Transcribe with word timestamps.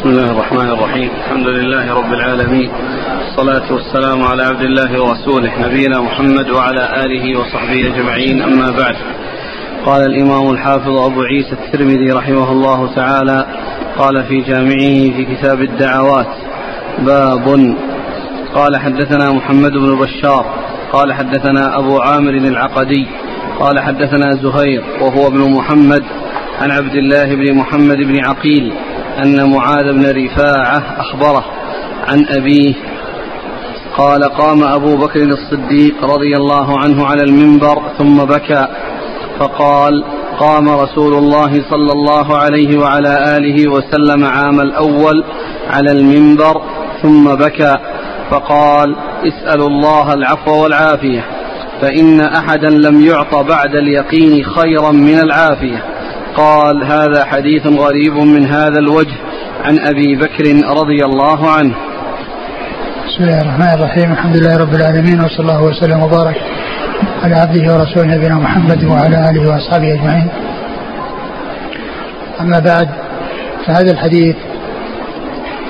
بسم 0.00 0.08
الله 0.08 0.30
الرحمن 0.30 0.70
الرحيم. 0.70 1.10
الحمد 1.24 1.46
لله 1.46 1.94
رب 1.94 2.12
العالمين. 2.12 2.70
والصلاة 3.20 3.72
والسلام 3.72 4.22
على 4.22 4.42
عبد 4.42 4.60
الله 4.60 5.02
ورسوله 5.02 5.68
نبينا 5.68 6.00
محمد 6.00 6.50
وعلى 6.50 7.04
آله 7.04 7.38
وصحبه 7.40 7.86
أجمعين. 7.86 8.42
أما 8.42 8.70
بعد 8.70 8.96
قال 9.86 10.02
الإمام 10.06 10.50
الحافظ 10.50 10.96
أبو 10.96 11.22
عيسى 11.22 11.52
الترمذي 11.52 12.12
رحمه 12.12 12.52
الله 12.52 12.94
تعالى 12.94 13.46
قال 13.98 14.24
في 14.24 14.40
جامعه 14.40 15.16
في 15.16 15.36
كتاب 15.36 15.60
الدعوات 15.60 16.32
باب. 16.98 17.74
قال 18.54 18.76
حدثنا 18.76 19.32
محمد 19.32 19.72
بن 19.72 19.98
بشار. 19.98 20.44
قال 20.92 21.12
حدثنا 21.12 21.78
أبو 21.78 21.98
عامر 21.98 22.34
العقدي. 22.34 23.06
قال 23.58 23.80
حدثنا 23.80 24.30
زهير 24.42 24.82
وهو 25.00 25.26
ابن 25.26 25.50
محمد 25.50 26.04
عن 26.60 26.70
عبد 26.70 26.94
الله 26.94 27.34
بن 27.34 27.54
محمد 27.54 27.96
بن 27.96 28.24
عقيل. 28.24 28.72
أن 29.18 29.50
معاذ 29.50 29.92
بن 29.92 30.24
رفاعة 30.24 30.82
أخبره 30.98 31.44
عن 32.08 32.26
أبيه. 32.28 32.74
قال 33.96 34.24
قام 34.24 34.64
أبو 34.64 34.96
بكر 34.96 35.22
الصديق 35.22 36.04
رضي 36.04 36.36
الله 36.36 36.78
عنه 36.78 37.06
على 37.06 37.22
المنبر 37.22 37.82
ثم 37.98 38.24
بكى. 38.24 38.66
فقال 39.38 40.04
قام 40.38 40.68
رسول 40.68 41.14
الله 41.14 41.52
صلى 41.70 41.92
الله 41.92 42.36
عليه 42.36 42.78
وعلى 42.78 43.36
آله 43.36 43.70
وسلم 43.70 44.24
عام 44.24 44.60
الأول 44.60 45.24
على 45.70 45.92
المنبر 45.92 46.62
ثم 47.02 47.34
بكى. 47.34 47.76
فقال 48.30 48.96
اسألوا 49.24 49.68
الله 49.68 50.14
العفو 50.14 50.62
والعافية 50.62 51.24
فإن 51.80 52.20
أحدا 52.20 52.70
لم 52.70 53.00
يعط 53.06 53.34
بعد 53.34 53.74
اليقين 53.74 54.44
خيرا 54.44 54.90
من 54.90 55.18
العافية. 55.18 55.84
قال 56.36 56.84
هذا 56.84 57.24
حديث 57.24 57.66
غريب 57.66 58.12
من 58.12 58.46
هذا 58.46 58.78
الوجه 58.78 59.14
عن 59.64 59.78
أبي 59.78 60.16
بكر 60.16 60.44
رضي 60.68 61.04
الله 61.04 61.50
عنه 61.50 61.74
بسم 63.06 63.24
الله 63.24 63.40
الرحمن 63.40 63.74
الرحيم 63.74 64.12
الحمد 64.12 64.36
لله 64.36 64.56
رب 64.56 64.74
العالمين 64.74 65.20
وصلى 65.20 65.40
الله 65.40 65.62
وسلم 65.62 66.02
وبارك 66.02 66.36
على 67.22 67.34
عبده 67.34 67.74
ورسوله 67.74 68.16
نبينا 68.16 68.34
محمد 68.34 68.84
وعلى 68.84 69.30
آله 69.30 69.48
وأصحابه 69.50 69.94
أجمعين. 69.94 70.28
أما 72.40 72.58
بعد 72.58 72.88
فهذا 73.66 73.90
الحديث 73.92 74.36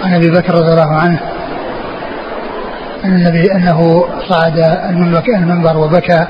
عن 0.05 0.15
أبي 0.15 0.31
بكر 0.31 0.55
رضي 0.55 0.73
الله 0.73 0.95
عنه 0.95 1.21
أن 3.05 3.13
النبي 3.13 3.53
أنه 3.53 4.05
صعد 4.29 4.59
المنبر 5.35 5.77
وبكى 5.77 6.27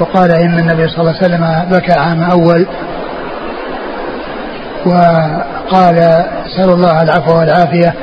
وقال 0.00 0.30
إن 0.30 0.58
النبي 0.58 0.88
صلى 0.88 1.00
الله 1.00 1.14
عليه 1.16 1.26
وسلم 1.26 1.68
بكى 1.70 1.92
عام 1.92 2.22
أول 2.22 2.66
وقال 4.86 5.98
أسأل 6.46 6.70
الله 6.70 7.02
العفو 7.02 7.38
والعافية. 7.38 7.94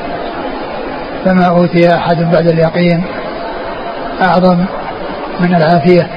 فما 1.25 1.45
أوتي 1.45 1.95
أحد 1.95 2.17
بعد 2.17 2.47
اليقين 2.47 3.03
أعظم 4.21 4.65
من 5.39 5.55
العافية. 5.55 6.09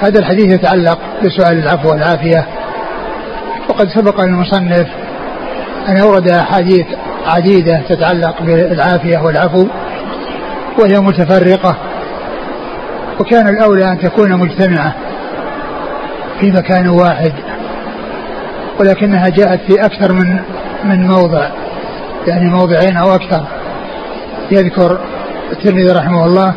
هذا 0.00 0.18
الحديث 0.18 0.54
يتعلق 0.54 0.98
بسؤال 1.24 1.58
العفو 1.58 1.90
والعافية. 1.90 2.46
وقد 3.68 3.88
سبق 3.88 4.20
للمصنف 4.20 4.86
أن 5.88 5.96
اورد 5.96 6.28
أحاديث 6.28 6.86
عديدة 7.26 7.80
تتعلق 7.88 8.42
بالعافية 8.42 9.18
والعفو 9.18 9.66
وهي 10.78 11.00
متفرقة. 11.00 11.76
وكان 13.20 13.48
الأولى 13.48 13.92
أن 13.92 13.98
تكون 13.98 14.32
مجتمعة 14.32 14.94
في 16.40 16.50
مكان 16.50 16.88
واحد. 16.88 17.32
ولكنها 18.82 19.28
جاءت 19.28 19.60
في 19.68 19.84
أكثر 19.84 20.12
من 20.12 20.40
من 20.84 21.06
موضع 21.06 21.48
يعني 22.26 22.50
موضعين 22.50 22.96
أو 22.96 23.14
أكثر. 23.14 23.46
يذكر 24.50 25.00
الترمذي 25.52 25.92
رحمه 25.92 26.24
الله 26.26 26.54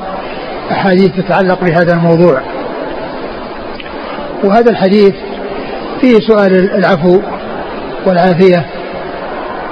أحاديث 0.71 1.11
تتعلق 1.11 1.61
بهذا 1.63 1.93
الموضوع. 1.93 2.41
وهذا 4.43 4.71
الحديث 4.71 5.13
فيه 6.01 6.19
سؤال 6.27 6.75
العفو 6.75 7.21
والعافية 8.05 8.65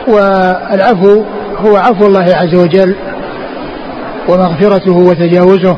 والعفو 0.08 1.24
هو 1.58 1.78
عفو 1.78 2.06
الله 2.06 2.35
عز 2.35 2.56
وجل 2.56 2.96
ومغفرته 4.30 4.97
وتجاوزه. 4.97 5.78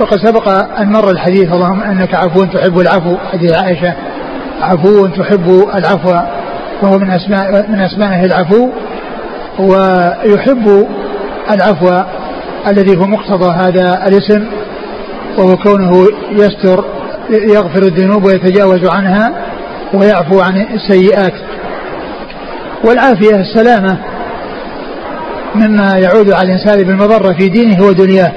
وقد 0.00 0.18
سبق 0.26 0.48
أن 0.80 0.92
مر 0.92 1.10
الحديث 1.10 1.52
اللهم 1.52 1.82
أنك 1.82 2.14
عفو 2.14 2.44
تحب 2.44 2.78
العفو 2.78 3.16
حديث 3.32 3.52
عائشة. 3.52 3.94
عفو 4.64 5.06
تحب 5.06 5.68
العفو 5.74 6.14
وهو 6.82 6.98
من 6.98 7.10
أسماء 7.10 7.70
من 7.70 7.80
أسمائه 7.80 8.24
العفو 8.24 8.70
ويحب 9.58 10.86
العفو 11.50 12.02
الذي 12.66 12.96
هو 12.96 13.06
مقتضى 13.06 13.50
هذا 13.50 14.08
الاسم 14.08 14.46
وهو 15.38 15.56
كونه 15.56 16.06
يستر 16.30 16.84
يغفر 17.30 17.82
الذنوب 17.82 18.24
ويتجاوز 18.24 18.86
عنها 18.86 19.32
ويعفو 19.94 20.40
عن 20.40 20.66
السيئات. 20.74 21.32
والعافية 22.84 23.36
السلامة 23.36 23.98
مما 25.54 25.98
يعود 25.98 26.32
على 26.32 26.42
الإنسان 26.42 26.82
بالمضرة 26.82 27.32
في 27.32 27.48
دينه 27.48 27.84
ودنياه. 27.84 28.32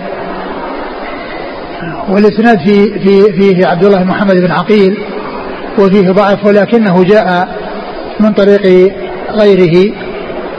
والإسناد 2.09 2.59
في 2.59 3.00
في 3.00 3.34
فيه 3.34 3.68
عبد 3.68 3.86
الله 3.86 4.04
محمد 4.04 4.36
بن 4.36 4.52
عقيل 4.52 4.98
وفيه 5.80 6.12
ضعف 6.12 6.46
ولكنه 6.46 7.04
جاء 7.04 7.48
من 8.20 8.34
طريق 8.34 8.94
غيره 9.32 9.94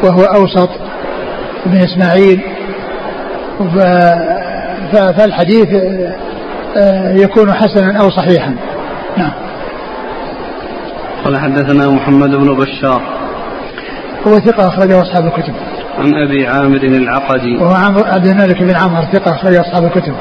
وهو 0.02 0.22
أوسط 0.22 0.70
بن 1.66 1.76
إسماعيل. 1.76 2.40
فالحديث 4.92 5.68
آه، 6.76 7.12
يكون 7.12 7.52
حسنا 7.52 8.00
أو 8.00 8.10
صحيحا. 8.10 8.54
نعم. 9.16 9.32
قال 11.24 11.38
حدثنا 11.38 11.90
محمد 11.90 12.30
بن 12.30 12.54
بشار. 12.54 13.02
هو 14.26 14.38
ثقة 14.38 14.68
أخرجه 14.68 15.02
أصحاب 15.02 15.26
الكتب. 15.26 15.54
عن 15.98 16.14
أبي 16.14 16.46
عامر 16.46 16.76
العقدي. 16.76 17.56
وهو 17.56 18.04
عبد 18.04 18.26
الملك 18.26 18.62
بن 18.62 18.76
عمر 18.76 19.04
ثقة 19.12 19.34
أخرجه 19.34 19.60
أصحاب 19.60 19.84
الكتب. 19.84 20.14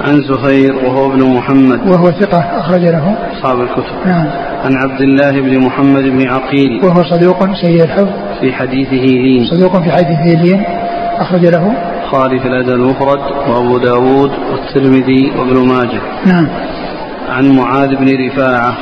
عن 0.00 0.22
زهير 0.22 0.74
وهو 0.74 1.12
ابن 1.12 1.22
محمد. 1.22 1.90
وهو 1.90 2.10
ثقة 2.10 2.38
أخرج 2.38 2.80
له. 2.80 3.16
أصحاب 3.32 3.60
الكتب. 3.60 4.06
نعم. 4.06 4.26
عن 4.64 4.76
عبد 4.76 5.00
الله 5.00 5.30
بن 5.30 5.66
محمد 5.66 6.02
بن 6.02 6.28
عقيل. 6.28 6.84
وهو 6.84 7.02
صدوق 7.02 7.38
سيء 7.62 7.84
الحفظ 7.84 8.08
في 8.40 8.52
حديثه 8.52 9.04
لين. 9.04 9.44
صدوق 9.44 9.82
في 9.82 9.90
حديثه 9.90 10.42
لين. 10.42 10.62
أخرج 11.18 11.46
له. 11.46 11.72
البخاري 12.02 12.40
في 12.40 12.48
الأدب 12.48 12.68
المفرد 12.68 13.20
وأبو 13.48 13.78
داود 13.78 14.30
والترمذي 14.52 15.32
وابن 15.38 15.68
ماجه. 15.68 16.00
نعم. 16.26 16.48
عن 17.28 17.56
معاذ 17.56 17.96
بن 17.96 18.26
رفاعة. 18.26 18.74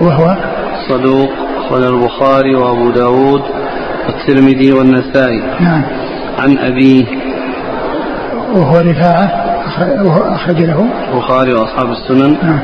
وهو 0.00 0.36
صدوق 0.88 1.30
أخرج 1.58 1.82
البخاري 1.82 2.54
وأبو 2.54 2.90
داود 2.90 3.42
والترمذي 4.06 4.72
والنسائي. 4.72 5.42
نعم. 5.60 5.82
عن 6.38 6.58
أبيه. 6.58 7.04
وهو 8.54 8.78
رفاعة. 8.78 9.41
أخرج 10.34 10.62
له 10.62 10.86
البخاري 11.12 11.52
وأصحاب 11.52 11.90
السنن. 11.90 12.36
نعم. 12.42 12.60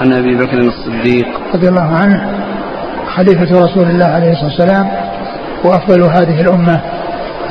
عن 0.00 0.12
أبي 0.12 0.34
بكر 0.34 0.58
الصديق. 0.58 1.26
رضي 1.54 1.68
الله 1.68 1.96
عنه 1.96 2.42
خليفة 3.16 3.64
رسول 3.64 3.90
الله 3.90 4.06
عليه 4.06 4.32
الصلاة 4.32 4.50
والسلام 4.50 4.90
وأفضل 5.64 6.02
هذه 6.02 6.40
الأمة 6.40 6.80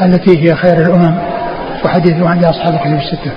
التي 0.02 0.44
هي 0.44 0.56
خير 0.56 0.78
الأمم. 0.78 1.18
وحديثه 1.86 2.30
عند 2.30 2.46
أصحاب 2.46 2.74
الكتب 2.74 2.94
الستة. 2.94 3.32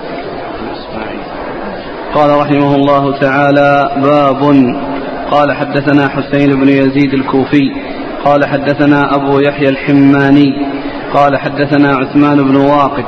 قال 2.13 2.29
رحمه 2.29 2.75
الله 2.75 3.19
تعالى 3.19 3.91
باب. 4.03 4.41
قال 5.31 5.51
حدثنا 5.51 6.07
حسين 6.07 6.59
بن 6.59 6.69
يزيد 6.69 7.13
الكوفي. 7.13 7.71
قال 8.25 8.45
حدثنا 8.45 9.15
أبو 9.15 9.39
يحيى 9.39 9.69
الحماني. 9.69 10.65
قال 11.13 11.37
حدثنا 11.37 11.95
عثمان 11.95 12.43
بن 12.43 12.55
واقد. 12.55 13.05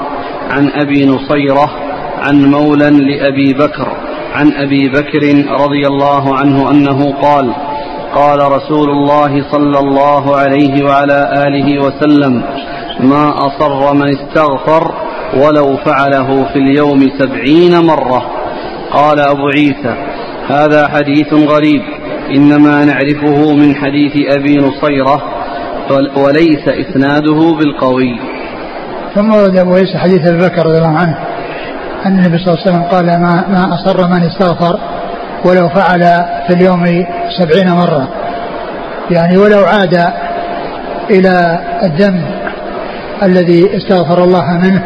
عن 0.52 0.70
أبي 0.76 1.06
نصيرة. 1.06 1.87
عن 2.18 2.52
مولى 2.52 2.90
لأبي 2.90 3.54
بكر 3.54 3.88
عن 4.34 4.52
أبي 4.54 4.90
بكر 4.90 5.24
رضي 5.64 5.88
الله 5.88 6.36
عنه 6.36 6.72
أنه 6.72 7.14
قال 7.22 7.54
قال 8.16 8.52
رسول 8.52 8.90
الله 8.90 9.52
صلى 9.52 9.80
الله 9.80 10.36
عليه 10.36 10.84
وعلى 10.86 11.48
آله 11.48 11.84
وسلم 11.84 12.44
ما 13.00 13.34
أصر 13.48 13.94
من 13.94 14.10
استغفر 14.10 14.92
ولو 15.34 15.78
فعله 15.78 16.44
في 16.54 16.60
اليوم 16.60 17.10
سبعين 17.20 17.80
مرة 17.80 18.32
قال 18.92 19.20
أبو 19.20 19.48
عيسى 19.48 19.96
هذا 20.48 20.88
حديث 20.88 21.34
غريب 21.34 21.82
إنما 22.36 22.86
نعرفه 22.86 23.54
من 23.54 23.76
حديث 23.76 24.14
أبي 24.38 24.58
نصيرة 24.58 25.24
وليس 26.18 26.68
إسناده 26.68 27.56
بالقوي 27.60 28.20
ثم 29.16 29.34
ورد 29.34 29.58
أبو 29.58 29.74
عيسى 29.74 29.98
حديث 29.98 30.28
أبي 30.28 30.38
بكر 30.38 30.66
رضي 30.66 30.78
الله 30.78 30.98
عنه. 30.98 31.27
أن 32.08 32.20
النبي 32.20 32.38
صلى 32.38 32.54
الله 32.54 32.64
عليه 32.66 32.72
وسلم 32.72 32.84
قال 32.84 33.06
ما, 33.06 33.48
ما 33.48 33.74
أصر 33.74 34.08
من 34.08 34.24
استغفر 34.24 34.80
ولو 35.46 35.70
فعل 35.70 36.00
في 36.48 36.54
اليوم 36.54 37.06
سبعين 37.40 37.72
مرة. 37.72 38.08
يعني 39.12 39.38
ولو 39.38 39.60
عاد 39.60 40.14
إلى 41.10 41.60
الذنب 41.84 42.24
الذي 43.24 43.78
استغفر 43.78 44.24
الله 44.24 44.52
منه 44.52 44.84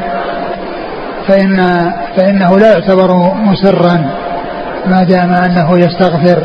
فإن 1.28 1.58
فإنه 2.18 2.60
لا 2.60 2.72
يعتبر 2.72 3.34
مسرا 3.34 4.10
ما 4.86 5.04
دام 5.04 5.34
أنه 5.34 5.80
يستغفر. 5.80 6.44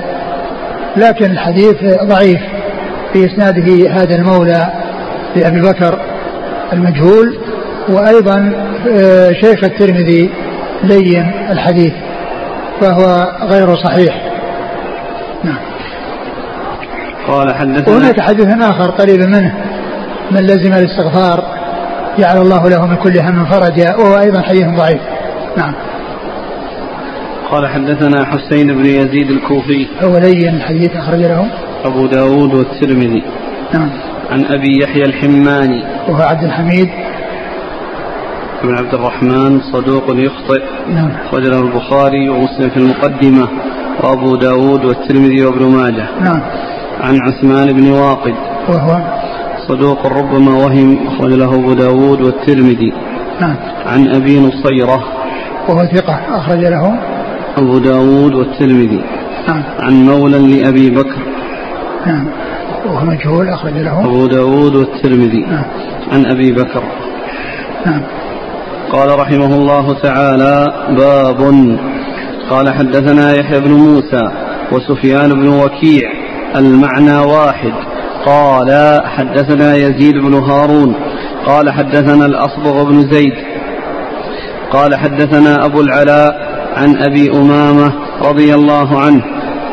لكن 0.97 1.31
الحديث 1.31 1.77
ضعيف 2.03 2.41
في 3.13 3.27
إسناده 3.27 3.91
هذا 3.91 4.15
المولى 4.15 4.67
لأبي 5.37 5.61
بكر 5.61 6.01
المجهول 6.73 7.39
وأيضا 7.89 8.53
آه، 8.91 9.33
شيخ 9.33 9.65
الترمذي 9.65 10.31
لين 10.83 11.33
الحديث 11.51 11.93
فهو 12.81 13.33
غير 13.43 13.77
صحيح. 13.77 14.23
نعم. 15.45 15.59
قال 17.29 17.55
حدثنا 17.55 17.95
وهناك 17.95 18.21
حديث 18.21 18.47
آخر 18.47 18.91
قريب 18.91 19.21
منه. 19.21 19.55
من 20.31 20.41
لزم 20.41 20.73
الاستغفار 20.73 21.45
جعل 22.19 22.39
الله 22.39 22.69
له 22.69 22.87
من 22.87 22.97
كل 22.97 23.19
هم 23.21 23.45
فرجا 23.45 23.95
وهو 23.95 24.19
أيضا 24.19 24.43
حديث 24.43 24.67
ضعيف. 24.67 25.01
نعم. 25.57 25.75
قال 27.51 27.69
حدثنا 27.69 28.25
حسين 28.25 28.67
بن 28.67 28.87
يزيد 28.87 29.31
الكوفي. 29.31 29.87
هو 30.03 30.19
لين 30.19 30.55
الحديث 30.55 30.97
أخرج 30.97 31.21
له. 31.21 31.47
أبو 31.85 32.07
داود 32.07 32.55
والترمذي. 32.55 33.23
نعم. 33.75 33.91
عن 34.31 34.45
أبي 34.45 34.79
يحيى 34.83 35.03
الحماني. 35.03 35.85
وهو 36.09 36.23
عبد 36.23 36.45
الحميد 36.45 36.89
بن 38.63 38.75
عبد 38.75 38.95
الرحمن 38.95 39.61
صدوق 39.61 40.05
يخطئ 40.09 40.63
نعم. 40.89 41.11
أخرجه 41.11 41.61
البخاري 41.61 42.29
ومسلم 42.29 42.71
في 42.71 42.77
المقدمة 42.77 43.49
وأبو 44.01 44.37
داود 44.37 44.85
والترمذي 44.85 45.45
وابن 45.45 45.65
ماجه. 45.65 46.09
نعم. 46.21 46.41
عن 47.01 47.21
عثمان 47.21 47.73
بن 47.73 47.91
واقد. 47.91 48.35
وهو؟ 48.69 49.01
صدوق 49.69 50.07
ربما 50.07 50.65
وهم 50.65 51.07
أخرج 51.07 51.33
له 51.33 51.55
أبو 51.55 51.73
داود 51.73 52.21
والترمذي. 52.21 52.93
نعم. 53.41 53.57
عن 53.87 54.09
أبي 54.09 54.41
نصيرة. 54.41 55.05
وهو 55.69 55.87
ثقة 55.87 56.21
أخرج 56.29 56.61
له؟ 56.61 56.99
أبو 57.57 57.79
داود 57.79 58.35
والترمذي. 58.35 59.05
نعم. 59.49 59.63
عن 59.81 60.07
مولى 60.07 60.39
لأبي 60.39 60.91
بكر. 60.91 61.23
نعم. 62.07 62.27
وهو 62.87 63.05
مجهول 63.05 63.49
أخرج 63.49 63.73
له؟ 63.73 64.05
أبو 64.05 64.27
داود 64.27 64.75
والترمذي. 64.77 65.41
نعم. 65.41 65.65
عن 66.13 66.27
أبي 66.27 66.53
بكر. 66.53 66.83
نعم. 67.87 68.03
قال 68.93 69.19
رحمه 69.19 69.55
الله 69.55 70.03
تعالى 70.03 70.67
باب. 70.97 71.41
قال 72.51 72.75
حدثنا 72.75 73.35
يحيى 73.35 73.61
بن 73.61 73.73
موسى 73.73 74.31
وسفيان 74.73 75.29
بن 75.29 75.49
وكيع 75.49 76.11
المعنى 76.57 77.19
واحد. 77.19 77.73
قال 78.27 79.01
حدثنا 79.05 79.77
يزيد 79.77 80.15
بن 80.15 80.35
هارون. 80.35 80.95
قال 81.47 81.71
حدثنا 81.71 82.27
الأصبغ 82.27 82.85
بن 82.85 83.11
زيد. 83.11 83.35
قال 84.73 84.95
حدثنا 84.95 85.65
أبو 85.65 85.81
العلاء 85.81 86.33
عن 86.77 86.97
أبي 86.97 87.31
أمامة 87.31 87.93
رضي 88.23 88.55
الله 88.55 88.99
عنه 88.99 89.25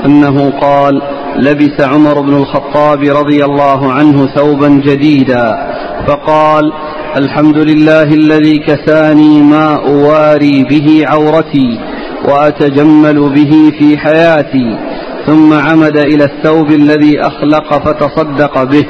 أنه 0.06 0.54
قال 0.62 1.02
لبس 1.36 1.82
عمر 1.82 2.22
بن 2.22 2.34
الخطاب 2.34 3.00
رضي 3.04 3.46
الله 3.46 3.92
عنه 3.92 4.28
ثوبا 4.36 4.68
جديدا. 4.68 5.74
فقال 6.08 6.74
الحمد 7.18 7.58
لله 7.58 8.04
الذي 8.04 8.58
كساني 8.58 9.42
ما 9.42 9.76
أواري 9.76 10.64
به 10.64 11.04
عورتي 11.08 11.80
وأتجمل 12.26 13.30
به 13.30 13.72
في 13.80 13.98
حياتي 13.98 14.78
ثم 15.26 15.54
عمد 15.54 15.98
إلى 15.98 16.24
الثوب 16.24 16.72
الذي 16.72 17.22
أخلق 17.22 17.74
فتصدق 17.86 18.64
به. 18.64 18.86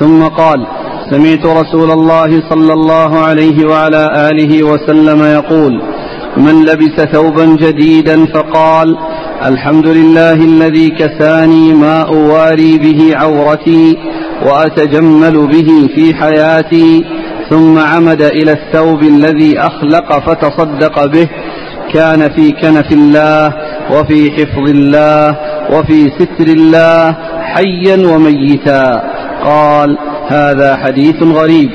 ثم 0.00 0.22
قال 0.22 0.66
سمعت 1.10 1.46
رسول 1.46 1.90
الله 1.90 2.30
صلى 2.50 2.72
الله 2.72 3.18
عليه 3.18 3.66
وعلى 3.66 4.30
آله 4.30 4.62
وسلم 4.62 5.22
يقول 5.22 5.82
من 6.36 6.64
لبس 6.64 7.12
ثوبا 7.12 7.44
جديدا 7.44 8.26
فقال 8.26 8.96
الحمد 9.46 9.86
لله 9.86 10.32
الذي 10.32 10.90
كساني 10.90 11.74
ما 11.74 12.00
أواري 12.00 12.78
به 12.78 13.16
عورتي 13.16 13.96
وأتجمل 14.46 15.46
به 15.46 15.88
في 15.94 16.14
حياتي 16.14 17.04
ثم 17.50 17.78
عمد 17.78 18.22
إلى 18.22 18.52
الثوب 18.52 19.02
الذي 19.02 19.58
أخلق 19.58 20.18
فتصدق 20.18 21.06
به. 21.06 21.28
كان 21.94 22.30
في 22.30 22.52
كنف 22.52 22.92
الله 22.92 23.54
وفي 23.90 24.30
حفظ 24.30 24.68
الله 24.68 25.36
وفي 25.72 26.10
ستر 26.18 26.46
الله 26.46 27.16
حيا 27.42 28.06
وميتا. 28.06 29.02
قال 29.44 29.98
هذا 30.28 30.76
حديث 30.76 31.22
غريب. 31.22 31.70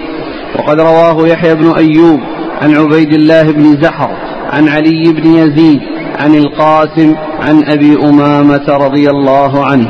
وقد 0.59 0.79
رواه 0.79 1.27
يحيى 1.27 1.55
بن 1.55 1.71
أيوب 1.77 2.19
عن 2.61 2.75
عبيد 2.75 3.13
الله 3.13 3.51
بن 3.51 3.81
زحر 3.81 4.09
عن 4.53 4.69
علي 4.69 5.13
بن 5.13 5.35
يزيد 5.35 5.79
عن 6.19 6.35
القاسم 6.35 7.15
عن 7.41 7.63
أبي 7.63 7.95
أمامة 7.95 8.65
رضي 8.69 9.09
الله 9.09 9.65
عنه. 9.65 9.89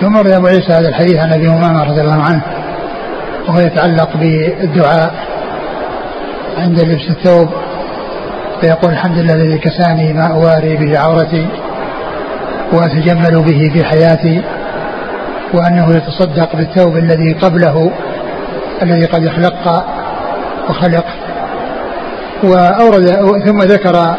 ثم 0.00 0.16
روي 0.16 0.36
أبو 0.36 0.46
عيسى 0.46 0.72
هذا 0.72 0.88
الحديث 0.88 1.16
عن 1.16 1.32
أبي 1.32 1.48
أمامة 1.48 1.84
رضي 1.84 2.00
الله 2.00 2.22
عنه. 2.22 2.61
وهو 3.48 3.60
يتعلق 3.60 4.16
بالدعاء 4.16 5.14
عند 6.58 6.80
لبس 6.80 7.10
الثوب 7.10 7.48
فيقول 8.60 8.92
الحمد 8.92 9.18
لله 9.18 9.34
الذي 9.34 9.58
كساني 9.58 10.12
ما 10.12 10.26
أواري 10.26 10.76
به 10.76 10.98
عورتي 10.98 11.48
وأتجمل 12.72 13.42
به 13.42 13.70
في 13.72 13.84
حياتي 13.84 14.42
وأنه 15.54 15.96
يتصدق 15.96 16.56
بالثوب 16.56 16.96
الذي 16.96 17.32
قبله 17.32 17.92
الذي 18.82 19.06
قد 19.06 19.28
خلق 19.28 19.84
وخلق. 20.68 21.04
وأورد 22.42 23.06
ثم 23.44 23.58
ذكر 23.58 24.16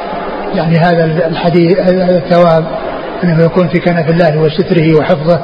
يعني 0.55 0.77
هذا 0.77 1.05
الحديث 1.27 1.77
الثواب 1.89 2.65
أنه 3.23 3.43
يكون 3.43 3.67
في 3.67 3.79
كنف 3.79 4.09
الله 4.09 4.37
وستره 4.37 4.99
وحفظه. 4.99 5.39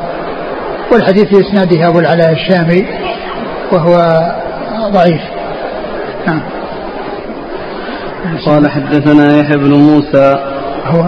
والحديث 0.91 1.23
في 1.23 1.41
إسناده 1.41 1.87
أبو 1.87 1.99
العلاء 1.99 2.31
الشامي 2.31 2.85
وهو 3.71 4.19
ضعيف. 4.91 5.21
نعم. 6.27 6.41
قال 8.45 8.71
حدثنا 8.71 9.39
يحيى 9.39 9.57
بن 9.57 9.73
موسى. 9.73 10.35
هو 10.85 11.05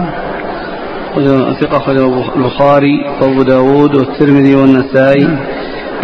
ثقة 1.60 1.76
أخرجه 1.76 2.34
البخاري 2.36 2.94
وأبو 3.20 3.42
داود 3.42 3.94
والترمذي 3.94 4.54
والنسائي 4.54 5.24
نعم. 5.24 5.38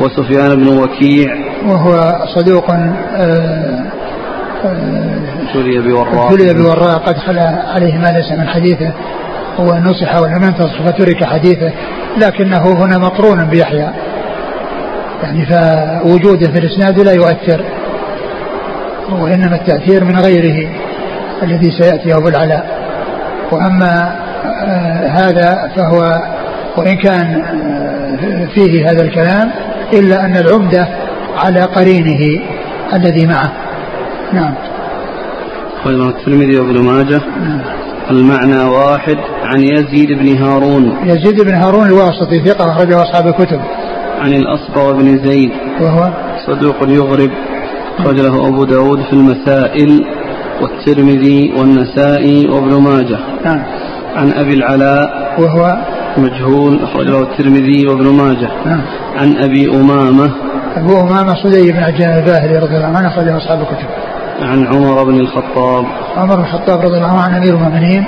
وسفيان 0.01 0.57
بن 0.57 0.69
وكيع. 0.69 1.35
وهو 1.67 2.19
صدوق 2.35 2.71
آه، 2.71 2.95
آه، 4.65 5.19
ابتلي 5.43 5.79
بوراء. 5.81 6.33
ابتلي 6.33 6.55
بوراء 6.55 6.99
قد 6.99 7.17
خلا 7.17 7.73
عليه 7.75 7.99
ما 7.99 8.09
ليس 8.09 8.33
من 8.33 8.49
حديثه. 8.49 8.93
ونصح 9.59 10.17
ولم 10.17 10.45
ينتصح 10.45 10.83
فترك 10.83 11.25
حديثه 11.25 11.73
لكنه 12.17 12.85
هنا 12.85 12.99
مقرون 12.99 13.45
بيحيى. 13.45 13.89
يعني 15.23 15.47
فوجوده 15.47 16.51
في 16.53 16.59
الإسناد 16.59 17.01
لا 17.01 17.13
يؤثر 17.13 17.65
وانما 19.11 19.57
التأثير 19.57 20.05
من 20.05 20.19
غيره 20.19 20.69
الذي 21.43 21.71
سيأتي 21.81 22.15
أبو 22.15 22.29
العلاء. 22.29 22.79
وأما 23.53 24.13
آه، 24.45 25.09
هذا 25.09 25.71
فهو 25.77 26.23
وإن 26.77 26.97
كان 26.97 27.43
آه، 27.43 28.47
فيه 28.55 28.91
هذا 28.91 29.03
الكلام 29.03 29.51
إلا 29.93 30.25
أن 30.25 30.37
العمدة 30.37 30.89
على 31.37 31.61
قرينه 31.61 32.41
الذي 32.95 33.27
معه. 33.27 33.53
نعم. 34.33 34.55
أخرجه 35.81 36.09
الترمذي 36.09 36.61
وابن 36.61 36.83
ماجه. 36.83 37.21
نعم. 37.41 37.61
المعنى 38.11 38.65
واحد 38.65 39.17
عن 39.43 39.61
يزيد 39.61 40.13
بن 40.13 40.43
هارون. 40.43 40.99
يزيد 41.05 41.41
بن 41.45 41.55
هارون 41.55 41.87
الواسطي 41.87 42.45
ثقة 42.45 42.71
أخرجه 42.71 43.03
أصحاب 43.03 43.27
الكتب. 43.27 43.61
عن 44.21 44.33
الأصبغ 44.33 44.93
بن 44.93 45.19
زيد. 45.29 45.51
وهو 45.81 46.11
صدوق 46.47 46.77
يغرب. 46.89 47.31
أخرج 47.99 48.21
له 48.21 48.49
أبو 48.49 48.65
داود 48.65 49.03
في 49.03 49.13
المسائل 49.13 50.05
والترمذي 50.63 51.53
والنسائي 51.59 52.49
وابن 52.49 52.83
ماجه. 52.83 53.19
نعم. 53.45 53.63
عن 54.17 54.33
أبي 54.33 54.55
العلاء 54.55 55.35
وهو 55.39 55.77
مجهول. 56.17 56.83
أخرج 56.83 57.07
له 57.07 57.23
الترمذي 57.23 57.87
وابن 57.87 58.07
ماجه. 58.07 58.51
نعم. 58.67 58.81
عن 59.17 59.37
أبي 59.37 59.71
أمامة. 59.71 60.31
أبو 60.77 61.01
أمامة 61.01 61.35
صدي 61.35 61.73
بن 61.73 61.79
عجلان 61.79 62.19
الباهلي 62.19 62.59
رضي 62.59 62.77
الله 62.77 62.97
عنه 62.99 63.09
أخرجه 63.09 63.37
أصحاب 63.37 63.61
الكتب. 63.61 63.89
عن 64.43 64.67
عمر 64.67 65.05
بن 65.05 65.21
الخطاب. 65.21 65.85
عمر 66.17 66.37
بن 66.37 66.43
الخطاب 66.43 66.81
رضي 66.81 66.97
الله 66.97 67.21
عنه 67.21 67.37
أمير 67.37 67.55
المؤمنين 67.55 68.05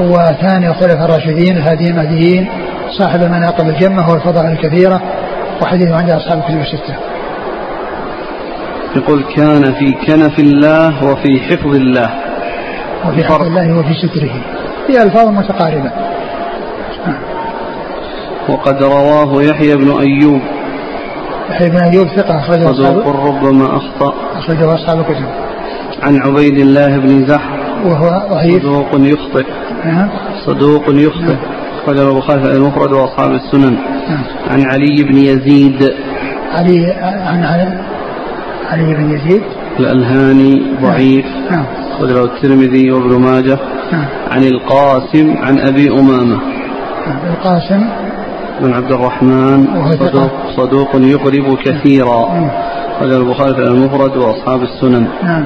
هو 0.00 0.16
ثاني 0.42 0.68
الخلفاء 0.68 1.04
الراشدين 1.04 1.56
الهاديين 1.56 1.90
المهديين. 1.98 2.48
صاحب 2.98 3.22
المناقب 3.22 3.68
الجمة 3.68 4.10
والفضائل 4.10 4.52
الكثيرة 4.52 5.02
وحديثه 5.62 5.96
عند 5.96 6.10
أصحاب 6.10 6.38
الكتب 6.38 6.60
الستة 6.60 6.96
يقول 8.96 9.24
كان 9.36 9.72
في 9.72 9.92
كنف 9.92 10.38
الله 10.38 11.04
وفي 11.04 11.40
حفظ 11.40 11.74
الله. 11.74 12.10
وفي 13.06 13.24
حفظ. 13.24 13.42
الله 13.42 13.78
وفي 13.78 13.94
ستره. 13.94 14.30
هي 14.88 15.02
ألفاظ 15.02 15.28
متقاربة. 15.28 15.90
وقد 18.48 18.82
رواه 18.82 19.42
يحيى 19.42 19.76
بن 19.76 19.90
أيوب. 20.00 20.40
يحيى 21.50 21.70
بن 21.70 21.76
أيوب 21.76 22.08
ثقة 22.08 22.38
أخرجه 22.38 22.72
صدوق 22.72 23.08
ربما 23.26 23.76
أخطأ. 23.76 24.14
أخرجه 24.38 24.74
أصحاب 24.74 25.00
الكتب. 25.00 25.26
عن 26.02 26.16
عبيد 26.22 26.58
الله 26.58 26.98
بن 26.98 27.26
زحر. 27.26 27.58
وهو 27.84 28.28
ضعيف. 28.30 28.62
صدوق 28.62 28.88
يخطئ. 28.94 29.46
نعم. 29.84 30.08
صدوق 30.46 30.84
يخطئ. 30.88 31.36
أخرجه 31.82 32.10
البخاري 32.10 32.52
المفرد 32.52 32.92
وأصحاب 32.92 33.32
السنن. 33.32 33.76
نعم. 34.08 34.24
عن 34.50 34.62
علي 34.62 35.02
بن 35.02 35.16
يزيد. 35.16 35.90
علي 36.54 36.92
عن 37.02 37.44
علي, 38.70 38.94
بن 38.94 39.10
يزيد. 39.10 39.42
الألهاني 39.80 40.62
ضعيف. 40.82 41.26
نعم. 41.50 41.64
أخرجه 41.92 42.24
الترمذي 42.24 42.90
وابن 42.90 43.20
ماجه. 43.20 43.58
نعم. 43.92 44.04
عن 44.30 44.42
القاسم 44.42 45.34
عن 45.42 45.58
أبي 45.58 45.90
أمامة. 45.90 46.40
نعم. 47.06 47.18
القاسم. 47.30 47.88
بن 48.60 48.72
عبد 48.72 48.92
الرحمن. 48.92 49.66
صدوق, 49.98 50.30
صدوق 50.56 50.88
يغرب 50.94 51.58
كثيرا. 51.64 52.34
نعم. 52.34 52.50
أخرجه 52.96 53.16
البخاري 53.16 53.54
في 53.54 53.60
المفرد 53.60 54.16
وأصحاب 54.16 54.62
السنن. 54.62 55.06
نعم. 55.22 55.44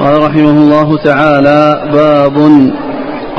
قال 0.00 0.22
رحمه 0.22 0.50
الله 0.50 0.96
تعالى 0.96 1.90
باب 1.92 2.36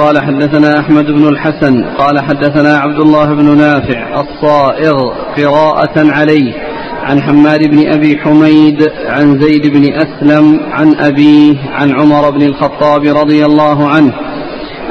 قال 0.01 0.21
حدثنا 0.21 0.79
أحمد 0.79 1.05
بن 1.05 1.27
الحسن 1.27 1.83
قال 1.83 2.19
حدثنا 2.19 2.77
عبد 2.77 2.99
الله 2.99 3.25
بن 3.25 3.57
نافع 3.57 4.21
الصائغ 4.21 4.97
قراءة 5.37 6.11
عليه 6.11 6.53
عن 7.03 7.21
حماد 7.21 7.67
بن 7.67 7.91
أبي 7.91 8.17
حميد 8.17 8.91
عن 9.07 9.39
زيد 9.39 9.67
بن 9.67 9.93
أسلم 9.93 10.59
عن 10.71 10.95
أبيه 10.95 11.55
عن 11.73 11.91
عمر 11.99 12.29
بن 12.29 12.41
الخطاب 12.41 13.17
رضي 13.17 13.45
الله 13.45 13.89
عنه 13.89 14.13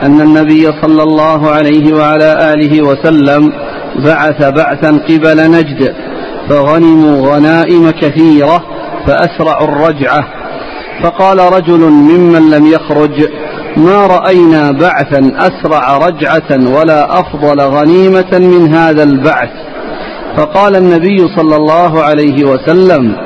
أن 0.02 0.20
النبي 0.20 0.72
صلى 0.82 1.02
الله 1.02 1.50
عليه 1.50 1.94
وعلى 1.94 2.54
آله 2.54 2.82
وسلم 2.82 3.52
بعث 4.04 4.42
بعثا 4.42 4.90
قبل 5.08 5.50
نجد 5.50 5.94
فغنموا 6.48 7.34
غنائم 7.34 7.90
كثيرة 7.90 8.64
فأسرعوا 9.06 9.68
الرجعة 9.68 10.24
فقال 11.02 11.38
رجل 11.38 11.80
ممن 11.80 12.50
لم 12.50 12.66
يخرج؟ 12.66 13.28
ما 13.76 14.06
رأينا 14.06 14.72
بعثا 14.72 15.32
أسرع 15.38 15.98
رجعة 15.98 16.76
ولا 16.76 17.20
أفضل 17.20 17.60
غنيمة 17.60 18.38
من 18.38 18.74
هذا 18.74 19.02
البعث. 19.02 19.50
فقال 20.36 20.76
النبي 20.76 21.18
صلى 21.36 21.56
الله 21.56 22.02
عليه 22.02 22.44
وسلم 22.44 23.16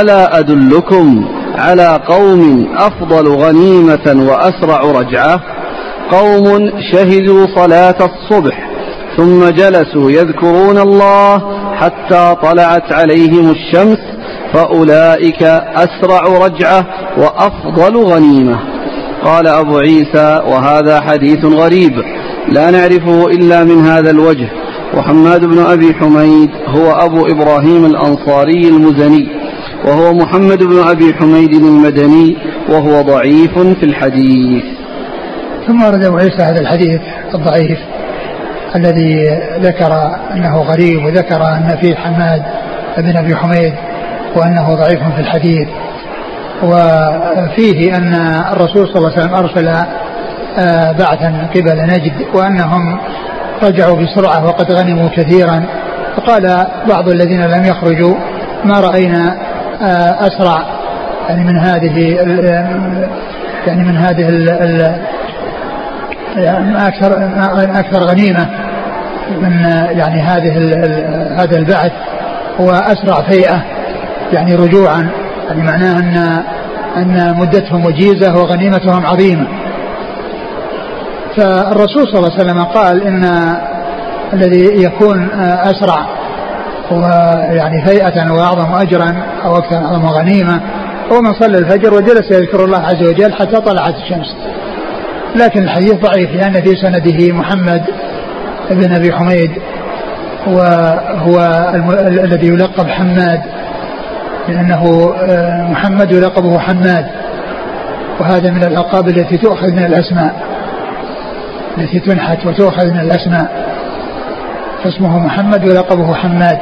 ألا 0.00 0.38
أدلكم 0.38 1.24
على 1.58 2.00
قوم 2.08 2.68
أفضل 2.76 3.28
غنيمة 3.28 4.26
وأسرع 4.30 4.80
رجعة؟ 5.00 5.40
قوم 6.10 6.70
شهدوا 6.92 7.46
صلاة 7.56 7.96
الصبح 8.00 8.70
ثم 9.16 9.48
جلسوا 9.48 10.10
يذكرون 10.10 10.78
الله 10.78 11.42
حتى 11.76 12.36
طلعت 12.42 12.92
عليهم 12.92 13.50
الشمس 13.50 13.98
فأولئك 14.54 15.42
أسرع 15.74 16.46
رجعة 16.46 16.86
وأفضل 17.18 17.96
غنيمة. 17.96 18.75
قال 19.26 19.46
أبو 19.46 19.78
عيسى 19.78 20.42
وهذا 20.46 21.00
حديث 21.00 21.44
غريب 21.44 21.92
لا 22.48 22.70
نعرفه 22.70 23.26
إلا 23.26 23.64
من 23.64 23.86
هذا 23.86 24.10
الوجه. 24.10 24.48
وحماد 24.94 25.44
بن 25.44 25.58
أبي 25.58 25.94
حميد 25.94 26.50
هو 26.66 26.90
أبو 26.90 27.26
إبراهيم 27.26 27.86
الأنصاري 27.86 28.68
المزني 28.68 29.28
وهو 29.84 30.12
محمد 30.14 30.62
بن 30.62 30.78
أبي 30.78 31.14
حميد 31.14 31.54
المدني 31.54 32.36
وهو 32.68 33.02
ضعيف 33.02 33.58
في 33.58 33.82
الحديث. 33.82 34.64
ثم 35.66 35.82
ورد 35.82 36.04
أبو 36.04 36.16
عيسى 36.16 36.42
هذا 36.42 36.60
الحديث 36.60 37.00
الضعيف 37.34 37.78
الذي 38.76 39.40
ذكر 39.60 39.92
أنه 40.34 40.56
غريب 40.56 41.04
وذكر 41.04 41.42
أن 41.42 41.78
فيه 41.80 41.94
حماد 41.94 42.42
بن 42.98 43.16
أبي 43.16 43.36
حميد 43.36 43.74
وأنه 44.36 44.74
ضعيف 44.74 45.00
في 45.14 45.20
الحديث. 45.20 45.68
وفيه 46.62 47.96
أن 47.96 48.14
الرسول 48.52 48.88
صلى 48.88 48.96
الله 48.96 49.12
عليه 49.12 49.18
وسلم 49.18 49.34
أرسل 49.34 49.68
آه، 50.58 50.92
بعثا 50.92 51.28
من 51.28 51.46
قبل 51.54 51.86
نجد 51.86 52.26
وأنهم 52.34 52.98
رجعوا 53.62 53.96
بسرعة 53.96 54.46
وقد 54.46 54.72
غنموا 54.72 55.08
كثيرا. 55.08 55.64
فقال 56.16 56.66
بعض 56.88 57.08
الذين 57.08 57.46
لم 57.46 57.64
يخرجوا 57.64 58.14
ما 58.64 58.80
رأينا 58.80 59.36
آه، 59.82 60.26
أسرع 60.26 60.62
يعني 61.28 61.44
من 61.44 61.58
هذه 61.58 62.14
يعني 63.66 63.84
من 63.84 63.96
هذه 63.96 64.28
ال 64.28 64.48
ال 64.48 65.00
يعني 66.36 66.86
أكثر 66.88 67.30
أكثر 67.78 68.00
غنيمة 68.00 68.46
من 69.40 69.64
يعني 69.90 70.20
هذه 70.20 70.52
هذا 71.42 71.56
البعث 71.56 71.92
وأسرع 72.58 73.22
فيئة 73.30 73.62
يعني 74.32 74.54
رجوعا. 74.54 75.25
يعني 75.48 75.62
معناه 75.62 75.98
أن 75.98 76.42
أن 76.96 77.36
مدتهم 77.38 77.84
وجيزة 77.84 78.34
وغنيمتهم 78.34 79.06
عظيمة. 79.06 79.46
فالرسول 81.36 82.08
صلى 82.08 82.18
الله 82.18 82.32
عليه 82.32 82.44
وسلم 82.44 82.64
قال 82.64 83.02
إن 83.02 83.24
الذي 84.32 84.84
يكون 84.84 85.28
أسرع 85.42 86.06
ويعني 86.90 87.86
فيئة 87.86 88.32
وأعظم 88.32 88.74
أجرا 88.74 89.22
أو 89.44 89.56
أكثر 89.56 89.76
أعظم 89.76 90.06
غنيمة 90.06 90.60
هو 91.12 91.20
من 91.20 91.32
صلى 91.40 91.58
الفجر 91.58 91.94
وجلس 91.94 92.30
يذكر 92.30 92.64
الله 92.64 92.78
عز 92.78 93.02
وجل 93.02 93.32
حتى 93.32 93.60
طلعت 93.60 93.94
الشمس. 93.94 94.36
لكن 95.36 95.62
الحديث 95.62 95.94
ضعيف 95.94 96.30
لأن 96.30 96.52
في 96.52 96.76
سنده 96.76 97.32
محمد 97.32 97.82
بن 98.70 98.94
أبي 98.94 99.12
حميد 99.12 99.50
وهو 100.46 101.38
الذي 102.24 102.46
يلقب 102.46 102.88
حماد 102.88 103.40
لأنه 104.48 105.14
آه، 105.28 105.70
محمد 105.70 106.14
ولقبه 106.14 106.58
حماد. 106.58 107.06
وهذا 108.20 108.50
من 108.50 108.64
الألقاب 108.64 109.08
التي 109.08 109.36
تؤخذ 109.36 109.72
من 109.72 109.84
الأسماء. 109.84 110.34
التي 111.78 112.00
تنحت 112.00 112.46
وتؤخذ 112.46 112.90
من 112.90 113.00
الأسماء. 113.00 113.66
فاسمه 114.84 115.18
محمد 115.18 115.64
ولقبه 115.64 116.14
حماد. 116.14 116.58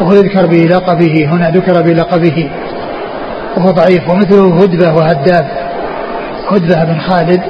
وهو 0.00 0.12
يذكر 0.12 0.46
بلقبه 0.46 1.28
هنا 1.32 1.50
ذكر 1.50 1.82
بلقبه. 1.82 2.50
وهو 3.56 3.70
ضعيف 3.70 4.10
ومثله 4.10 4.62
هدبة 4.62 4.94
وهداب. 4.94 5.46
هدبة 6.50 6.84
بن 6.84 7.00
خالد 7.00 7.42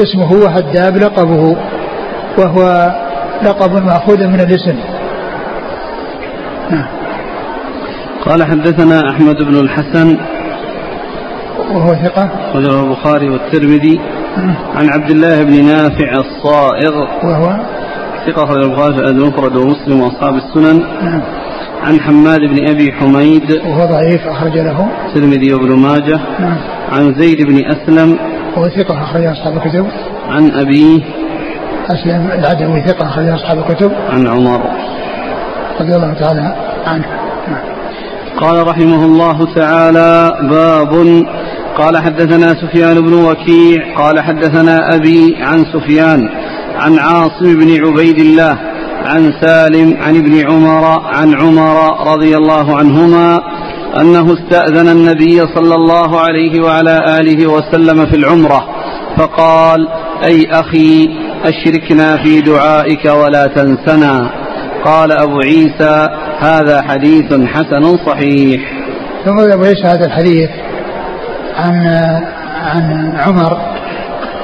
اسمه 0.00 0.32
وهداب 0.32 0.96
لقبه. 0.96 1.56
وهو 2.38 2.90
لقب 3.42 3.84
مأخوذ 3.84 4.26
من 4.26 4.40
الاسم. 4.40 4.78
نعم. 6.70 6.99
قال 8.30 8.44
حدثنا 8.44 9.10
أحمد 9.10 9.36
بن 9.36 9.56
الحسن 9.60 10.16
وهو 11.74 11.94
ثقة. 11.94 12.28
أخرجه 12.50 12.82
البخاري 12.84 13.30
والترمذي. 13.30 14.00
عن 14.76 14.88
عبد 14.88 15.10
الله 15.10 15.44
بن 15.44 15.64
نافع 15.64 16.12
الصائغ. 16.12 16.94
وهو 17.24 17.60
ثقة 18.26 18.44
أخرج 18.44 18.64
البخاري 18.64 18.94
في 18.94 19.02
المفرد 19.02 19.56
ومسلم 19.56 20.00
وأصحاب 20.00 20.34
السنن. 20.34 20.82
نعم 21.04 21.22
عن 21.82 22.00
حماد 22.00 22.40
بن 22.40 22.68
أبي 22.68 22.92
حميد. 22.92 23.50
وهو 23.50 23.84
ضعيف 23.84 24.26
أخرج 24.26 24.58
له. 24.58 24.88
الترمذي 25.06 25.54
وابن 25.54 25.76
ماجه. 25.76 26.20
نعم. 26.40 26.56
عن 26.92 27.14
زيد 27.14 27.46
بن 27.46 27.64
أسلم. 27.70 28.18
وهو 28.56 28.68
ثقة 28.68 29.02
أخرج 29.02 29.24
أصحاب 29.24 29.56
الكتب. 29.56 29.86
عن 30.28 30.50
أبيه 30.50 31.00
أسلم 31.90 32.30
العدوي 32.38 32.80
ثقة 32.86 33.06
أخرج 33.06 33.28
أصحاب 33.28 33.58
الكتب. 33.58 33.92
عن 34.10 34.26
عمر. 34.26 34.60
رضي 35.80 35.94
الله 35.94 36.14
تعالى 36.14 36.54
عنه. 36.86 37.19
قال 38.40 38.66
رحمه 38.66 39.04
الله 39.04 39.54
تعالى 39.54 40.32
باب. 40.50 41.24
قال 41.78 41.98
حدثنا 41.98 42.48
سفيان 42.48 43.00
بن 43.00 43.14
وكيع 43.14 43.98
قال 43.98 44.20
حدثنا 44.20 44.94
أبي 44.94 45.36
عن 45.40 45.64
سفيان 45.64 46.28
عن 46.76 46.98
عاصم 46.98 47.58
بن 47.60 47.86
عبيد 47.86 48.18
الله 48.18 48.58
عن 49.04 49.32
سالم 49.40 49.96
عن 50.00 50.16
ابن 50.16 50.46
عمر 50.46 50.84
عن 51.00 51.34
عمر 51.34 52.06
رضي 52.12 52.36
الله 52.36 52.76
عنهما 52.76 53.40
أنه 54.00 54.34
استأذن 54.34 54.88
النبي 54.88 55.38
صلى 55.54 55.74
الله 55.74 56.20
عليه 56.20 56.62
وعلى 56.62 57.18
آله 57.20 57.46
وسلم 57.46 58.06
في 58.06 58.16
العمرة 58.16 58.64
فقال 59.16 59.88
أي 60.24 60.46
أخي 60.50 61.08
أشركنا 61.44 62.16
في 62.16 62.40
دعائك 62.40 63.04
ولا 63.04 63.46
تنسنا. 63.46 64.30
قال 64.84 65.12
أبو 65.12 65.40
عيسى 65.40 66.08
هذا 66.40 66.82
حديث 66.82 67.32
حسن 67.46 67.96
صحيح. 68.06 68.60
ثم 69.24 69.38
أبو 69.52 69.64
عيسى 69.64 69.86
هذا 69.86 70.06
الحديث 70.06 70.50
عن 71.56 71.86
عن 72.64 73.12
عمر 73.18 73.58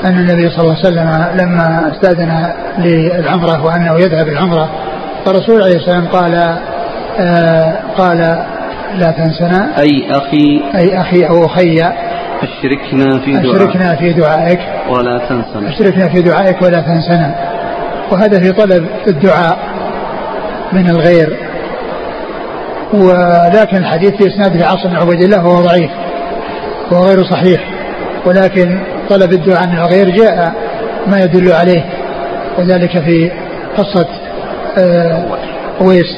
أن 0.05 0.19
النبي 0.19 0.51
صلى 0.51 0.61
الله 0.61 0.77
عليه 0.77 0.89
وسلم 0.89 1.27
لما 1.41 1.93
استأذن 1.93 2.53
للعمرة 2.79 3.65
وأنه 3.65 3.95
يذهب 3.99 4.29
العمرة 4.29 4.71
فالرسول 5.27 5.63
عليه 5.63 5.77
السلام 5.77 6.07
قال 6.07 6.35
آه 7.21 7.75
قال 7.97 8.19
لا 8.95 9.11
تنسنا. 9.11 9.79
أي 9.79 10.11
أخي 10.11 10.63
أي 10.75 11.01
أخي 11.01 11.27
أو 11.27 11.47
أخي 11.47 11.83
أشركنا 12.43 13.21
في 13.25 13.33
دعائك. 13.33 13.57
أشركنا 13.57 13.97
في 13.97 14.13
دعائك. 14.13 14.61
ولا 14.89 15.19
تنسنا. 15.19 15.69
أشركنا 15.69 16.09
في 16.09 16.23
دعائك 16.23 16.63
ولا 16.63 16.81
تنسنا. 16.81 17.35
وهذا 18.13 18.41
في 18.41 18.53
طلب 18.53 18.87
الدعاء. 19.09 19.76
من 20.73 20.91
الغير. 20.91 21.37
ولكن 22.93 23.77
الحديث 23.77 24.15
في 24.15 24.29
اسناده 24.29 24.67
عاصم 24.67 24.89
بن 24.89 24.97
عبيد 24.97 25.23
الله 25.23 25.47
وهو 25.47 25.61
ضعيف 25.61 25.91
وهو 26.91 27.05
غير 27.05 27.25
صحيح. 27.25 27.61
ولكن 28.27 28.79
طلب 29.11 29.33
الدعاء 29.33 29.67
من 29.67 29.79
الغير 29.79 30.11
جاء 30.11 30.55
ما 31.07 31.21
يدل 31.21 31.53
عليه 31.53 31.85
وذلك 32.59 32.91
في 32.91 33.31
قصة 33.77 34.07
أويس 35.81 36.17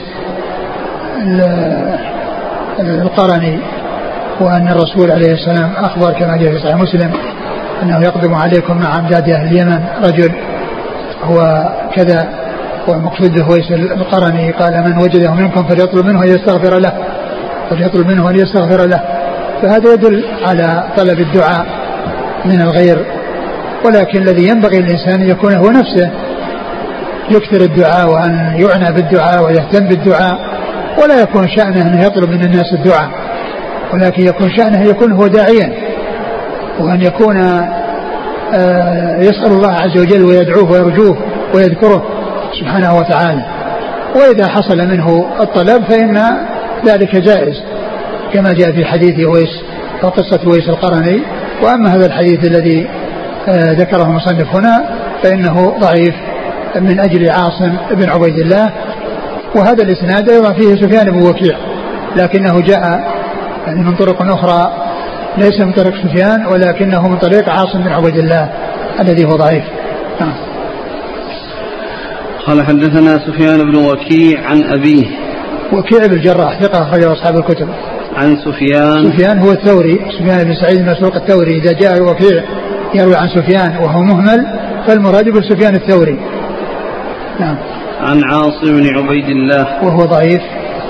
القرني 2.81 3.59
وأن 4.41 4.69
الرسول 4.69 5.11
عليه 5.11 5.33
السلام 5.33 5.73
أخبر 5.77 6.13
كما 6.13 6.37
جاء 6.37 6.53
في 6.53 6.59
صحيح 6.59 6.77
مسلم 6.77 7.13
أنه 7.83 8.05
يقدم 8.05 8.35
عليكم 8.35 8.77
مع 8.77 8.99
أمداد 8.99 9.29
أهل 9.31 9.47
اليمن 9.47 9.85
رجل 10.05 10.33
هو 11.23 11.69
كذا 11.95 12.29
والمقصود 12.89 13.31
به 13.31 13.49
ويس 13.49 13.71
القرني 13.73 14.51
قال 14.51 14.85
من 14.85 15.03
وجده 15.03 15.35
منكم 15.35 15.69
فليطلب 15.69 16.07
منه 16.07 16.23
أن 16.23 16.29
يستغفر 16.29 16.79
له. 16.79 16.93
فليطلب 17.71 18.07
منه 18.07 18.31
أن 18.31 18.35
يستغفر 18.35 18.87
له. 18.87 19.01
فهذا 19.63 19.93
يدل 19.93 20.25
على 20.47 20.85
طلب 20.97 21.21
الدعاء 21.21 21.67
من 22.45 22.61
الغير. 22.61 23.07
ولكن 23.85 24.23
الذي 24.23 24.49
ينبغي 24.49 24.79
للإنسان 24.79 25.21
أن 25.21 25.31
يكون 25.31 25.53
هو 25.55 25.71
نفسه. 25.71 26.11
يكثر 27.31 27.61
الدعاء 27.61 28.11
وأن 28.11 28.57
يعنى 28.57 28.93
بالدعاء 28.95 29.45
ويهتم 29.45 29.89
بالدعاء. 29.89 30.39
ولا 31.03 31.21
يكون 31.21 31.49
شأنه 31.49 31.83
أنه 31.83 32.05
يطلب 32.05 32.31
من 32.31 32.45
الناس 32.45 32.73
الدعاء. 32.73 33.11
ولكن 33.95 34.23
يكون 34.23 34.51
شأنه 34.57 34.89
يكون 34.89 35.13
هو 35.13 35.27
داعيا. 35.27 35.73
وأن 36.81 37.03
يكون 37.03 37.37
آه، 38.55 39.17
يسأل 39.19 39.53
الله 39.53 39.73
عز 39.73 39.99
وجل 39.99 40.23
ويدعوه 40.23 40.73
ويرجوه 40.73 41.19
ويذكره. 41.55 42.18
سبحانه 42.61 42.99
وتعالى. 42.99 43.45
وإذا 44.17 44.49
حصل 44.49 44.79
منه 44.79 45.27
الطلب 45.41 45.85
فإن 45.85 46.23
ذلك 46.87 47.17
جائز. 47.17 47.63
كما 48.33 48.53
جاء 48.53 48.73
في 48.73 48.85
حديث 48.85 49.27
ويس 49.27 49.63
وقصة 50.03 50.41
ويس 50.47 50.69
القرني. 50.69 51.23
وأما 51.63 51.95
هذا 51.95 52.07
الحديث 52.07 52.47
الذي 52.47 52.89
آه، 53.49 53.73
ذكره 53.73 54.03
المصنف 54.03 54.55
هنا 54.55 54.89
فإنه 55.23 55.79
ضعيف 55.81 56.15
من 56.77 57.01
أجل 57.01 57.31
عاصم 57.31 57.77
بن 57.91 58.11
عبيد 58.11 58.39
الله. 58.39 58.73
وهذا 59.57 59.83
الإسناد 59.83 60.31
أيضا 60.31 60.53
فيه 60.53 60.75
سفيان 60.75 61.11
بن 61.11 61.23
وكيع. 61.23 61.57
لكنه 62.17 62.61
جاء 62.61 62.81
يعني 63.67 63.81
من 63.81 63.95
طرق 63.97 64.23
أخرى 64.23 64.73
ليس 65.39 65.61
من 65.61 65.73
طريق 65.73 65.95
سفيان 66.07 66.47
ولكنه 66.47 67.09
من 67.09 67.19
طريق 67.19 67.49
عاصم 67.49 67.83
بن 67.83 67.93
عبيد 67.93 68.17
الله 68.17 68.49
الذي 69.01 69.25
هو 69.25 69.37
ضعيف. 69.37 69.65
قال 72.49 72.67
حدثنا 72.67 73.19
سفيان 73.27 73.71
بن 73.71 73.77
وكيع 73.77 74.41
عن 74.45 74.63
أبيه. 74.65 75.07
وكيع 75.73 76.07
بن 76.07 76.13
الجراح 76.13 76.63
ثقة 76.63 76.83
أخرجه 76.83 77.13
أصحاب 77.13 77.37
الكتب. 77.37 77.69
عن 78.17 78.37
سفيان. 78.37 79.13
سفيان 79.13 79.39
هو 79.39 79.53
الثوري 79.53 79.99
سفيان 80.19 80.45
بن 80.45 80.55
سعيد 80.55 80.79
بن 80.79 80.91
مسروق 80.91 81.15
الثوري. 81.15 81.59
إذا 81.59 81.73
جاء 81.73 82.03
وكيع 82.03 82.45
يروي 82.95 83.17
عن 83.17 83.29
سفيان 83.29 83.77
وهو 83.77 84.03
مهمل 84.03 84.47
فالمراد 84.87 85.29
بسفيان 85.29 85.75
الثوري. 85.75 86.19
نعم. 87.41 87.57
عن 88.01 88.23
عاصم 88.25 88.77
بن 88.77 88.99
عبيد 88.99 89.29
الله. 89.29 89.85
وهو 89.85 90.05
ضعيف 90.05 90.43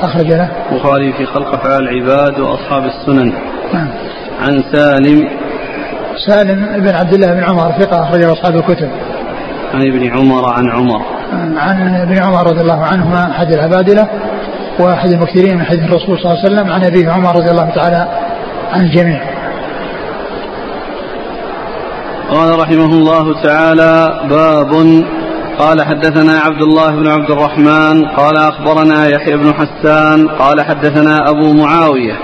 أخرج 0.02 0.26
له. 0.26 0.50
البخاري 0.72 1.12
في 1.12 1.26
خلق 1.26 1.54
أفعال 1.54 1.88
العباد 1.88 2.40
وأصحاب 2.40 2.82
السنن. 2.84 3.32
نعم. 3.74 3.88
عن 4.40 4.62
سالم. 4.72 5.28
سالم 6.28 6.80
بن 6.80 6.88
عبد 6.88 7.14
الله 7.14 7.32
بن 7.32 7.44
عمر 7.44 7.72
ثقة 7.80 8.02
أخرجه 8.02 8.32
أصحاب 8.32 8.56
الكتب. 8.56 8.90
عن 9.74 9.86
ابن 9.86 10.06
عمر 10.06 10.44
عن 10.48 10.70
عمر. 10.70 11.17
عن 11.32 11.94
ابن 11.94 12.18
عمر 12.22 12.46
رضي 12.46 12.60
الله 12.60 12.84
عنهما 12.84 13.30
أحد 13.30 13.52
العبادلة 13.52 14.08
وأحد 14.80 15.12
المكثرين 15.12 15.56
من 15.56 15.64
حديث 15.64 15.82
الرسول 15.82 16.18
صلى 16.18 16.32
الله 16.32 16.44
عليه 16.44 16.54
وسلم 16.54 16.72
عن 16.72 16.84
أبيه 16.84 17.10
عمر 17.10 17.36
رضي 17.36 17.50
الله 17.50 17.70
تعالى 17.74 18.08
عن 18.72 18.80
الجميع. 18.80 19.20
قال 22.30 22.58
رحمه 22.58 22.84
الله 22.84 23.42
تعالى 23.42 24.20
باب 24.30 25.04
قال 25.58 25.82
حدثنا 25.82 26.38
عبد 26.38 26.62
الله 26.62 26.90
بن 26.90 27.06
عبد 27.06 27.30
الرحمن 27.30 28.04
قال 28.04 28.36
أخبرنا 28.36 29.08
يحيى 29.08 29.36
بن 29.36 29.54
حسان 29.54 30.28
قال 30.28 30.60
حدثنا 30.60 31.30
أبو 31.30 31.52
معاوية 31.52 32.14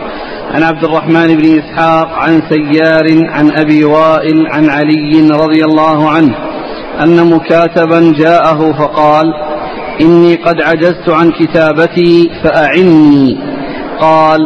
عن 0.54 0.62
عبد 0.62 0.84
الرحمن 0.84 1.36
بن 1.36 1.58
إسحاق 1.58 2.08
عن 2.12 2.42
سيار 2.50 3.28
عن 3.28 3.50
أبي 3.56 3.84
وائل 3.84 4.46
عن 4.46 4.70
علي 4.70 5.28
رضي 5.30 5.64
الله 5.64 6.10
عنه 6.10 6.34
أن 7.02 7.30
مكاتبا 7.30 8.12
جاءه 8.18 8.72
فقال 8.72 9.26
إني 10.00 10.34
قد 10.34 10.62
عجزت 10.62 11.08
عن 11.08 11.30
كتابتي 11.30 12.30
فأعني. 12.44 13.38
قال 14.00 14.40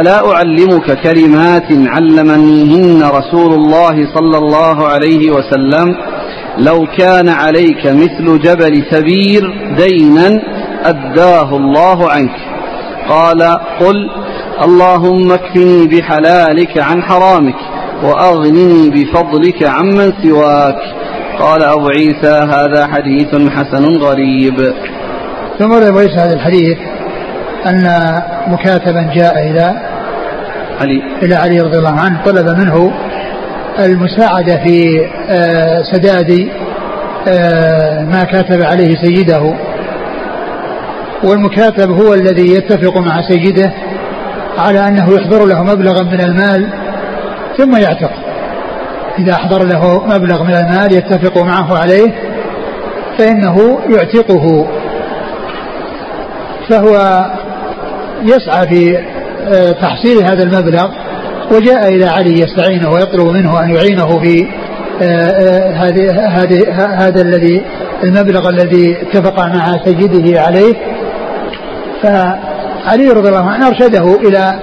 ألا 0.00 0.32
أعلمك 0.32 1.00
كلمات 1.02 1.66
علمنيهن 1.70 3.02
رسول 3.02 3.54
الله 3.54 4.14
صلى 4.14 4.38
الله 4.38 4.86
عليه 4.86 5.30
وسلم؟ 5.30 5.96
لو 6.58 6.86
كان 6.98 7.28
عليك 7.28 7.86
مثل 7.86 8.38
جبل 8.38 8.84
ثبير 8.90 9.42
دينا 9.76 10.40
أداه 10.84 11.56
الله 11.56 12.10
عنك. 12.10 12.36
قال 13.08 13.42
قل 13.80 14.10
اللهم 14.64 15.32
اكفني 15.32 15.86
بحلالك 15.86 16.78
عن 16.78 17.02
حرامك 17.02 17.56
وأغنني 18.02 18.90
بفضلك 18.90 19.62
عمن 19.62 20.12
سواك. 20.22 21.01
قال 21.42 21.62
أبو 21.62 21.88
عيسى 21.88 22.46
هذا 22.52 22.86
حديث 22.86 23.50
حسن 23.50 23.96
غريب. 23.96 24.74
ثم 25.58 25.72
أبو 25.72 25.98
عيسى 25.98 26.14
هذا 26.14 26.34
الحديث 26.34 26.78
أن 27.66 27.86
مكاتبا 28.46 29.10
جاء 29.14 29.50
إلى 29.50 29.74
علي. 30.80 31.02
إلى 31.22 31.34
علي 31.34 31.60
رضي 31.60 31.78
الله 31.78 32.00
عنه 32.00 32.24
طلب 32.24 32.48
منه 32.58 32.92
المساعدة 33.78 34.56
في 34.64 35.06
آه، 35.30 35.82
سداد 35.92 36.48
آه، 37.28 38.04
ما 38.04 38.24
كاتب 38.24 38.62
عليه 38.62 38.94
سيده. 39.02 39.54
والمكاتب 41.24 41.90
هو 41.90 42.14
الذي 42.14 42.54
يتفق 42.54 42.98
مع 42.98 43.22
سيده 43.28 43.72
على 44.58 44.88
أنه 44.88 45.14
يحضر 45.14 45.46
له 45.46 45.62
مبلغا 45.62 46.02
من 46.02 46.20
المال 46.20 46.68
ثم 47.58 47.76
يعتق. 47.76 48.21
إذا 49.18 49.32
أحضر 49.32 49.64
له 49.64 50.06
مبلغ 50.06 50.42
من 50.42 50.54
المال 50.54 50.92
يتفق 50.92 51.42
معه 51.42 51.78
عليه 51.78 52.14
فإنه 53.18 53.78
يعتقه. 53.88 54.66
فهو 56.68 57.24
يسعى 58.22 58.68
في 58.68 58.98
آه، 59.48 59.72
تحصيل 59.72 60.24
هذا 60.24 60.42
المبلغ 60.42 60.88
وجاء 61.52 61.88
إلى 61.88 62.04
علي 62.04 62.40
يستعينه 62.40 62.90
ويطلب 62.90 63.26
منه 63.26 63.62
أن 63.62 63.70
يعينه 63.70 64.20
في 64.20 64.46
آه، 65.02 65.04
آه، 65.04 66.28
هذا 66.98 67.22
الذي 67.22 67.62
المبلغ 68.04 68.48
الذي 68.48 68.96
اتفق 69.02 69.46
مع 69.46 69.84
سيده 69.84 70.40
عليه. 70.40 70.74
فعلي 72.02 73.08
رضي 73.08 73.28
الله 73.28 73.50
عنه 73.50 73.68
أرشده 73.68 74.16
إلى 74.16 74.58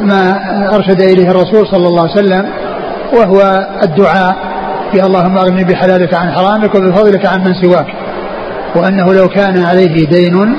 ما 0.00 0.40
أرشد 0.74 1.02
إليه 1.02 1.30
الرسول 1.30 1.66
صلى 1.66 1.88
الله 1.88 2.02
عليه 2.02 2.12
وسلم 2.12 2.46
وهو 3.12 3.68
الدعاء 3.82 4.36
يا 4.94 5.06
اللهم 5.06 5.38
اغنني 5.38 5.64
بحلالك 5.64 6.14
عن 6.14 6.32
حرامك 6.32 6.74
وبفضلك 6.74 7.26
عن 7.26 7.40
من 7.40 7.54
سواك. 7.54 7.86
وأنه 8.76 9.14
لو 9.14 9.28
كان 9.28 9.62
عليه 9.62 10.06
دين 10.06 10.56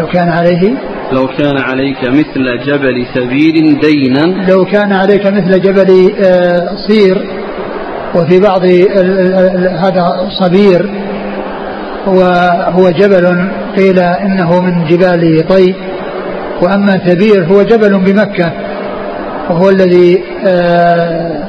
لو 0.00 0.06
كان 0.06 0.28
عليه 0.28 0.72
لو 1.12 1.26
كان 1.26 1.58
عليك 1.58 2.04
مثل 2.04 2.58
جبل 2.66 3.06
سبير 3.14 3.80
دينا. 3.80 4.50
لو 4.50 4.64
كان 4.64 4.92
عليك 4.92 5.26
مثل 5.26 5.60
جبل 5.60 6.12
آه، 6.24 6.76
صير 6.88 7.26
وفي 8.14 8.40
بعض 8.40 8.64
هذا 9.84 10.28
صبير 10.40 10.90
وهو 12.06 12.90
جبل 12.90 13.50
قيل 13.76 13.98
إنه 13.98 14.60
من 14.60 14.84
جبال 14.84 15.48
طي. 15.48 15.74
وأما 16.62 16.98
ثبير 16.98 17.44
هو 17.44 17.62
جبل 17.62 17.98
بمكة. 17.98 18.52
وهو 19.50 19.68
الذي 19.68 20.24
آه، 20.46 21.44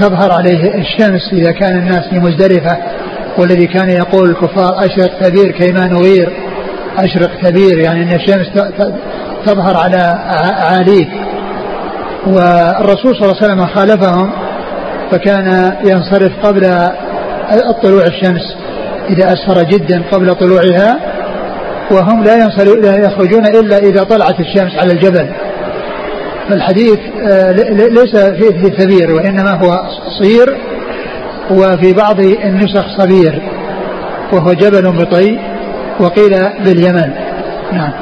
تظهر 0.00 0.32
عليه 0.32 0.74
الشمس 0.74 1.32
إذا 1.32 1.52
كان 1.52 1.78
الناس 1.78 2.08
في 2.08 2.18
مزدلفة 2.18 2.76
والذي 3.38 3.66
كان 3.66 3.90
يقول 3.90 4.30
الكفار 4.30 4.84
أشرق 4.84 5.22
ثبير 5.22 5.50
كيما 5.50 5.86
نغير 5.86 6.32
أشرق 6.98 7.30
كبير 7.42 7.78
يعني 7.78 8.02
أن 8.02 8.12
الشمس 8.12 8.50
تظهر 9.46 9.76
على 9.76 10.18
عاليه. 10.70 11.06
والرسول 12.26 13.16
صلى 13.16 13.22
الله 13.22 13.36
عليه 13.42 13.52
وسلم 13.52 13.66
خالفهم 13.66 14.30
فكان 15.10 15.76
ينصرف 15.84 16.32
قبل 16.42 16.62
طلوع 17.82 18.04
الشمس 18.04 18.56
إذا 19.10 19.32
أسفر 19.32 19.62
جدا 19.62 20.02
قبل 20.12 20.34
طلوعها 20.34 20.98
وهم 21.90 22.24
لا 22.24 22.48
لا 22.82 22.96
يخرجون 22.96 23.46
إلا 23.46 23.78
إذا 23.78 24.02
طلعت 24.02 24.40
الشمس 24.40 24.78
على 24.78 24.92
الجبل. 24.92 25.30
فالحديث 26.50 26.98
آه، 27.28 27.52
ليس 27.88 28.16
فيه 28.16 28.68
ثبير 28.68 29.10
وإنما 29.14 29.50
هو 29.50 29.82
صير 30.22 30.56
وفي 31.50 31.92
بعض 31.92 32.20
النسخ 32.20 32.84
صبير 32.98 33.42
وهو 34.32 34.52
جبل 34.52 34.92
بطي 34.92 35.38
وقيل 36.00 36.30
باليمن. 36.64 37.10
نعم. 37.72 37.92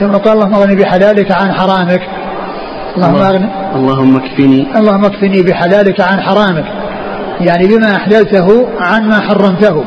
ثم 0.00 0.12
قال 0.12 0.32
اللهم 0.32 0.54
اغني 0.54 0.76
بحلالك 0.76 1.32
عن 1.32 1.52
حرامك. 1.52 2.00
اللهم 2.96 3.16
اغني 3.16 3.48
اللهم 3.74 4.16
اكفني. 4.16 4.66
اللهم 4.76 5.04
اكفني 5.04 5.42
بحلالك 5.42 6.00
عن 6.00 6.20
حرامك. 6.20 6.64
يعني 7.40 7.66
بما 7.66 7.96
أحللته 7.96 8.68
عن 8.80 9.08
ما 9.08 9.20
حرمته. 9.20 9.84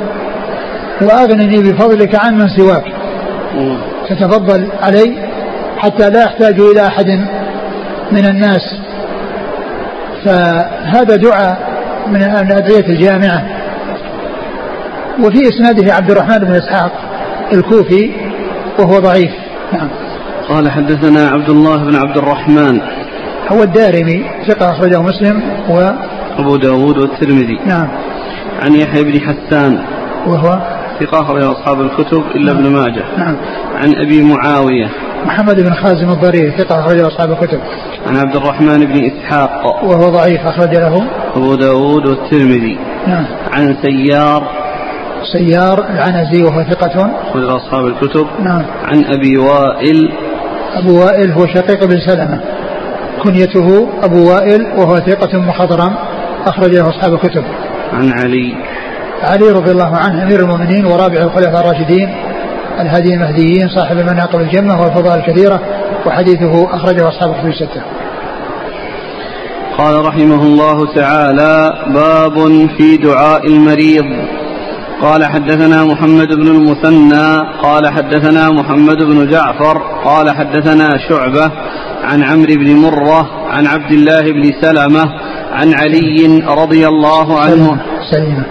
وأغنني 1.02 1.58
بفضلك 1.58 2.26
عن 2.26 2.38
من 2.38 2.48
سواك. 2.48 2.84
تتفضل 4.10 4.68
علي 4.82 5.14
حتى 5.78 6.10
لا 6.10 6.26
أحتاج 6.26 6.60
إلى 6.60 6.88
أحد 6.88 7.28
من 8.12 8.26
الناس. 8.26 8.62
فهذا 10.26 11.16
دعاء 11.16 11.58
من 12.08 12.24
الأدعية 12.24 12.90
الجامعة. 12.90 13.44
وفي 15.20 15.50
إسناده 15.50 15.94
عبد 15.94 16.12
الرحمن 16.12 16.38
بن 16.38 16.54
إسحاق 16.54 16.92
الكوفي 17.54 18.12
وهو 18.80 19.00
ضعيف. 19.00 19.32
نعم. 19.74 19.90
قال 20.50 20.72
حدثنا 20.72 21.28
عبد 21.28 21.50
الله 21.50 21.78
بن 21.78 21.96
عبد 21.96 22.18
الرحمن. 22.18 22.82
هو 23.52 23.64
الدارمي 23.64 24.24
ثقة 24.48 24.72
أخرجه 24.72 25.02
مسلم 25.02 25.42
و 25.70 25.92
أبو 26.40 26.56
داود 26.56 26.98
والترمذي. 26.98 27.60
نعم. 27.66 27.88
عن 28.62 28.74
يحيى 28.74 29.04
بن 29.04 29.20
حسان. 29.20 29.84
وهو 30.28 30.77
ثقة 31.00 31.22
أخرجه 31.22 31.52
أصحاب 31.52 31.82
الكتب 31.82 32.24
إلا 32.36 32.52
ابن 32.52 32.70
ماجه. 32.70 33.04
نعم. 33.18 33.36
عن 33.76 33.96
أبي 33.96 34.24
معاوية. 34.24 34.90
محمد 35.26 35.62
بن 35.62 35.74
خازم 35.74 36.10
الضرير 36.10 36.58
ثقة 36.58 36.80
أخرجه 36.80 37.08
أصحاب 37.08 37.32
الكتب. 37.32 37.60
عن 38.08 38.18
عبد 38.18 38.36
الرحمن 38.36 38.86
بن 38.86 39.12
إسحاق. 39.12 39.84
وهو 39.84 40.10
ضعيف 40.10 40.42
أخرج 40.46 40.76
له. 40.76 41.08
أبو 41.36 41.56
داود 41.56 42.08
والترمذي. 42.08 42.80
نعم. 43.08 43.26
عن 43.52 43.76
سيار. 43.82 44.48
سيار 45.34 45.86
العنزي 45.90 46.44
وهو 46.44 46.64
ثقة. 46.64 47.12
أخرج 47.30 47.44
أصحاب 47.44 47.86
الكتب. 47.86 48.28
نعم. 48.40 48.66
عن 48.84 49.04
أبي 49.06 49.38
وائل. 49.38 50.12
أبو 50.74 51.00
وائل 51.00 51.32
هو 51.32 51.48
شقيق 51.48 51.86
بن 51.86 52.00
سلمة. 52.00 52.42
كنيته 53.24 53.90
أبو 54.04 54.30
وائل 54.30 54.68
وهو 54.78 54.96
ثقة 54.96 55.40
مخضرم 55.40 55.96
أخرج 56.48 56.76
له 56.76 56.90
أصحاب 56.90 57.14
الكتب. 57.14 57.44
عن 57.94 58.12
علي. 58.12 58.54
علي 59.24 59.52
رضي 59.52 59.72
الله 59.72 59.96
عنه 59.96 60.24
أمير 60.24 60.40
المؤمنين 60.40 60.86
ورابع 60.86 61.18
الخلفاء 61.18 61.62
الراشدين 61.62 62.16
الهادي 62.82 63.14
المهديين 63.14 63.70
صاحب 63.70 63.98
المناقب 63.98 64.40
الجمة 64.40 64.82
والفضائل 64.82 65.20
الكثيرة 65.20 65.62
وحديثه 66.06 66.76
أخرجه 66.76 67.08
أصحاب 67.08 67.30
الكتب 67.30 67.48
الستة. 67.48 67.82
قال 69.78 70.06
رحمه 70.06 70.44
الله 70.44 70.94
تعالى 70.96 71.74
باب 71.94 72.68
في 72.78 72.98
دعاء 72.98 73.48
المريض. 73.48 74.06
قال 75.02 75.26
حدثنا 75.26 75.84
محمد 75.86 76.28
بن 76.28 76.48
المثنى 76.48 77.38
قال 77.62 77.88
حدثنا 77.88 78.50
محمد 78.50 78.98
بن 78.98 79.28
جعفر 79.28 79.78
قال 80.06 80.30
حدثنا 80.30 80.90
شعبة 81.10 81.52
عن 82.04 82.24
عمرو 82.24 82.56
بن 82.56 82.76
مرة 82.76 83.30
عن 83.50 83.68
عبد 83.68 83.92
الله 83.92 84.22
بن 84.22 84.52
سلمة 84.62 85.04
عن 85.52 85.74
علي 85.74 86.44
رضي 86.48 86.88
الله 86.88 87.40
عنه. 87.40 87.78
سليمة 88.12 88.44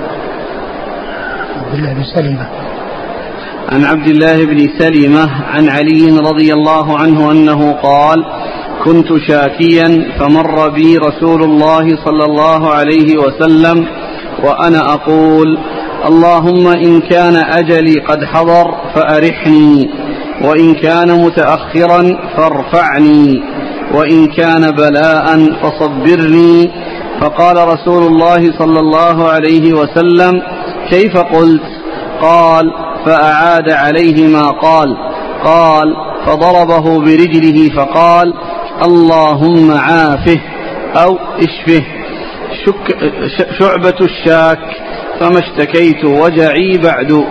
عبد 1.67 1.75
الله 1.75 1.95
بن 1.95 2.05
سليمة 2.05 2.49
عن 3.73 3.85
عبد 3.85 4.09
الله 4.09 4.45
بن 4.45 4.69
سلمة 4.79 5.31
عن 5.45 5.69
علي 5.69 6.19
رضي 6.19 6.53
الله 6.53 6.99
عنه 6.99 7.33
أنه 7.33 7.73
قال 7.73 8.25
كنت 8.85 9.09
شاكيا 9.29 10.13
فمر 10.19 10.69
بي 10.69 10.97
رسول 10.97 11.43
الله 11.43 12.05
صلى 12.05 12.25
الله 12.25 12.75
عليه 12.75 13.19
وسلم 13.19 13.87
وأنا 14.45 14.95
أقول 14.95 15.59
اللهم 16.09 16.67
إن 16.67 17.01
كان 17.01 17.37
أجلي 17.37 17.95
قد 18.09 18.25
حضر 18.25 18.75
فأرحني 18.95 19.91
وإن 20.45 20.75
كان 20.75 21.25
متأخرا 21.25 22.03
فارفعني 22.37 23.43
وإن 23.95 24.27
كان 24.27 24.71
بلاء 24.71 25.27
فصبرني. 25.63 26.71
فقال 27.21 27.69
رسول 27.69 28.03
الله 28.03 28.59
صلى 28.59 28.81
الله 28.81 29.29
عليه 29.29 29.73
وسلم 29.73 30.43
كيف 30.91 31.17
قلت؟ 31.17 31.63
قال 32.21 32.73
فأعاد 33.07 33.71
عليه 33.71 34.29
ما 34.29 34.51
قال. 34.51 34.97
قال 35.45 35.97
فضربه 36.27 37.01
برجله 37.01 37.69
فقال 37.77 38.35
اللهم 38.85 39.71
عافه 39.71 40.41
أو 40.97 41.19
اشفه. 41.39 41.85
شك 42.65 42.97
شعبة 43.59 43.95
الشاك 44.01 44.59
فما 45.21 45.39
اشتكيت 45.39 46.05
وجعي 46.05 46.79
بعد. 46.79 47.25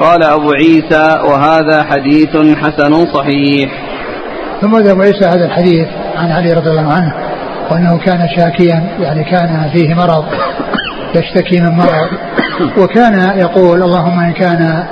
قال 0.00 0.22
أبو 0.22 0.52
عيسى 0.52 1.20
وهذا 1.24 1.82
حديث 1.84 2.36
حسن 2.36 3.06
صحيح. 3.06 3.70
ثم 4.60 4.74
أبو 4.76 5.02
عيسى 5.02 5.24
هذا 5.24 5.44
الحديث 5.44 5.88
عن 6.16 6.32
علي 6.32 6.52
رضي 6.52 6.70
الله 6.70 6.92
عنه 6.92 7.14
وأنه 7.70 7.98
كان 7.98 8.28
شاكيا 8.36 8.96
يعني 9.00 9.24
كان 9.24 9.70
فيه 9.72 9.94
مرض. 9.94 10.24
يشتكي 11.16 11.60
من 11.60 11.70
مرض. 11.70 12.08
وكان 12.78 13.38
يقول 13.38 13.82
اللهم 13.82 14.20
إن 14.20 14.32
كان 14.32 14.84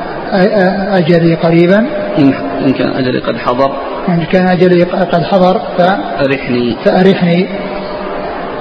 أجلي 0.92 1.34
قريبا. 1.34 1.86
إن 2.18 2.72
كان 2.72 2.88
أجلي 2.88 3.18
قد 3.18 3.36
حضر. 3.36 3.70
إن 4.08 4.24
كان 4.24 4.48
أجلي 4.48 4.82
قد 4.82 5.22
حضر 5.22 5.60
فأرحني. 5.78 6.76
فأرحني. 6.84 7.48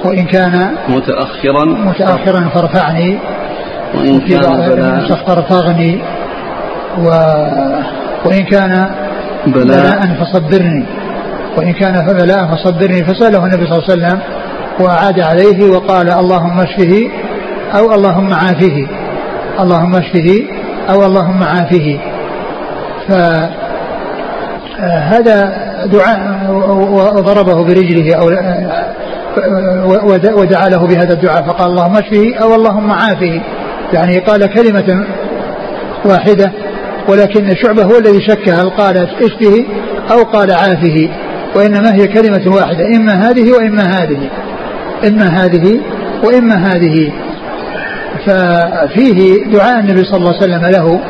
وإن 0.04 0.24
كان 0.24 0.70
متأخرا. 0.88 1.64
متأخرا 1.64 2.48
فارفعني. 2.54 3.18
وإن 3.94 4.20
كان 4.20 4.40
بلاء. 4.40 5.24
فارفعني. 5.26 6.02
و 6.98 7.08
وإن 8.24 8.44
كان 8.44 8.90
بلاء. 9.46 10.00
فصبرني. 10.20 10.84
وإن 11.56 11.72
كان 11.72 12.06
فبلاء 12.06 12.46
فصبرني 12.46 13.04
فسأله 13.04 13.46
النبي 13.46 13.66
صلى 13.66 13.78
الله 13.78 13.84
عليه 13.88 13.92
وسلم 13.92 14.18
وأعاد 14.80 15.20
عليه 15.20 15.70
وقال 15.70 16.10
اللهم 16.10 16.60
اشفه. 16.60 17.10
أو 17.78 17.94
اللهم 17.94 18.32
عافه. 18.32 18.86
اللهم 19.60 19.94
اشفه 19.96 20.42
أو 20.90 21.06
اللهم 21.06 21.42
عافه. 21.42 21.98
فهذا 24.78 25.52
دعاء 25.86 26.50
وضربه 27.16 27.64
برجله 27.64 28.14
أو 28.14 28.26
ودعا 30.38 30.68
له 30.68 30.86
بهذا 30.86 31.12
الدعاء 31.12 31.42
فقال 31.42 31.70
اللهم 31.70 31.96
اشفه 31.96 32.34
أو 32.42 32.54
اللهم 32.54 32.90
عافه. 32.90 33.40
يعني 33.92 34.18
قال 34.18 34.46
كلمة 34.46 35.06
واحدة 36.04 36.52
ولكن 37.08 37.54
شعبة 37.62 37.84
هو 37.84 37.98
الذي 37.98 38.26
شك 38.28 38.48
هل 38.48 38.70
قال 38.70 38.96
اشفه 38.96 39.64
أو 40.12 40.22
قال 40.22 40.52
عافه 40.52 41.08
وإنما 41.56 41.94
هي 41.94 42.06
كلمة 42.06 42.56
واحدة 42.56 42.86
إما 42.96 43.12
هذه 43.12 43.52
وإما 43.52 43.82
هذه. 43.82 44.30
إما 45.08 45.26
هذه 45.26 45.80
وإما 46.24 46.54
هذه. 46.54 47.12
ففيه 48.26 49.44
دعاء 49.52 49.80
النبي 49.80 50.04
صلى 50.04 50.16
الله 50.16 50.34
عليه 50.36 50.44
وسلم 50.44 50.66
له 50.66 51.00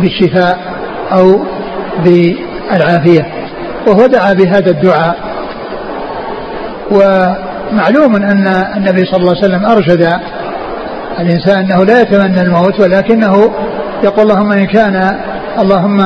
بالشفاء 0.00 0.58
أو 1.12 1.40
بالعافية 2.04 3.26
وهو 3.86 4.06
دعا 4.06 4.32
بهذا 4.32 4.70
الدعاء. 4.70 5.16
ومعلوم 6.90 8.16
أن 8.16 8.46
النبي 8.76 9.04
صلى 9.04 9.16
الله 9.16 9.36
عليه 9.36 9.44
وسلم 9.44 9.64
أرشد 9.66 10.08
الإنسان 11.20 11.64
أنه 11.64 11.84
لا 11.84 12.00
يتمنى 12.00 12.40
الموت 12.40 12.80
ولكنه 12.80 13.50
يقول 14.04 14.30
اللهم 14.30 14.52
إن 14.52 14.66
كان 14.66 15.18
اللهم 15.58 16.00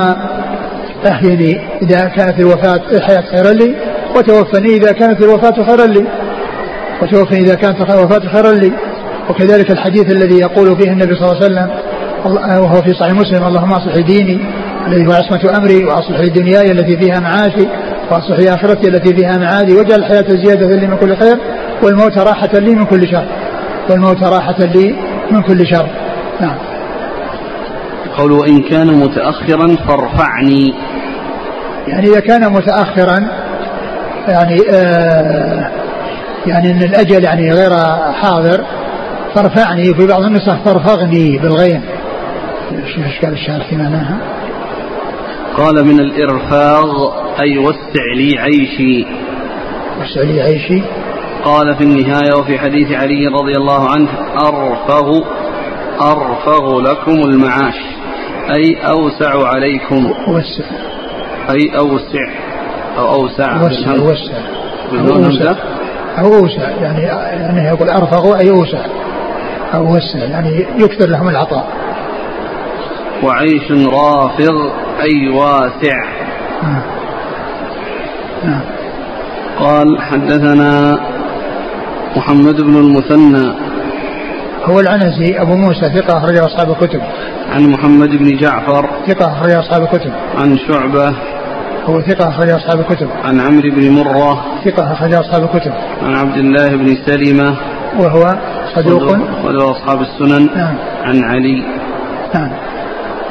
أحيني 1.10 1.60
إذا 1.82 2.08
كانت 2.08 2.40
الوفاة 2.40 2.80
الحياة 2.92 3.22
خيرا 3.30 3.52
لي 3.52 3.74
وتوفني 4.16 4.76
إذا 4.76 4.92
كانت 4.92 5.22
الوفاة 5.22 5.64
خيرا 5.64 5.86
لي 5.86 6.06
وتوفني 7.02 7.38
إذا 7.38 7.54
كانت 7.54 7.80
الوفاة 7.80 8.28
خيرا 8.32 8.52
لي. 8.52 8.72
وكذلك 9.30 9.70
الحديث 9.70 10.12
الذي 10.12 10.38
يقول 10.38 10.76
فيه 10.80 10.92
النبي 10.92 11.14
صلى 11.14 11.32
الله 11.32 11.36
عليه 11.36 11.46
وسلم 11.46 11.70
وهو 12.62 12.82
في 12.82 12.94
صحيح 12.94 13.12
مسلم 13.12 13.44
اللهم 13.44 13.72
أصلح 13.72 13.96
ديني 13.96 14.40
الذي 14.86 15.06
هو 15.06 15.12
عصمة 15.12 15.56
أمري 15.56 15.84
وأصلح 15.84 16.20
دنياي 16.20 16.72
التي 16.72 16.96
فيها 16.96 17.20
معاشي 17.20 17.68
وأصلح 18.10 18.52
آخرتي 18.52 18.88
التي 18.88 19.14
فيها 19.14 19.38
معادي 19.38 19.74
واجعل 19.74 19.98
الحياة 19.98 20.24
زيادة 20.28 20.76
لي 20.76 20.86
من 20.86 20.96
كل 20.96 21.16
خير 21.16 21.38
والموت 21.82 22.18
راحة 22.18 22.58
لي 22.58 22.74
من 22.74 22.84
كل 22.84 23.08
شر. 23.08 23.26
والموت 23.90 24.22
راحة 24.22 24.58
لي 24.58 24.94
من 25.30 25.42
كل 25.42 25.66
شر. 25.66 25.88
نعم. 26.40 26.56
قول 28.18 28.32
وإن 28.32 28.62
كان 28.62 28.86
متأخرا 28.86 29.76
فارفعني. 29.88 30.74
يعني 31.88 32.06
إذا 32.06 32.20
كان 32.20 32.52
متأخرا 32.52 33.28
يعني 34.28 34.60
آه 34.70 35.70
يعني 36.46 36.70
أن 36.70 36.82
الأجل 36.82 37.24
يعني 37.24 37.50
غير 37.50 37.70
حاضر 38.12 38.64
فارفعني 39.36 39.94
في 39.94 40.06
بعض 40.06 40.22
النسخ 40.22 40.64
فارفغني 40.64 41.38
بالغين 41.38 41.82
إيش 42.72 42.98
اشكال 42.98 43.32
الشعر 43.32 43.60
في 43.70 43.76
معناها؟ 43.76 44.18
قال 45.56 45.86
من 45.86 46.00
الإرفاغ 46.00 47.12
أي 47.42 47.58
وسع 47.58 48.04
لي 48.16 48.38
عيشي. 48.38 49.06
وسع 50.00 50.20
لي 50.20 50.40
عيشي. 50.40 50.82
قال 51.44 51.76
في 51.76 51.84
النهاية 51.84 52.34
وفي 52.38 52.58
حديث 52.58 52.92
علي 52.92 53.26
رضي 53.26 53.52
الله 53.56 53.90
عنه 53.90 54.08
أرفغ 54.48 55.20
أرفغ 56.00 56.80
لكم 56.80 57.30
المعاش. 57.30 57.74
أي 58.56 58.76
أوسع 58.90 59.48
عليكم. 59.48 60.12
وسع. 60.28 60.64
أي 61.50 61.78
أوسع 61.78 62.28
أو 62.98 63.14
أوسع. 63.14 63.62
وسع 63.62 63.92
وسع. 63.92 64.38
بدون 64.92 65.24
همزة 65.24 65.56
أو 66.18 66.34
أوسع 66.34 66.70
يعني 66.70 67.02
يعني 67.02 67.68
يقول 67.68 67.88
أرفق 67.88 68.36
أي 68.36 68.50
أوسع. 68.50 68.86
أو 69.76 69.96
وسع 69.96 70.18
يعني 70.18 70.66
يكثر 70.76 71.08
لهم 71.08 71.28
العطاء. 71.28 71.66
وعيش 73.22 73.72
رافض 73.72 74.70
أي 75.00 75.28
واسع. 75.28 75.98
نعم. 76.62 76.82
نعم. 78.44 78.60
قال 79.58 80.02
حدثنا 80.02 80.98
محمد 82.16 82.60
بن 82.60 82.76
المثنى. 82.76 83.54
هو 84.64 84.80
العنزي 84.80 85.40
أبو 85.40 85.56
موسى 85.56 85.80
ثقة 85.80 86.18
أخرج 86.18 86.38
أصحاب 86.38 86.70
الكتب. 86.70 87.00
عن 87.52 87.70
محمد 87.70 88.08
بن 88.08 88.36
جعفر. 88.36 88.90
ثقة 89.06 89.32
أخرج 89.32 89.50
أصحاب 89.50 89.82
الكتب. 89.82 90.12
عن 90.38 90.58
شعبة. 90.58 91.14
هو 91.84 92.00
ثقة 92.00 92.28
أخرج 92.28 92.48
أصحاب 92.50 92.80
الكتب. 92.80 93.08
عن 93.24 93.40
عمرو 93.40 93.70
بن 93.70 93.90
مرة. 93.90 94.44
ثقة 94.64 94.92
أخرج 94.92 95.14
أصحاب 95.14 95.42
الكتب. 95.42 95.72
عن 96.02 96.14
عبد 96.14 96.36
الله 96.36 96.68
بن 96.68 96.96
سلمة. 97.06 97.56
وهو 97.98 98.34
صدوق؟ 98.74 99.02
وله 99.44 99.70
أصحاب 99.70 100.00
السنن 100.00 100.46
نعم. 100.56 100.76
عن 101.04 101.24
علي. 101.24 101.62
نعم. 102.34 102.50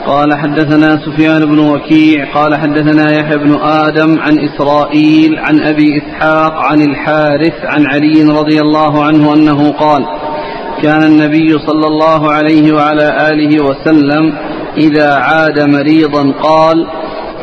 قال 0.07 0.33
حدثنا 0.33 0.99
سفيان 1.05 1.45
بن 1.45 1.59
وكيع 1.59 2.33
قال 2.33 2.55
حدثنا 2.55 3.11
يحيى 3.11 3.37
بن 3.37 3.55
آدم 3.61 4.19
عن 4.19 4.39
إسرائيل 4.39 5.39
عن 5.39 5.61
أبي 5.61 5.97
إسحاق 5.97 6.53
عن 6.53 6.81
الحارث 6.81 7.53
عن 7.63 7.85
علي 7.87 8.23
رضي 8.39 8.61
الله 8.61 9.03
عنه 9.03 9.33
أنه 9.33 9.71
قال 9.71 10.05
كان 10.83 11.03
النبي 11.03 11.59
صلى 11.67 11.87
الله 11.87 12.31
عليه 12.31 12.73
وعلى 12.73 13.29
آله 13.31 13.63
وسلم 13.63 14.33
إذا 14.77 15.15
عاد 15.15 15.59
مريضا 15.59 16.31
قال 16.31 16.87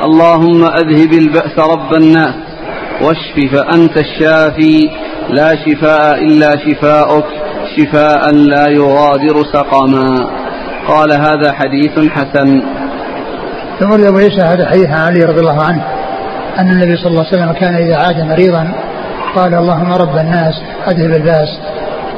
اللهم 0.04 0.64
أذهب 0.64 1.12
البأس 1.12 1.58
رب 1.58 1.94
الناس 1.94 2.34
واشف 3.02 3.54
فأنت 3.54 3.98
الشافي 3.98 4.90
لا 5.30 5.56
شفاء 5.66 6.24
إلا 6.24 6.56
شفاؤك. 6.56 7.24
شفاء 7.76 8.34
لا 8.34 8.68
يغادر 8.68 9.42
سقما. 9.52 10.30
قال 10.88 11.12
هذا 11.12 11.52
حديث 11.52 12.10
حسن. 12.10 12.62
ثم 13.80 13.92
أبو 14.06 14.18
عيسى 14.18 14.40
هذا 14.40 14.66
حديث 14.66 14.90
عن 14.90 15.00
علي 15.06 15.24
رضي 15.24 15.40
الله 15.40 15.62
عنه 15.62 15.84
أن 16.58 16.70
النبي 16.70 16.96
صلى 16.96 17.06
الله 17.06 17.26
عليه 17.26 17.36
وسلم 17.36 17.52
كان 17.52 17.74
إذا 17.74 17.96
عاد 17.96 18.20
مريضا 18.20 18.72
قال 19.34 19.54
اللهم 19.54 19.92
رب 19.92 20.16
الناس 20.16 20.54
أذهب 20.88 21.10
الباس 21.10 21.48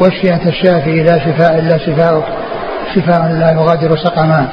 واشفي 0.00 0.34
أنت 0.34 0.46
الشافي 0.46 1.02
لا 1.02 1.18
شفاء 1.18 1.58
إلا 1.58 1.78
شفاؤك 1.78 2.24
شفاء 2.94 3.32
لا 3.32 3.50
يغادر 3.50 3.96
سقما. 3.96 4.48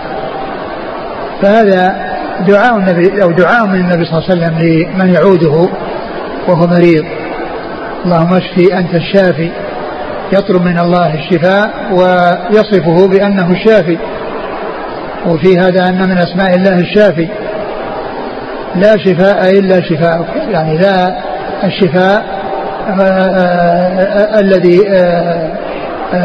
فهذا 1.42 1.96
دعاء 2.48 2.78
النبي 2.78 3.24
أو 3.24 3.32
دعاء 3.32 3.68
من 3.68 3.76
النبي 3.76 4.06
صلى 4.06 4.18
الله 4.18 4.30
عليه 4.30 4.34
وسلم 4.34 4.60
لمن 4.60 5.14
يعوده 5.14 5.70
وهو 6.48 6.68
مريض. 6.68 7.06
اللهم 8.06 8.34
اشفي 8.34 8.78
أنت 8.78 8.96
الشافي 8.96 9.52
يطلب 10.34 10.62
من 10.62 10.80
الله 10.80 11.14
الشفاء 11.14 11.70
ويصفه 11.92 13.08
بأنه 13.08 13.52
الشافي. 13.52 13.98
وفي 15.28 15.60
هذا 15.60 15.90
أن 15.90 16.10
من 16.10 16.18
أسماء 16.18 16.56
الله 16.56 16.80
الشافي. 16.80 17.28
لا 18.76 18.98
شفاء 18.98 19.60
إلا 19.60 19.82
شفاءك. 19.82 20.28
يعني 20.52 20.78
لا 20.78 21.18
الشفاء 21.64 22.42
آه، 22.90 23.02
آه، 23.02 24.02
آه، 24.02 24.40
الذي 24.40 24.82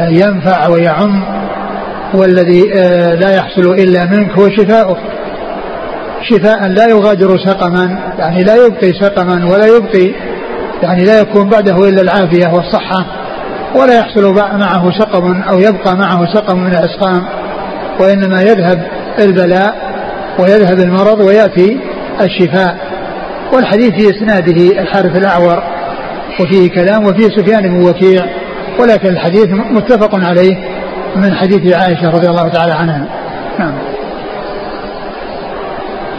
ينفع 0.09 0.69
ويعم 0.69 1.23
والذي 2.15 2.63
لا 3.21 3.35
يحصل 3.37 3.75
إلا 3.75 4.05
منك 4.05 4.39
هو 4.39 4.49
شفاؤك. 4.49 4.99
شفاء 6.31 6.69
لا 6.69 6.89
يغادر 6.89 7.39
سقما 7.39 7.99
يعني 8.19 8.45
لا 8.45 8.55
يبقي 8.67 8.93
سقما 9.01 9.45
ولا 9.53 9.67
يبقي 9.67 10.15
يعني 10.83 11.05
لا 11.05 11.21
يكون 11.21 11.49
بعده 11.49 11.89
إلا 11.89 12.03
العافية 12.03 12.47
والصحة. 12.55 13.16
ولا 13.75 13.99
يحصل 13.99 14.35
معه 14.35 14.91
سقم 14.99 15.43
أو 15.43 15.59
يبقى 15.59 15.97
معه 15.97 16.35
سقم 16.35 16.59
من 16.59 16.71
الأسقام 16.71 17.23
وإنما 18.01 18.43
يذهب 18.43 18.87
البلاء 19.19 19.75
ويذهب 20.39 20.79
المرض 20.79 21.21
ويأتي 21.21 21.81
الشفاء. 22.21 22.77
والحديث 23.53 23.91
في 23.91 24.11
إسناده 24.17 24.83
الحارث 24.83 25.17
الأعور 25.17 25.63
وفيه 26.41 26.71
كلام 26.71 27.05
وفيه 27.07 27.29
سفيان 27.29 27.63
بن 27.63 27.89
وكيع 27.89 28.27
ولكن 28.81 29.09
الحديث 29.09 29.49
متفق 29.51 30.15
عليه 30.15 30.57
من 31.17 31.35
حديث 31.35 31.77
عائشة 31.77 32.11
رضي 32.11 32.29
الله 32.29 32.49
تعالى 32.49 32.73
عنها. 32.73 33.07
نعم. 33.59 33.73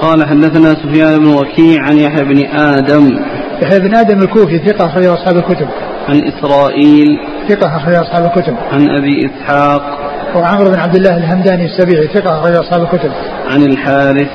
قال 0.01 0.27
حدثنا 0.27 0.73
سفيان 0.73 1.19
بن 1.19 1.27
وكيع 1.27 1.83
عن 1.83 1.97
يحيى 1.97 2.23
بن 2.23 2.57
آدم. 2.57 3.19
يحيى 3.61 3.79
بن 3.79 3.95
آدم 3.95 4.19
الكوفي 4.19 4.57
ثقة 4.57 4.85
أخرج 4.85 5.05
أصحاب 5.05 5.37
الكتب. 5.37 5.67
عن 6.09 6.21
إسرائيل. 6.23 7.07
ثقة 7.49 7.77
أخرج 7.77 7.95
أصحاب 7.95 8.25
الكتب. 8.25 8.55
عن 8.71 8.89
أبي 8.89 9.25
إسحاق. 9.25 9.81
وعمرو 10.35 10.71
بن 10.71 10.79
عبد 10.79 10.95
الله 10.95 11.17
الهمداني 11.17 11.65
السبيعي 11.65 12.07
ثقة 12.07 12.39
أخرج 12.39 12.55
أصحاب 12.55 12.81
الكتب. 12.81 13.11
عن 13.47 13.63
الحارث. 13.63 14.29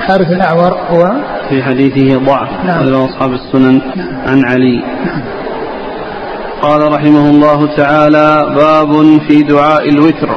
حارث 0.00 0.32
الأعور 0.32 0.78
هو؟ 0.90 1.12
في 1.48 1.62
حديثه 1.62 2.18
ضعف. 2.18 2.48
نعم. 2.64 2.94
أصحاب 2.94 3.32
السنن. 3.32 3.80
نعم. 3.96 4.08
عن 4.26 4.44
علي. 4.44 4.76
نعم 4.76 5.22
قال 6.62 6.92
رحمه 6.92 7.30
الله 7.30 7.76
تعالى 7.76 8.54
باب 8.56 9.20
في 9.28 9.42
دعاء 9.42 9.88
الوتر. 9.88 10.28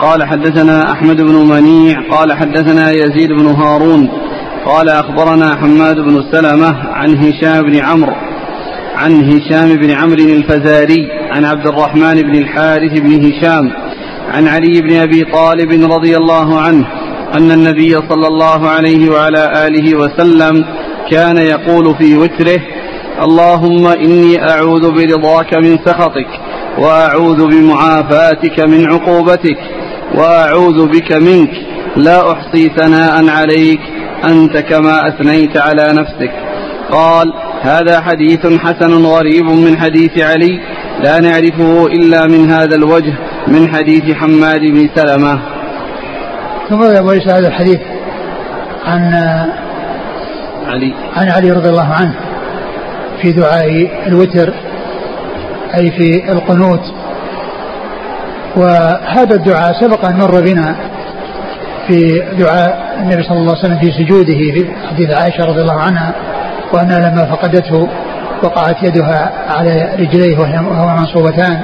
قال 0.00 0.24
حدثنا 0.24 0.92
أحمد 0.92 1.16
بن 1.16 1.34
منيع 1.34 2.00
قال 2.10 2.32
حدثنا 2.32 2.90
يزيد 2.90 3.28
بن 3.28 3.46
هارون 3.46 4.08
قال 4.66 4.88
أخبرنا 4.88 5.56
حماد 5.56 5.96
بن 5.96 6.24
سلمة 6.32 6.76
عن 6.92 7.16
هشام 7.16 7.62
بن 7.62 7.84
عمرو 7.84 8.12
عن 8.98 9.32
هشام 9.32 9.76
بن 9.76 9.90
عمرو 9.90 10.24
الفزاري 10.24 11.08
عن 11.30 11.44
عبد 11.44 11.66
الرحمن 11.66 12.22
بن 12.22 12.34
الحارث 12.34 13.00
بن 13.00 13.24
هشام 13.24 13.72
عن 14.34 14.48
علي 14.48 14.80
بن 14.80 14.96
أبي 14.96 15.24
طالب 15.24 15.92
رضي 15.92 16.16
الله 16.16 16.60
عنه 16.60 16.86
أن 17.34 17.50
النبي 17.50 17.90
صلى 17.90 18.26
الله 18.26 18.68
عليه 18.68 19.10
وعلى 19.10 19.66
آله 19.66 19.96
وسلم 19.98 20.64
كان 21.10 21.36
يقول 21.36 21.96
في 21.98 22.16
وتره 22.16 22.60
اللهم 23.22 23.86
إني 23.86 24.50
أعوذ 24.50 24.90
برضاك 24.90 25.54
من 25.54 25.78
سخطك 25.84 26.30
وأعوذ 26.78 27.46
بمعافاتك 27.46 28.60
من 28.60 28.86
عقوبتك 28.86 29.58
وأعوذ 30.14 30.86
بك 30.86 31.12
منك 31.12 31.50
لا 31.96 32.32
أحصي 32.32 32.68
ثناء 32.76 33.28
عليك 33.28 33.80
أنت 34.24 34.56
كما 34.58 35.08
أثنيت 35.08 35.56
على 35.56 35.92
نفسك. 35.92 36.32
قال 36.90 37.32
هذا 37.62 38.00
حديث 38.00 38.46
حسن 38.46 39.06
غريب 39.06 39.44
من 39.44 39.78
حديث 39.78 40.18
علي 40.18 40.60
لا 41.02 41.20
نعرفه 41.20 41.86
إلا 41.86 42.26
من 42.26 42.50
هذا 42.50 42.76
الوجه 42.76 43.14
من 43.46 43.74
حديث 43.74 44.16
حماد 44.16 44.60
بن 44.60 44.88
سلمة. 44.94 45.40
ثم 46.68 46.82
أبو 46.82 47.10
عيسى 47.10 47.30
هذا 47.30 47.48
الحديث 47.48 47.80
عن 48.84 49.14
علي. 50.66 50.94
عن 51.16 51.28
علي 51.28 51.50
رضي 51.50 51.68
الله 51.68 51.94
عنه 51.94 52.14
في 53.22 53.32
دعاء 53.32 53.90
الوتر 54.06 54.54
أي 55.74 55.90
في 55.90 56.32
القنوت. 56.32 56.82
وهذا 58.56 59.34
الدعاء 59.34 59.72
سبق 59.80 60.04
أن 60.04 60.18
مر 60.18 60.40
بنا 60.40 60.76
في 61.88 62.22
دعاء 62.38 62.98
النبي 63.00 63.22
صلى 63.22 63.38
الله 63.38 63.56
عليه 63.56 63.66
وسلم 63.66 63.78
في 63.78 63.92
سجوده 63.92 64.34
في 64.34 64.66
حديث 64.90 65.10
عائشة 65.10 65.44
رضي 65.44 65.60
الله 65.60 65.80
عنها. 65.80 66.14
وأنها 66.72 67.10
لما 67.10 67.24
فقدته 67.24 67.88
وقعت 68.42 68.82
يدها 68.82 69.32
على 69.48 69.92
رجليه 69.98 70.38
وهو 70.38 70.96
منصوبتان 70.96 71.60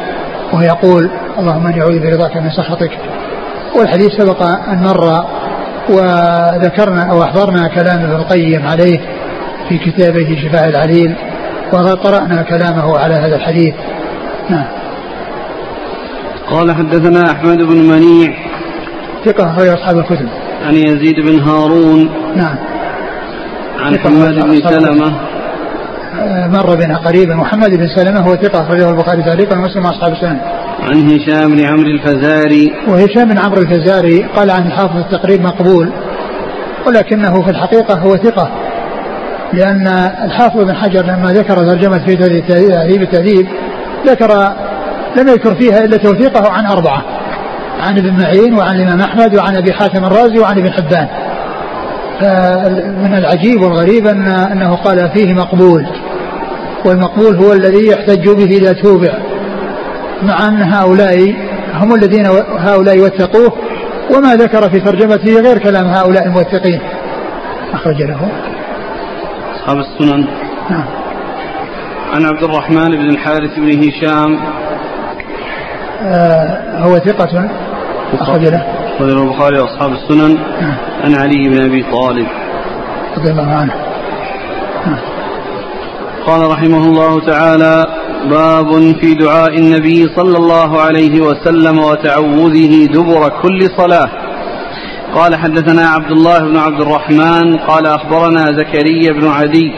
وهو 0.53 0.63
يقول 0.63 1.11
اللهم 1.39 1.67
إني 1.67 1.81
أعوذ 1.83 2.01
برضاك 2.01 2.37
من 2.37 2.51
سخطك. 2.51 2.91
والحديث 3.79 4.13
سبق 4.19 4.43
أن 4.43 4.83
مر 4.83 5.25
وذكرنا 5.89 7.11
أو 7.11 7.23
أحضرنا 7.23 7.69
كلام 7.69 8.03
ابن 8.03 8.13
القيم 8.13 8.67
عليه 8.67 9.01
في 9.69 9.79
كتابه 9.79 10.39
شفاء 10.43 10.69
العليل 10.69 11.17
وقرأنا 11.73 12.43
كلامه 12.43 12.99
على 12.99 13.15
هذا 13.15 13.37
الحديث. 13.37 13.75
نعم. 14.51 14.67
قال 16.51 16.75
حدثنا 16.75 17.31
أحمد 17.31 17.59
بن 17.59 17.77
منيع 17.77 18.35
ثقة 19.25 19.51
أخرج 19.51 19.69
أصحاب 19.69 19.99
الكتب. 19.99 20.29
عن 20.67 20.75
يزيد 20.75 21.21
بن 21.21 21.39
هارون 21.41 22.11
نعم. 22.37 22.74
عن 23.85 23.99
حماد 23.99 24.35
بن 24.35 24.69
سلمة. 24.69 25.13
مر 26.47 26.75
بنا 26.75 26.99
قريبا. 26.99 27.35
محمد 27.35 27.71
بن 27.71 27.87
سلمة 27.97 28.21
هو 28.21 28.37
ثقة 28.37 28.63
أخرجه 28.63 28.91
البخاري 28.91 29.23
تعليقا 29.23 29.59
ومسلم 29.59 29.87
أصحاب 29.87 30.13
السنن. 30.13 30.39
عن 30.83 31.09
هشام 31.09 31.57
بن 31.57 31.65
عمرو 31.65 31.91
الفزاري. 31.91 32.73
وهشام 32.89 33.29
بن 33.29 33.39
عمرو 33.39 33.63
الفزاري 33.63 34.23
قال 34.37 34.51
عن 34.51 34.67
الحافظ 34.67 34.97
التقريب 34.97 35.41
مقبول 35.43 35.93
ولكنه 36.87 37.43
في 37.43 37.51
الحقيقة 37.51 37.99
هو 37.99 38.17
ثقة 38.17 38.51
لأن 39.53 39.87
الحافظ 40.25 40.61
بن 40.65 40.75
حجر 40.75 41.03
لما 41.03 41.33
ذكر 41.33 41.57
ترجمة 41.57 41.99
في 42.07 42.17
تهذيب 42.17 43.03
التهذيب 43.03 43.47
ذكر 44.07 44.53
لم 45.17 45.29
يذكر 45.29 45.55
فيها 45.55 45.85
إلا 45.85 45.97
توثيقه 45.97 46.53
عن 46.53 46.67
أربعة 46.67 47.05
عن 47.81 47.99
ابن 47.99 48.23
معين 48.23 48.55
وعن 48.55 48.77
الإمام 48.77 49.01
أحمد 49.01 49.35
وعن 49.35 49.57
أبي 49.57 49.73
حاتم 49.73 50.05
الرازي 50.05 50.39
وعن 50.39 50.59
ابن 50.59 50.73
حبان. 50.73 51.09
من 53.03 53.15
العجيب 53.15 53.63
والغريب 53.63 54.07
أن 54.07 54.27
أنه 54.27 54.77
قال 54.77 55.11
فيه 55.15 55.35
مقبول. 55.35 55.87
والمقبول 56.85 57.37
هو 57.37 57.53
الذي 57.53 57.87
يحتج 57.87 58.29
به 58.29 58.45
إذا 58.45 58.73
توبع. 58.73 59.13
مع 60.23 60.49
أن 60.49 60.63
هؤلاء 60.63 61.35
هم 61.75 61.95
الذين 61.95 62.27
هؤلاء 62.59 62.99
وثقوه 62.99 63.53
وما 64.17 64.37
ذكر 64.37 64.71
في 64.71 64.81
ترجمته 64.81 65.41
غير 65.41 65.59
كلام 65.59 65.87
هؤلاء 65.87 66.27
الموثقين. 66.27 66.81
أخرج 67.73 68.03
له. 68.03 68.29
أصحاب 69.55 69.77
السنن. 69.79 70.27
نعم. 70.71 70.85
عن 72.15 72.25
عبد 72.25 72.43
الرحمن 72.43 72.91
بن 72.91 73.11
الحارث 73.11 73.51
بن 73.57 73.89
هشام. 73.89 74.39
آه 76.03 76.79
هو 76.79 76.99
ثقة. 76.99 77.51
أخرج 78.21 78.45
له. 78.45 78.84
أخرج 78.95 79.09
له 79.09 79.23
البخاري 79.23 79.59
وأصحاب 79.59 79.93
السنن. 79.93 80.39
عن 81.05 81.15
علي 81.15 81.49
بن 81.49 81.61
أبي 81.61 81.83
طالب 81.83 82.27
رضي 83.19 83.31
الله 83.31 83.51
عنه. 83.55 83.73
قال 86.27 86.51
رحمه 86.51 86.85
الله 86.85 87.21
تعالى 87.27 87.85
باب 88.31 88.97
في 89.01 89.15
دعاء 89.15 89.59
النبي 89.59 90.07
صلى 90.17 90.37
الله 90.37 90.81
عليه 90.81 91.21
وسلم 91.21 91.79
وتعوذه 91.79 92.87
دبر 92.87 93.29
كل 93.43 93.59
صلاة 93.77 94.11
قال 95.15 95.37
حدثنا 95.37 95.89
عبد 95.89 96.11
الله 96.11 96.39
بن 96.39 96.57
عبد 96.57 96.81
الرحمن 96.81 97.57
قال 97.57 97.87
أخبرنا 97.87 98.45
زكريا 98.45 99.13
بن 99.13 99.29
عدي 99.29 99.73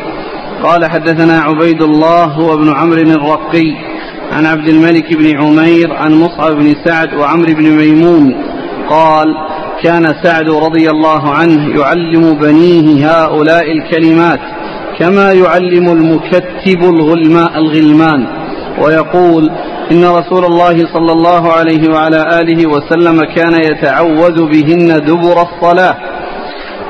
قال 0.62 0.90
حدثنا 0.90 1.40
عبيد 1.40 1.83
الله 1.83 2.24
هو 2.24 2.55
ابن 2.55 2.72
عمرو 2.76 3.00
الرقي 3.00 3.74
عن 4.33 4.46
عبد 4.46 4.68
الملك 4.68 5.14
بن 5.14 5.40
عمير 5.40 5.92
عن 5.92 6.14
مصعب 6.14 6.52
بن 6.52 6.74
سعد 6.85 7.14
وعمرو 7.14 7.55
بن 7.55 7.70
ميمون 7.70 8.45
قال 8.90 9.27
كان 9.83 10.14
سعد 10.22 10.51
رضي 10.51 10.90
الله 10.90 11.31
عنه 11.31 11.81
يعلم 11.81 12.38
بنيه 12.38 13.09
هؤلاء 13.11 13.72
الكلمات 13.72 14.40
كما 14.99 15.33
يعلم 15.33 15.88
المكتب 15.88 16.83
الغلمان. 17.57 18.27
ويقول 18.83 19.51
إن 19.92 20.05
رسول 20.05 20.44
الله 20.44 20.77
صلى 20.94 21.12
الله 21.12 21.53
عليه 21.53 21.90
وعلى 21.92 22.40
آله 22.40 22.66
وسلم 22.66 23.20
كان 23.37 23.55
يتعوذ 23.55 24.46
بهن 24.46 24.87
دبر 25.07 25.42
الصلاة. 25.42 25.96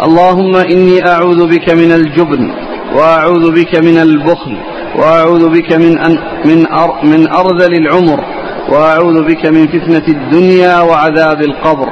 اللهم 0.03 0.57
إني 0.57 1.09
أعوذ 1.09 1.47
بك 1.47 1.75
من 1.75 1.93
الجبن 1.93 2.51
وأعوذ 2.95 3.53
بك 3.53 3.77
من 3.77 3.99
البخل 3.99 4.57
وأعوذ 4.99 5.49
بك 5.49 5.73
من 5.73 5.99
أن 5.99 6.19
من 6.45 6.67
من 7.03 7.29
أرذل 7.33 7.75
العمر 7.75 8.25
وأعوذ 8.69 9.25
بك 9.25 9.47
من 9.47 9.67
فتنة 9.67 10.09
الدنيا 10.09 10.81
وعذاب 10.81 11.41
القبر. 11.41 11.89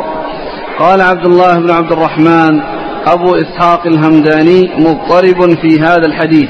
قال 0.79 1.01
عبد 1.01 1.27
الله 1.27 1.59
بن 1.59 1.71
عبد 1.71 1.93
الرحمن 1.93 2.61
أبو 3.07 3.35
إسحاق 3.35 3.87
الهمداني 3.87 4.71
مضطرب 4.79 5.55
في 5.63 5.81
هذا 5.81 6.07
الحديث. 6.07 6.49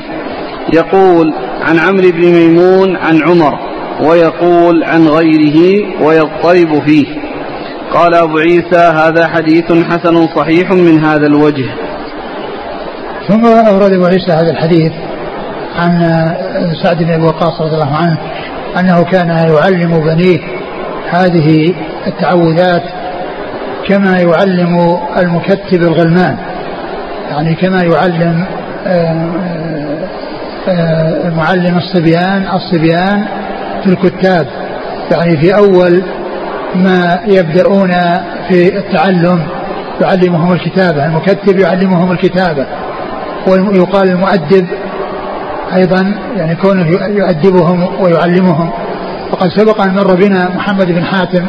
يقول 0.75 1.35
عن 1.63 1.79
عمرو 1.79 2.11
بن 2.11 2.21
ميمون 2.21 2.97
عن 2.97 3.21
عمر 3.29 3.59
ويقول 4.01 4.85
عن 4.85 5.07
غيره 5.07 5.87
ويضطرب 6.03 6.83
فيه. 6.87 7.07
قال 7.95 8.15
أبو 8.15 8.39
عيسى 8.39 8.77
هذا 8.77 9.29
حديث 9.29 9.73
حسن 9.73 10.27
صحيح 10.37 10.71
من 10.71 11.05
هذا 11.05 11.27
الوجه. 11.27 11.67
ثم 13.29 13.47
أورد 13.47 13.93
أبو 13.93 14.05
عيسى 14.05 14.33
هذا 14.33 14.51
الحديث 14.51 14.93
عن 15.77 15.91
سعد 16.83 17.03
بن 17.03 17.11
أبي 17.11 17.25
وقاص 17.25 17.61
رضي 17.61 17.75
الله 17.75 17.97
عنه 17.97 18.19
أنه 18.79 19.05
كان 19.05 19.29
يعلم 19.29 20.01
بنيه 20.01 20.39
هذه 21.11 21.75
التعوذات 22.07 22.83
كما 23.89 24.19
يعلم 24.19 24.99
المكتب 25.19 25.83
الغلمان. 25.83 26.37
يعني 27.31 27.55
كما 27.55 27.83
يعلم 27.83 28.47
آه، 28.87 29.31
آه، 30.69 31.31
معلم 31.31 31.77
الصبيان 31.79 32.47
الصبيان 32.55 33.25
في 33.85 33.91
الكتاب. 33.91 34.47
يعني 35.11 35.37
في 35.37 35.57
أول 35.57 36.03
ما 36.75 37.21
يبدأون 37.27 37.93
في 38.49 38.79
التعلم 38.79 39.43
يعلمهم 40.01 40.53
الكتابة 40.53 41.07
المكتب 41.07 41.59
يعلمهم 41.59 42.13
الكتابة. 42.13 42.67
ويقال 43.49 44.09
المؤدب 44.09 44.67
أيضا 45.75 46.15
يعني 46.37 46.55
كونه 46.57 46.89
يؤدبهم 47.09 47.89
ويعلمهم. 48.03 48.71
وقد 49.33 49.51
سبق 49.57 49.81
أن 49.81 49.95
مر 49.95 50.15
بنا 50.15 50.49
محمد 50.57 50.87
بن 50.87 51.05
حاتم 51.05 51.47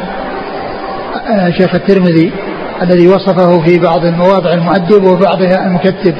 آه، 1.28 1.50
شيخ 1.50 1.74
الترمذي 1.74 2.32
الذي 2.82 3.08
وصفه 3.08 3.60
في 3.60 3.78
بعض 3.78 4.04
المواضع 4.04 4.50
المؤدب 4.50 5.04
وبعضها 5.04 5.66
المكتب 5.66 6.14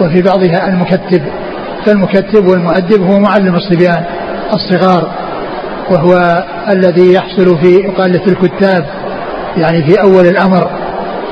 وفي 0.00 0.22
بعضها 0.22 0.68
المكتب. 0.68 1.22
فالمكتب 1.86 2.46
والمؤدب 2.46 3.02
هو 3.02 3.18
معلم 3.18 3.54
الصبيان 3.54 4.04
الصغار 4.52 5.10
وهو 5.90 6.44
الذي 6.70 7.12
يحصل 7.12 7.58
في 7.58 7.68
يقال 7.68 8.20
في 8.20 8.28
الكتاب 8.28 8.86
يعني 9.56 9.86
في 9.86 10.00
أول 10.00 10.26
الأمر 10.26 10.70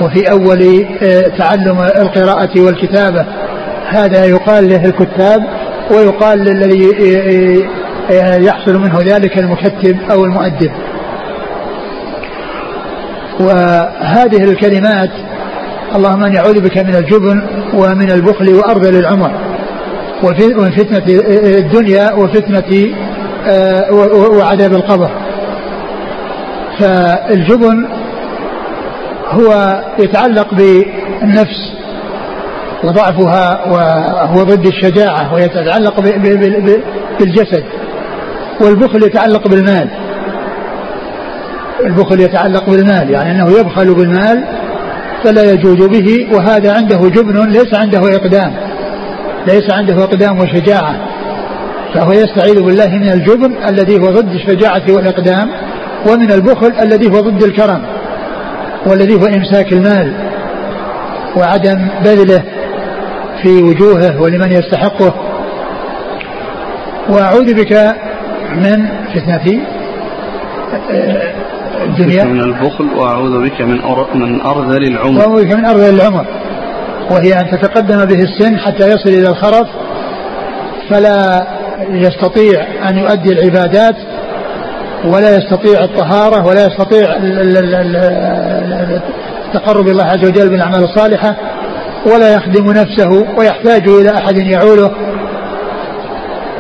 وفي 0.00 0.31
أول 0.31 0.87
آه، 1.03 1.38
تعلم 1.38 1.81
القراءة 1.81 2.61
والكتابة. 2.61 3.26
هذا 3.88 4.24
يقال 4.24 4.68
له 4.68 4.85
الكتاب 4.85 5.46
ويقال 5.90 6.38
للذي 6.38 6.88
يحصل 8.46 8.79
منه 8.79 8.98
ذلك 8.98 9.38
المكتب 9.38 9.96
أو 10.11 10.24
المؤدب. 10.24 10.70
وهذه 13.40 14.44
الكلمات 14.44 15.11
اللهم 15.94 16.24
إني 16.24 16.38
أعوذ 16.38 16.61
بك 16.61 16.79
من 16.79 16.94
الجبن 16.94 17.42
ومن 17.74 18.11
البخل 18.11 18.55
وارذل 18.55 18.98
العمر 18.98 19.31
ومن 20.22 20.70
فتنة 20.70 21.05
الدنيا 21.59 22.12
وفتنة 22.12 22.94
آه، 23.46 23.92
وعذاب 24.33 24.72
القبر. 24.72 25.11
فالجبن 26.79 27.87
هو 29.31 29.81
يتعلق 29.98 30.55
بالنفس 30.55 31.79
وضعفها 32.84 33.66
وهو 33.66 34.42
ضد 34.42 34.66
الشجاعة 34.66 35.34
ويتعلق 35.34 36.00
بالجسد. 37.20 37.64
والبخل 38.60 39.02
يتعلق 39.02 39.48
بالمال. 39.48 39.90
البخل 41.86 42.20
يتعلق 42.20 42.70
بالمال 42.70 43.10
يعني 43.10 43.30
أنه 43.30 43.58
يبخل 43.58 43.94
بالمال 43.94 44.44
فلا 45.24 45.52
يجود 45.52 45.82
به 45.82 46.28
وهذا 46.32 46.74
عنده 46.74 47.08
جبن 47.08 47.48
ليس 47.48 47.74
عنده 47.74 48.16
إقدام. 48.16 48.54
ليس 49.46 49.72
عنده 49.72 50.04
إقدام 50.04 50.38
وشجاعة. 50.38 50.94
فهو 51.94 52.12
يستعيذ 52.12 52.62
بالله 52.62 52.88
من 52.88 53.10
الجبن 53.10 53.56
الذي 53.68 53.98
هو 53.98 54.10
ضد 54.10 54.32
الشجاعة 54.32 54.82
والإقدام 54.88 55.50
ومن 56.08 56.32
البخل 56.32 56.72
الذي 56.82 57.06
هو 57.08 57.20
ضد 57.20 57.42
الكرم 57.42 57.82
والذي 58.86 59.14
هو 59.14 59.26
إمساك 59.26 59.72
المال 59.72 60.14
وعدم 61.36 61.88
بذله. 62.04 62.42
في 63.42 63.62
وجوهه 63.62 64.20
ولمن 64.22 64.53
يستحقه. 64.53 65.14
وأعوذ 67.09 67.55
بك 67.55 67.72
من 68.57 68.88
فتنة 69.14 69.61
الدنيا. 71.87 72.24
من 72.24 72.40
البخل 72.40 72.85
وأعوذ 72.96 73.44
بك 73.44 73.61
من 73.61 73.79
من 74.14 74.40
أرذل 74.40 74.85
العمر. 74.85 75.18
وأعوذ 75.18 75.44
بك 75.44 75.53
من 75.55 75.64
أرذل 75.64 75.94
العمر. 75.94 76.26
وهي 77.11 77.40
أن 77.40 77.50
تتقدم 77.50 78.05
به 78.05 78.22
السن 78.22 78.59
حتى 78.59 78.88
يصل 78.88 79.11
إلى 79.11 79.29
الخرف 79.29 79.68
فلا 80.90 81.46
يستطيع 81.90 82.66
أن 82.88 82.98
يؤدي 82.98 83.33
العبادات 83.33 83.96
ولا 85.05 85.37
يستطيع 85.37 85.85
الطهارة 85.85 86.47
ولا 86.47 86.66
يستطيع 86.66 87.16
التقرب 89.47 89.88
الله 89.88 90.05
عز 90.05 90.24
وجل 90.28 90.49
بالأعمال 90.49 90.84
الصالحة. 90.84 91.36
ولا 92.07 92.34
يخدم 92.34 92.70
نفسه 92.70 93.26
ويحتاج 93.38 93.88
إلى 93.88 94.11
أحد 94.11 94.36
يعوله. 94.36 94.90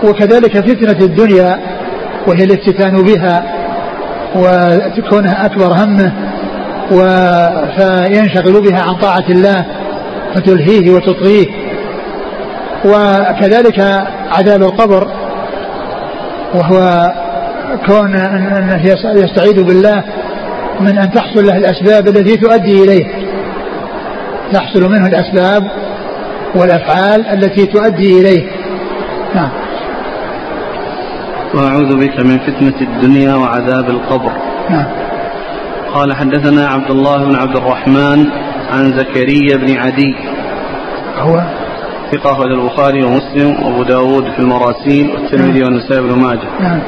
وكذلك 0.04 0.60
فتنة 0.60 1.06
الدنيا 1.06 1.60
وهي 2.26 2.44
الافتتان 2.44 3.02
بها 3.02 3.44
وتكونها 4.34 5.46
أكبر 5.46 5.72
همه 5.72 6.12
فينشغل 7.76 8.60
بها 8.60 8.82
عن 8.82 8.94
طاعة 8.94 9.24
الله 9.30 9.66
فتلهيه 10.34 10.90
وتطغيه. 10.90 11.46
وكذلك 12.84 13.80
عذاب 14.30 14.62
القبر 14.62 15.08
وهو 16.54 17.10
كون 17.86 18.14
أنه 18.16 18.82
يستعيذ 19.04 19.62
بالله 19.62 20.04
من 20.80 20.98
أن 20.98 21.12
تحصل 21.12 21.46
له 21.46 21.56
الأسباب 21.56 22.08
التي 22.08 22.36
تؤدي 22.36 22.84
إليه. 22.84 23.29
تحصل 24.52 24.90
منه 24.90 25.06
الأسباب 25.06 25.70
والأفعال 26.54 27.26
التي 27.26 27.66
تؤدي 27.66 28.20
إليه. 28.20 28.42
نعم. 29.34 29.50
وأعوذ 31.54 31.96
بك 31.96 32.20
من 32.20 32.38
فتنة 32.38 32.80
الدنيا 32.80 33.34
وعذاب 33.34 33.90
القبر. 33.90 34.32
نعم. 34.70 34.86
قال 35.94 36.14
حدثنا 36.14 36.68
عبد 36.68 36.90
الله 36.90 37.24
بن 37.24 37.36
عبد 37.36 37.56
الرحمن 37.56 38.26
عن 38.70 38.92
زكريا 38.92 39.56
بن 39.56 39.76
عدي. 39.76 40.14
هو؟ 41.18 41.42
ثقة 42.12 42.44
البخاري 42.44 43.04
ومسلم 43.04 43.62
وأبو 43.62 43.82
داود 43.82 44.24
في 44.24 44.38
المراسيل 44.38 45.10
والترمذي 45.10 45.62
والنسائي 45.62 46.00
بن 46.00 46.18
ماجه. 46.18 46.48
نعم. 46.60 46.80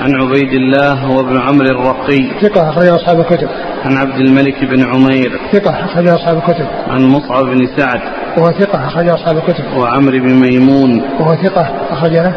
عن 0.00 0.14
عبيد 0.14 0.52
الله 0.52 0.92
هو 0.92 1.20
ابن 1.20 1.40
عمرو 1.40 1.66
الرقي. 1.66 2.40
ثقة 2.42 2.70
أخرج 2.70 2.86
أصحاب 2.86 3.20
الكتب. 3.20 3.48
عن 3.84 3.96
عبد 3.96 4.20
الملك 4.20 4.64
بن 4.64 4.84
عمير. 4.84 5.40
ثقة 5.52 5.84
أخرج 5.84 6.08
أصحاب 6.08 6.36
الكتب. 6.36 6.66
عن 6.88 7.04
مصعب 7.04 7.44
بن 7.44 7.66
سعد. 7.76 8.00
وهو 8.38 8.52
ثقة 8.52 8.86
أخرج 8.86 9.08
أصحاب 9.08 9.36
الكتب. 9.36 9.64
وعمرو 9.76 10.18
بن 10.18 10.34
ميمون. 10.34 11.02
وهو 11.20 11.34
ثقة 11.34 11.70
أخرج 11.90 12.12
له 12.12 12.34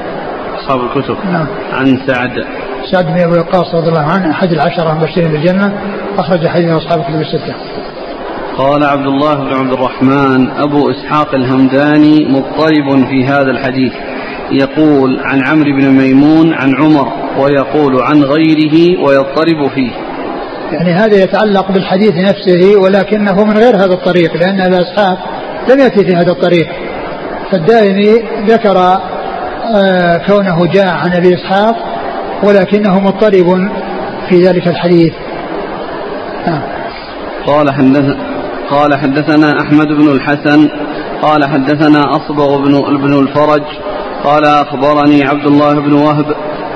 أصحاب 0.60 0.80
الكتب. 0.80 1.18
نعم. 1.32 1.47
عن 1.74 1.99
سعد. 2.07 2.32
سعد 2.91 3.05
بن 3.05 3.20
أبي 3.20 3.39
وقاص 3.39 3.76
رضي 3.76 3.89
الله 3.89 4.01
عنه 4.01 4.32
أحد 4.32 4.51
العشرة 4.51 4.91
المبشرين 4.91 5.32
بالجنة 5.32 5.74
أخرج 6.18 6.47
حديث 6.47 6.70
أصحاب 6.70 6.99
الكتب 6.99 7.22
الستة. 7.22 7.55
قال 8.57 8.84
عبد 8.84 9.05
الله 9.05 9.36
بن 9.36 9.53
عبد 9.53 9.74
الرحمن 9.74 10.49
أبو 10.49 10.91
إسحاق 10.91 11.36
الهمداني 11.36 12.26
مضطرب 12.30 13.07
في 13.10 13.26
هذا 13.26 13.51
الحديث. 13.51 13.93
يقول 14.52 15.20
عن 15.20 15.47
عمرو 15.47 15.72
بن 15.72 15.88
ميمون 15.88 16.54
عن 16.54 16.76
عمر 16.76 17.14
ويقول 17.38 18.02
عن 18.02 18.24
غيره 18.24 19.04
ويضطرب 19.04 19.68
فيه. 19.76 19.91
يعني 20.72 20.91
هذا 20.91 21.24
يتعلق 21.24 21.72
بالحديث 21.72 22.14
نفسه 22.14 22.80
ولكنه 22.82 23.43
من 23.43 23.58
غير 23.58 23.76
هذا 23.76 23.93
الطريق 23.93 24.36
لأن 24.36 24.74
إسحاق 24.74 25.18
لم 25.70 25.80
يأتي 25.80 26.06
في 26.06 26.16
هذا 26.16 26.32
الطريق. 26.32 26.68
فالدائمي 27.52 28.24
ذكر 28.47 28.78
آه 29.76 30.18
كونه 30.28 30.66
جاء 30.74 30.95
عن 30.95 31.14
أبي 31.14 31.36
إسحاق 31.36 31.76
ولكنه 32.43 33.00
مضطرب 33.00 33.70
في 34.30 34.41
ذلك 34.41 34.68
الحديث. 34.68 35.14
آه. 36.47 36.62
قال 37.47 37.74
حدث 37.74 38.16
قال 38.70 38.95
حدثنا 38.95 39.62
أحمد 39.62 39.88
بن 39.88 40.12
الحسن 40.12 40.70
قال 41.22 41.45
حدثنا 41.45 42.02
أصبغ 42.12 42.58
بن 42.58 42.97
بن 42.97 43.20
الفرج 43.20 43.64
قال 44.24 44.45
أخبرني 44.45 45.24
عبد 45.24 45.45
الله 45.47 45.74
بن 45.74 45.93
وهب 45.93 46.26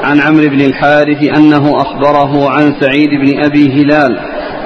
عن 0.03 0.19
عمرو 0.19 0.49
بن 0.49 0.61
الحارث 0.61 1.37
أنه 1.37 1.77
أخبره 1.77 2.49
عن 2.49 2.75
سعيد 2.81 3.09
بن 3.09 3.43
أبي 3.45 3.81
هلال 3.81 4.19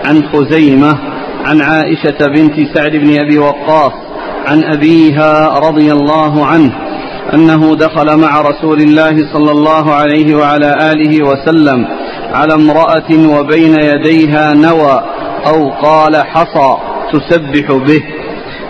عن 0.05 0.23
خزيمة 0.33 0.97
عن 1.45 1.61
عائشة 1.61 2.27
بنت 2.27 2.77
سعد 2.77 2.91
بن 2.91 3.19
أبي 3.19 3.37
وقاص 3.37 3.93
عن 4.47 4.63
أبيها 4.63 5.59
رضي 5.59 5.91
الله 5.91 6.45
عنه 6.45 6.71
أنه 7.33 7.75
دخل 7.75 8.17
مع 8.17 8.41
رسول 8.41 8.81
الله 8.81 9.33
صلى 9.33 9.51
الله 9.51 9.93
عليه 9.93 10.35
وعلى 10.35 10.91
آله 10.91 11.23
وسلم 11.25 11.87
على 12.33 12.53
امرأة 12.53 13.37
وبين 13.39 13.75
يديها 13.83 14.53
نوى 14.53 15.03
أو 15.47 15.69
قال 15.69 16.15
حصى 16.15 16.77
تسبح 17.13 17.71
به 17.71 18.03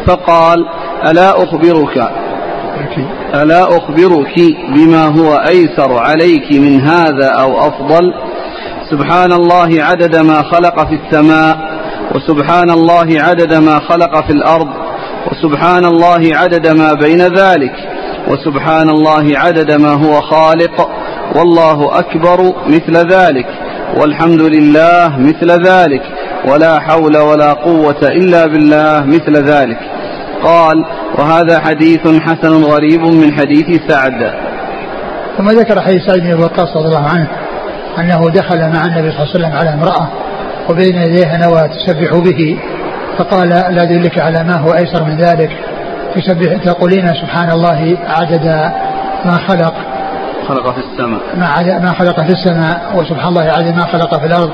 فقال 0.07 0.65
ألا 1.09 1.43
أخبرك 1.43 2.09
ألا 3.41 3.63
أخبرك 3.77 4.35
بما 4.75 5.05
هو 5.05 5.33
أيسر 5.35 5.97
عليك 5.97 6.51
من 6.51 6.81
هذا 6.81 7.27
أو 7.27 7.67
أفضل؟ 7.67 8.13
سبحان 8.91 9.31
الله 9.31 9.83
عدد 9.83 10.15
ما 10.15 10.43
خلق 10.43 10.87
في 10.87 10.99
السماء 11.03 11.57
وسبحان 12.15 12.69
الله 12.69 13.07
عدد 13.21 13.53
ما 13.53 13.79
خلق 13.79 14.25
في 14.25 14.33
الأرض 14.33 14.67
وسبحان 15.31 15.85
الله 15.85 16.29
عدد 16.33 16.67
ما 16.67 16.93
بين 16.93 17.21
ذلك 17.21 17.73
وسبحان 18.27 18.89
الله 18.89 19.37
عدد 19.37 19.71
ما 19.71 19.93
هو 19.93 20.21
خالق 20.21 20.89
والله 21.35 21.99
أكبر 21.99 22.53
مثل 22.67 22.97
ذلك 23.13 23.47
والحمد 24.01 24.41
لله 24.41 25.17
مثل 25.19 25.51
ذلك 25.51 26.01
ولا 26.51 26.79
حول 26.79 27.17
ولا 27.17 27.53
قوة 27.53 28.01
إلا 28.03 28.47
بالله 28.47 29.03
مثل 29.05 29.43
ذلك. 29.43 29.79
قال 30.43 30.85
وهذا 31.17 31.59
حديث 31.59 32.07
حسن 32.21 32.63
غريب 32.63 33.01
من 33.01 33.33
حديث 33.33 33.81
سعد. 33.87 34.33
ثم 35.37 35.49
ذكر 35.49 35.81
حديث 35.81 36.01
سعد 36.05 36.19
بن 36.19 36.43
وقاص 36.43 36.77
رضي 36.77 36.87
الله 36.87 37.09
عنه 37.09 37.27
أنه 37.99 38.29
دخل 38.29 38.59
مع 38.59 38.81
النبي 38.85 39.11
صلى 39.11 39.23
الله 39.23 39.29
عليه 39.29 39.29
وسلم 39.29 39.51
على 39.51 39.73
امرأة 39.73 40.07
وبين 40.69 40.95
يديها 40.95 41.37
نوى 41.37 41.69
تسبح 41.69 42.15
به 42.15 42.59
فقال 43.17 43.49
لا 43.49 43.83
أدلك 43.83 44.19
على 44.19 44.43
ما 44.43 44.55
هو 44.57 44.73
أيسر 44.73 45.03
من 45.03 45.17
ذلك. 45.17 45.51
تسبح 46.15 46.63
تقولين 46.63 47.07
سبحان 47.07 47.51
الله 47.51 47.97
عدد 48.07 48.45
ما 49.25 49.37
خلق. 49.47 49.73
خلق 50.47 50.73
في 50.73 50.79
السماء. 50.79 51.21
ما 51.37 51.79
ما 51.79 51.93
خلق 51.93 52.21
في 52.21 52.31
السماء 52.31 52.91
وسبحان 52.95 53.27
الله 53.27 53.41
عدد 53.41 53.75
ما 53.75 53.85
خلق 53.85 54.19
في 54.19 54.25
الأرض. 54.25 54.51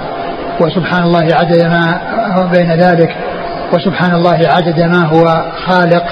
وسبحان 0.60 1.04
الله 1.04 1.36
عدد 1.36 1.64
ما 1.64 2.50
بين 2.52 2.72
ذلك. 2.72 3.16
وسبحان 3.74 4.16
الله 4.16 4.40
عدد 4.48 4.80
ما 4.80 5.06
هو 5.06 5.52
خالق. 5.66 6.04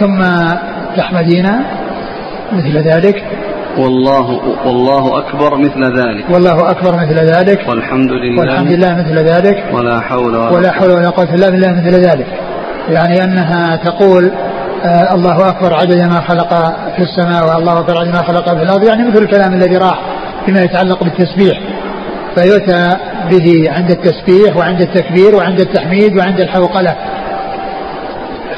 ثم 0.00 0.22
تحمدين 0.96 1.46
مثل 2.52 2.78
ذلك. 2.78 3.24
والله 3.78 4.30
والله 4.66 5.18
أكبر 5.18 5.58
مثل 5.58 5.98
ذلك. 5.98 6.24
والله 6.30 6.70
أكبر 6.70 6.96
مثل 6.96 7.14
ذلك. 7.14 7.68
والحمد 7.68 8.10
لله. 8.10 8.40
والحمد 8.40 8.72
لله 8.72 8.94
مثل 8.94 9.18
ذلك. 9.18 9.64
ولا 9.72 10.00
حول 10.00 10.36
ولا, 10.36 10.50
ولا 10.50 10.72
حول 10.72 10.90
ولا 10.90 11.10
قوة 11.10 11.34
إلا 11.34 11.50
بالله 11.50 11.68
مثل 11.68 11.94
ذلك. 11.94 12.26
يعني 12.88 13.24
أنها 13.24 13.76
تقول 13.76 14.32
آه 14.84 15.14
الله 15.14 15.48
أكبر 15.48 15.74
عدد 15.74 16.00
ما 16.02 16.20
خلق 16.20 16.54
في 16.96 17.02
السماء 17.02 17.54
والله 17.54 17.78
أكبر 17.78 17.98
عدد 17.98 18.08
ما 18.08 18.22
خلق 18.22 18.54
في 18.54 18.62
الأرض. 18.62 18.84
يعني 18.84 19.08
مثل 19.08 19.22
الكلام 19.22 19.54
الذي 19.54 19.76
راح 19.76 20.00
فيما 20.46 20.60
يتعلق 20.60 21.04
بالتسبيح. 21.04 21.60
فيؤتى 22.34 22.96
به 23.30 23.70
عند 23.76 23.90
التسبيح 23.90 24.56
وعند 24.56 24.80
التكبير 24.80 25.34
وعند 25.36 25.60
التحميد 25.60 26.16
وعند 26.16 26.40
الحوقلة. 26.40 26.96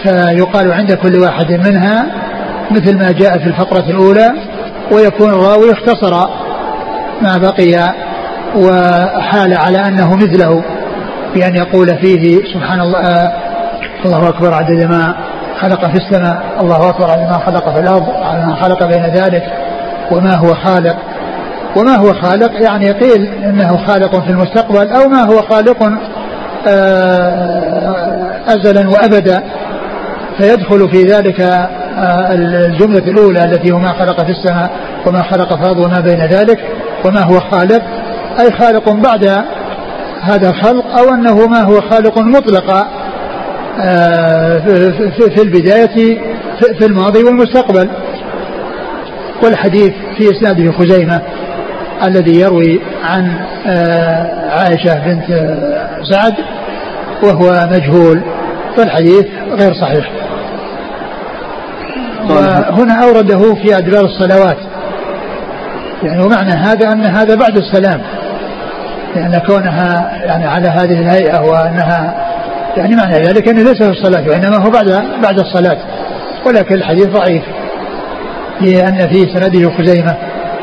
فيقال 0.02 0.72
عند 0.72 0.92
كل 0.92 1.18
واحد 1.18 1.52
منها 1.52 2.06
مثل 2.70 2.98
ما 2.98 3.12
جاء 3.12 3.38
في 3.38 3.46
الفقرة 3.46 3.90
الأولى 3.90 4.32
ويكون 4.92 5.28
الراوي 5.30 5.72
اختصر 5.72 6.28
ما 7.22 7.36
بقي 7.38 7.94
وحال 8.56 9.54
على 9.54 9.78
أنه 9.88 10.16
مثله 10.16 10.64
بأن 11.34 11.56
يقول 11.56 11.98
فيه 11.98 12.38
سبحان 12.54 12.80
الله 12.80 12.98
آه 12.98 13.32
الله 14.04 14.28
أكبر 14.28 14.54
عدد 14.54 14.84
ما 14.84 15.14
خلق 15.60 15.86
في 15.86 15.96
السماء 15.96 16.42
الله 16.60 16.90
أكبر 16.90 17.10
عدد 17.10 17.22
ما 17.22 17.38
خلق 17.46 17.74
في 17.74 17.80
الأرض 17.80 18.08
عدد 18.08 18.46
ما 18.46 18.54
خلق 18.62 18.84
بين 18.86 19.02
ذلك 19.06 19.42
وما 20.10 20.34
هو 20.34 20.54
خالق. 20.54 20.96
وما 21.76 21.96
هو 21.96 22.14
خالق 22.14 22.62
يعني 22.62 22.90
قيل 22.90 23.26
إنه 23.44 23.86
خالق 23.86 24.24
في 24.24 24.30
المستقبل 24.30 24.88
أو 24.88 25.08
ما 25.08 25.22
هو 25.22 25.42
خالق 25.42 25.82
ازلا 28.48 28.88
وابدا. 28.90 29.42
فيدخل 30.38 30.90
في 30.90 31.02
ذلك 31.02 31.40
الجملة 32.30 33.10
الأولى 33.10 33.44
التي 33.44 33.72
هو 33.72 33.78
ما 33.78 33.92
خلق 33.92 34.24
في 34.24 34.30
السماء 34.30 34.70
وما 35.06 35.22
خلق 35.22 35.54
في 35.54 35.60
الأرض 35.60 35.78
وما 35.78 36.00
بين 36.00 36.26
ذلك 36.26 36.58
وما 37.04 37.20
هو 37.20 37.40
خالق. 37.40 37.82
أي 38.40 38.50
خالق 38.50 38.90
بعد 38.90 39.44
هذا 40.22 40.50
الخلق 40.50 40.98
أو 40.98 41.14
أنه 41.14 41.46
ما 41.46 41.62
هو 41.62 41.80
خالق 41.80 42.18
مطلق 42.18 42.86
في 45.34 45.42
البداية 45.42 46.18
في 46.78 46.86
الماضي 46.86 47.24
والمستقبل. 47.24 47.88
والحديث 49.44 49.92
في 50.18 50.30
إسناده 50.30 50.72
خزيمة 50.72 51.22
الذي 52.04 52.40
يروي 52.40 52.80
عن 53.04 53.36
عائشة 54.50 54.94
بنت 55.04 55.26
سعد 56.02 56.34
وهو 57.22 57.68
مجهول 57.72 58.22
فالحديث 58.76 59.26
غير 59.50 59.74
صحيح. 59.74 60.10
وهنا 62.30 63.04
أورده 63.04 63.54
في 63.54 63.78
أدبار 63.78 64.04
الصلوات. 64.04 64.58
يعني 66.02 66.22
ومعنى 66.22 66.52
هذا 66.52 66.92
أن 66.92 67.06
هذا 67.06 67.34
بعد 67.34 67.56
السلام. 67.56 68.00
لأن 69.16 69.38
كونها 69.46 70.12
يعني 70.24 70.46
على 70.46 70.68
هذه 70.68 71.00
الهيئة 71.00 71.40
وأنها 71.40 72.14
يعني 72.76 72.96
معنى 72.96 73.14
ذلك 73.14 73.48
أنه 73.48 73.62
ليس 73.62 73.82
في 73.82 73.90
الصلاة 73.90 74.28
وإنما 74.28 74.56
هو 74.56 74.70
بعد 74.70 75.04
بعد 75.22 75.38
الصلاة. 75.38 75.78
ولكن 76.46 76.74
الحديث 76.74 77.06
ضعيف 77.06 77.42
لأن 78.60 79.08
فيه 79.08 79.34
سنده 79.34 79.70
خزيمة 79.70 80.16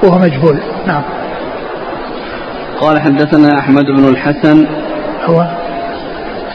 وهو 0.03 0.19
مجهول. 0.19 0.59
نعم. 0.87 1.01
قال 2.81 3.01
حدثنا 3.01 3.59
أحمد 3.59 3.85
بن 3.85 4.07
الحسن 4.07 4.67
هو؟ 5.25 5.58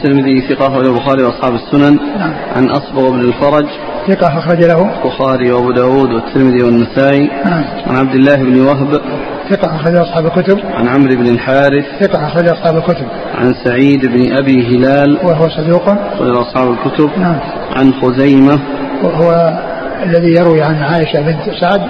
الترمذي 0.05 0.41
ثقة 0.41 0.81
البخاري 0.81 1.23
وأصحاب 1.23 1.53
السنن 1.53 1.99
نعم. 2.17 2.33
عن 2.55 2.69
أصبغ 2.69 3.09
بن 3.09 3.19
الفرج. 3.19 3.65
ثقة 4.07 4.39
أخرج 4.39 4.63
له. 4.63 4.81
البخاري 4.81 5.51
وأبو 5.51 5.71
داود 5.71 6.09
والترمذي 6.13 6.63
والنسائي. 6.63 7.29
نعم. 7.45 7.63
عن 7.87 7.97
عبد 7.97 8.15
الله 8.15 8.35
بن 8.35 8.61
وهب. 8.61 9.01
ثقة 9.49 9.75
أخرج 9.75 9.95
أصحاب 9.95 10.25
الكتب. 10.25 10.59
عن 10.65 10.87
عمرو 10.87 11.15
بن 11.15 11.27
الحارث. 11.27 11.85
ثقة 12.01 12.27
أخرج 12.27 12.47
أصحاب 12.47 12.77
الكتب. 12.77 13.05
عن 13.35 13.53
سعيد 13.63 14.05
بن 14.05 14.37
أبي 14.37 14.77
هلال. 14.77 15.19
وهو 15.23 15.49
صدوق. 15.49 15.89
أخرج 15.89 16.37
أصحاب 16.37 16.71
الكتب. 16.71 17.09
نعم. 17.19 17.39
عن 17.75 17.93
خزيمة. 17.93 18.59
وهو 19.03 19.59
الذي 20.03 20.33
يروي 20.33 20.61
عن 20.61 20.75
عائشة 20.75 21.21
بنت 21.21 21.59
سعد. 21.61 21.81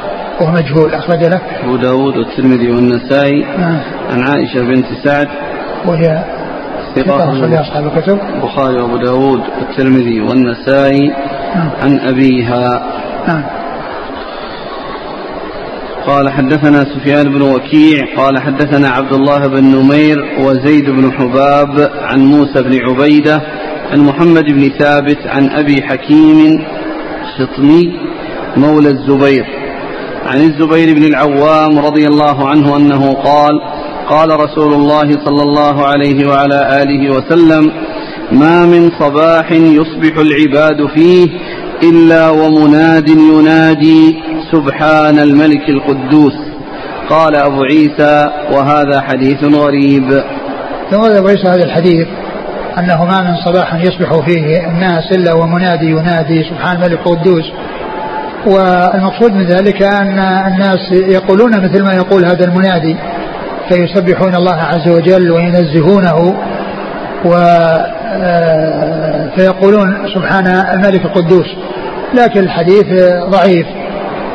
وهو 0.41 0.51
مجهول. 0.51 0.93
أخرج 0.93 1.23
له. 1.23 1.41
أبو 1.63 1.75
داود 1.75 2.17
والترمذي 2.17 2.71
والنسائي. 2.71 3.45
نعم. 3.57 3.79
عن 4.11 4.21
عائشة 4.27 4.61
بنت 4.61 4.85
سعد. 5.03 5.27
وهي 5.85 6.34
ثقة 6.95 7.29
أخرج 7.29 7.53
أصحاب 7.53 7.85
الكتب 7.85 8.19
البخاري 8.35 8.75
وأبو 8.81 8.97
داود 8.97 9.41
والترمذي 9.59 10.21
والنسائي 10.21 11.07
نعم. 11.55 11.69
عن 11.83 11.99
أبيها. 11.99 12.83
نعم. 13.27 13.43
قال 16.07 16.29
حدثنا 16.29 16.83
سفيان 16.83 17.23
بن 17.23 17.41
وكيع 17.41 18.15
قال 18.17 18.41
حدثنا 18.41 18.89
عبد 18.89 19.13
الله 19.13 19.47
بن 19.47 19.63
نمير 19.63 20.17
وزيد 20.39 20.89
بن 20.89 21.11
حباب 21.11 21.91
عن 22.01 22.19
موسى 22.19 22.63
بن 22.63 22.79
عبيدة 22.89 23.41
عن 23.91 23.99
محمد 23.99 24.43
بن 24.43 24.69
ثابت 24.79 25.27
عن 25.27 25.49
أبي 25.49 25.83
حكيم 25.83 26.65
خطمي 27.37 27.99
مولى 28.57 28.89
الزبير. 28.89 29.45
عن 30.25 30.41
الزبير 30.41 30.95
بن 30.95 31.03
العوام 31.03 31.79
رضي 31.79 32.07
الله 32.07 32.49
عنه 32.49 32.77
أنه 32.77 33.13
قال 33.13 33.74
قال 34.09 34.39
رسول 34.39 34.73
الله 34.73 35.11
صلى 35.25 35.43
الله 35.43 35.85
عليه 35.87 36.27
وعلى 36.27 36.83
آله 36.83 37.09
وسلم 37.09 37.71
ما 38.31 38.65
من 38.65 38.91
صباح 38.99 39.51
يصبح 39.51 40.17
العباد 40.17 40.87
فيه 40.95 41.27
إلا 41.83 42.29
ومناد 42.29 43.09
ينادي 43.09 44.23
سبحان 44.51 45.19
الملك 45.19 45.69
القدوس. 45.69 46.33
قال 47.09 47.35
أبو 47.35 47.63
عيسى 47.63 48.29
وهذا 48.51 49.01
حديث 49.01 49.43
غريب. 49.43 50.23
ثم 50.91 51.01
أبو 51.01 51.27
عيسى 51.27 51.47
هذا 51.47 51.63
الحديث 51.63 52.07
أنه 52.77 53.05
ما 53.05 53.21
من 53.21 53.35
صباح 53.45 53.73
يصبح 53.73 54.25
فيه 54.25 54.67
الناس 54.67 55.11
إلا 55.11 55.33
ومنادي 55.33 55.85
ينادي 55.85 56.43
سبحان 56.43 56.75
الملك 56.75 56.91
القدوس. 56.91 57.51
والمقصود 58.47 59.33
من 59.33 59.45
ذلك 59.45 59.81
أن 59.83 60.19
الناس 60.19 60.91
يقولون 60.91 61.51
مثل 61.51 61.83
ما 61.83 61.93
يقول 61.93 62.25
هذا 62.25 62.45
المنادي. 62.45 62.95
فيسبحون 63.69 64.35
الله 64.35 64.61
عز 64.61 64.89
وجل 64.89 65.31
وينزهونه 65.31 66.35
و 67.25 67.33
آه، 68.17 69.29
فيقولون 69.37 70.07
سبحان 70.15 70.47
الملك 70.47 71.05
القدوس. 71.05 71.45
لكن 72.13 72.39
الحديث 72.39 72.85
ضعيف 73.29 73.67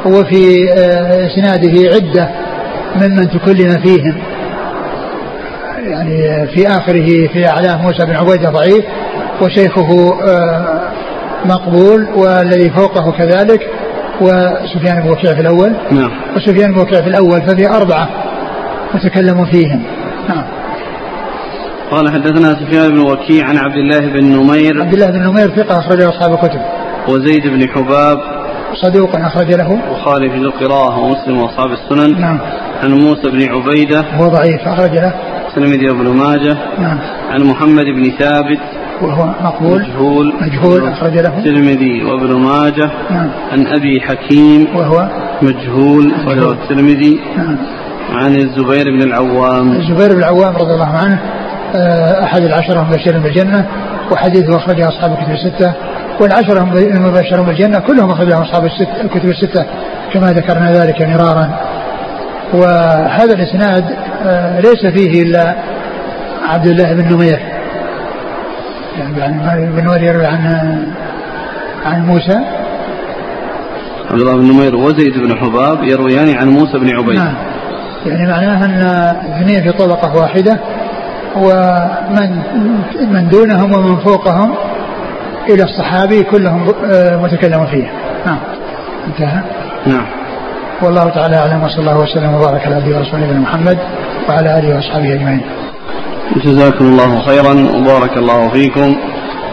وفي 0.07 0.73
آه، 0.73 1.27
إسناده 1.27 1.95
عدة 1.95 2.29
ممن 2.97 3.31
تكلم 3.31 3.83
فيهم. 3.83 4.17
يعني 5.87 6.47
في 6.47 6.69
آخره 6.69 7.29
في 7.33 7.49
أعلام 7.49 7.83
موسى 7.83 8.07
بن 8.07 8.17
عبيدة 8.17 8.51
ضعيف 8.51 8.85
وشيخه 9.43 10.19
آه، 10.29 10.81
مقبول 11.45 12.09
والذي 12.17 12.71
فوقه 12.71 13.13
كذلك 13.13 13.71
وسفيان 14.21 15.01
بن 15.03 15.11
وكيع 15.11 15.35
في 15.35 15.41
الأول. 15.41 15.73
نعم. 15.91 16.11
وسفيان 16.37 16.73
بن 16.73 16.81
وكيع 16.81 17.01
في 17.01 17.09
الأول 17.09 17.43
ففي 17.43 17.69
أربعة. 17.69 18.09
وتكلموا 18.95 19.45
فيهم. 19.45 19.83
نعم. 20.29 20.45
قال 21.91 22.13
حدثنا 22.13 22.55
سفيان 22.55 22.91
بن 22.91 22.99
وكيع 22.99 23.47
عن 23.47 23.57
عبد 23.57 23.77
الله 23.77 23.99
بن 23.99 24.25
نمير. 24.25 24.83
عبد 24.83 24.93
الله 24.93 25.11
بن 25.11 25.23
نمير 25.23 25.49
ثقة 25.49 25.79
أخرج 25.79 26.03
أصحاب 26.03 26.33
الكتب. 26.33 26.61
وزيد 27.09 27.47
بن 27.47 27.69
حباب. 27.69 28.19
صدوق 28.83 29.17
أخرج 29.17 29.53
له. 29.53 29.75
البخاري 29.75 30.31
في 30.31 30.37
القراءة 30.37 30.99
ومسلم 30.99 31.39
وأصحاب 31.39 31.71
السنن. 31.73 32.21
نعم. 32.21 32.39
عن 32.83 32.93
موسى 32.93 33.31
بن 33.31 33.53
عبيدة. 33.53 34.01
هو 34.01 34.29
ضعيف 34.29 34.69
أخرج 34.69 34.95
له. 34.95 35.15
الترمذي 35.49 35.91
وابن 35.91 36.09
ماجه. 36.09 36.59
نعم. 36.79 36.99
عن 37.31 37.43
محمد 37.43 37.85
بن 37.85 38.11
ثابت. 38.19 38.61
وهو 39.03 39.27
مقبول. 39.27 39.81
مجهول. 39.81 40.35
مجهول 40.41 40.89
أخرج 40.89 41.19
له. 41.19 41.39
الترمذي 41.39 42.05
وابن 42.05 42.35
ماجه. 42.35 42.91
نعم. 43.11 43.31
عن 43.53 43.67
أبي 43.67 44.01
حكيم. 44.01 44.77
وهو 44.77 45.09
مجهول. 45.43 46.13
أخرجه 46.15 46.53
الترمذي. 46.53 47.21
نعم. 47.37 47.57
عن 48.13 48.35
الزبير 48.35 48.85
بن 48.85 49.03
العوام. 49.03 49.73
الزبير 49.73 50.13
بن 50.13 50.19
العوام 50.19 50.57
رضي 50.57 50.75
الله 50.75 50.97
عنه 50.97 51.19
آه، 51.75 52.25
أحد 52.25 52.43
العشرة 52.43 52.83
المبشرين 52.83 53.23
بالجنة 53.23 53.67
وحديثه 54.11 54.57
أخرجه 54.57 54.89
أصحاب 54.89 55.13
الكتب 55.13 55.33
الستة 55.33 55.75
والعشرة 56.21 56.63
المبشرون 56.75 57.47
بالجنة 57.47 57.79
كلهم 57.79 58.11
أخرجهم 58.11 58.43
أصحاب 58.43 58.71
الكتب 59.05 59.29
الستة 59.29 59.67
كما 60.13 60.33
ذكرنا 60.33 60.73
ذلك 60.73 61.03
مرارا. 61.03 61.51
وهذا 62.53 63.35
الإسناد 63.35 63.85
آه، 64.27 64.61
ليس 64.61 64.87
فيه 64.87 65.23
إلا 65.23 65.55
عبد 66.49 66.67
الله 66.67 66.93
بن 66.93 67.15
نمير. 67.15 67.39
يعني 68.99 69.13
بن 69.67 69.85
نمير 69.85 70.03
يروي 70.03 70.27
عن 70.27 70.45
عن 71.85 72.07
موسى. 72.07 72.41
عبد 74.11 74.21
الله 74.21 74.37
بن 74.37 74.45
نمير 74.45 74.77
وزيد 74.77 75.19
بن 75.19 75.37
حباب 75.37 75.85
يرويان 75.85 76.39
عن 76.39 76.49
موسى 76.49 76.79
بن 76.79 76.97
عبيد. 76.97 77.17
نعم. 77.17 77.50
يعني 78.07 78.27
معناها 78.27 78.65
أن 78.65 78.83
اثنين 79.33 79.63
في 79.63 79.73
طبقة 79.73 80.17
واحدة 80.17 80.61
ومن 81.37 82.43
من 83.13 83.29
دونهم 83.29 83.73
ومن 83.73 83.97
فوقهم 83.97 84.55
إلى 85.49 85.63
الصحابي 85.63 86.23
كلهم 86.23 86.73
آه، 86.93 87.17
متكلم 87.17 87.67
فيه 87.67 87.91
نعم. 88.27 88.39
انتهى. 89.07 89.43
نعم. 89.87 90.07
والله 90.83 91.09
تعالى 91.09 91.37
أعلم 91.37 91.63
وصلى 91.63 91.81
الله 91.81 91.99
وسلم 91.99 92.35
وبارك 92.35 92.67
على 92.67 92.75
عبده 92.75 92.99
ورسوله 92.99 93.25
نبينا 93.25 93.41
محمد 93.41 93.79
وعلى 94.29 94.59
آله 94.59 94.77
وأصحابه 94.77 95.15
أجمعين. 95.15 95.41
جزاكم 96.45 96.85
الله 96.85 97.21
خيرا 97.21 97.53
وبارك 97.77 98.17
الله 98.17 98.49
فيكم. 98.49 98.97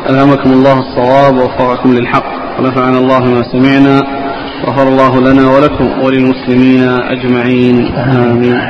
ألهمكم 0.09 0.51
الله 0.51 0.79
الصواب 0.79 1.35
ووفقكم 1.37 1.93
للحق. 1.93 2.25
ونفعنا 2.59 2.97
الله 2.97 3.19
ما 3.19 3.43
سمعنا. 3.43 4.26
غفر 4.77 4.87
الله 4.87 5.19
لنا 5.19 5.49
ولكم 5.49 6.01
وللمسلمين 6.01 6.83
أجمعين. 6.83 7.95
آمين. 7.95 8.61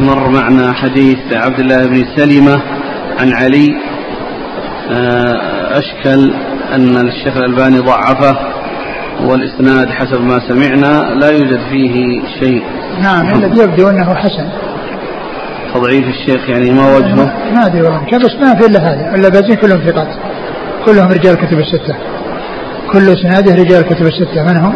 مر 0.00 0.28
معنا 0.28 0.72
حديث 0.72 1.18
عبد 1.32 1.58
الله 1.60 1.86
بن 1.86 2.04
سلمة 2.16 2.62
عن 3.20 3.32
علي. 3.32 3.76
آه، 4.90 5.78
أشكل 5.78 6.34
أن 6.72 6.96
الشيخ 6.96 7.36
الألباني 7.36 7.78
ضعفه 7.78 8.36
والإسناد 9.20 9.88
حسب 9.88 10.20
ما 10.22 10.38
سمعنا 10.48 11.14
لا 11.14 11.30
يوجد 11.30 11.60
فيه 11.70 12.22
شيء. 12.40 12.62
نعم 13.02 13.28
الذي 13.34 13.60
يبدو 13.62 13.90
أنه 13.90 14.14
حسن. 14.14 14.69
تضعيف 15.74 16.04
الشيخ 16.04 16.48
يعني 16.48 16.70
ما 16.70 16.96
وجهه؟ 16.96 17.14
ما 17.54 17.66
أدري 17.66 17.82
والله 17.82 18.00
بس 18.18 18.34
ما 18.40 18.54
في 18.54 18.66
إلا 18.66 18.78
هذا 18.78 19.14
إلا 19.14 19.28
باقيين 19.28 19.54
كلهم 19.54 19.80
ثقات. 19.80 20.08
كلهم 20.86 21.08
رجال 21.08 21.34
كتب 21.34 21.58
الستة. 21.58 21.94
كل 22.92 23.08
إسناده 23.08 23.54
رجال 23.54 23.82
كتب 23.82 24.06
الستة. 24.06 24.42
من 24.42 24.56
هم؟ 24.56 24.74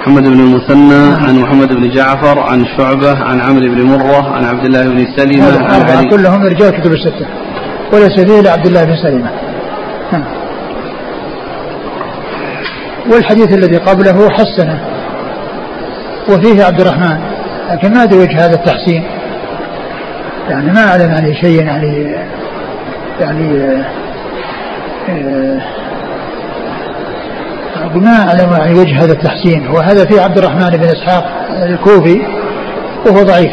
محمد 0.00 0.22
بن 0.22 0.40
المثنى 0.40 1.26
عن 1.26 1.38
محمد 1.38 1.72
بن 1.72 1.90
جعفر 1.90 2.38
عن 2.38 2.64
شعبة 2.76 3.24
عن 3.24 3.40
عمرو 3.40 3.74
بن 3.74 3.82
مرة 3.82 4.32
عن 4.32 4.44
عبد 4.44 4.64
الله 4.64 4.82
بن 4.82 5.06
سلمة 5.16 5.64
عن 5.64 5.82
علي. 5.82 6.08
كلهم 6.10 6.42
رجال 6.42 6.70
كتب 6.70 6.92
الستة. 6.92 7.26
وليس 7.92 8.20
فيه 8.20 8.40
إلا 8.40 8.52
عبد 8.52 8.66
الله 8.66 8.84
بن 8.84 8.96
سلمة 8.96 9.30
نعم. 10.12 10.24
والحديث 13.12 13.52
الذي 13.52 13.76
قبله 13.76 14.30
حسنة. 14.30 14.80
وفيه 16.28 16.64
عبد 16.64 16.80
الرحمن. 16.80 17.18
لكن 17.70 17.94
ما 17.94 18.02
أدري 18.02 18.18
وجه 18.18 18.46
هذا 18.46 18.54
التحسين. 18.54 19.04
يعني 20.50 20.72
ما 20.72 20.88
أعلم 20.88 21.14
عليه 21.14 21.34
شيء 21.34 21.66
يعني 21.66 22.14
يعني 23.20 23.60
آه، 25.08 25.60
أقول 27.84 28.02
ما 28.02 28.28
أعلم 28.28 28.52
يعني 28.52 28.74
وجه 28.74 29.04
هذا 29.04 29.12
التحسين. 29.12 29.68
وهذا 29.68 30.04
فيه 30.04 30.20
عبد 30.20 30.38
الرحمن 30.38 30.70
بن 30.70 30.84
إسحاق 30.84 31.24
الكوفي 31.62 32.22
وهو 33.06 33.22
ضعيف. 33.22 33.52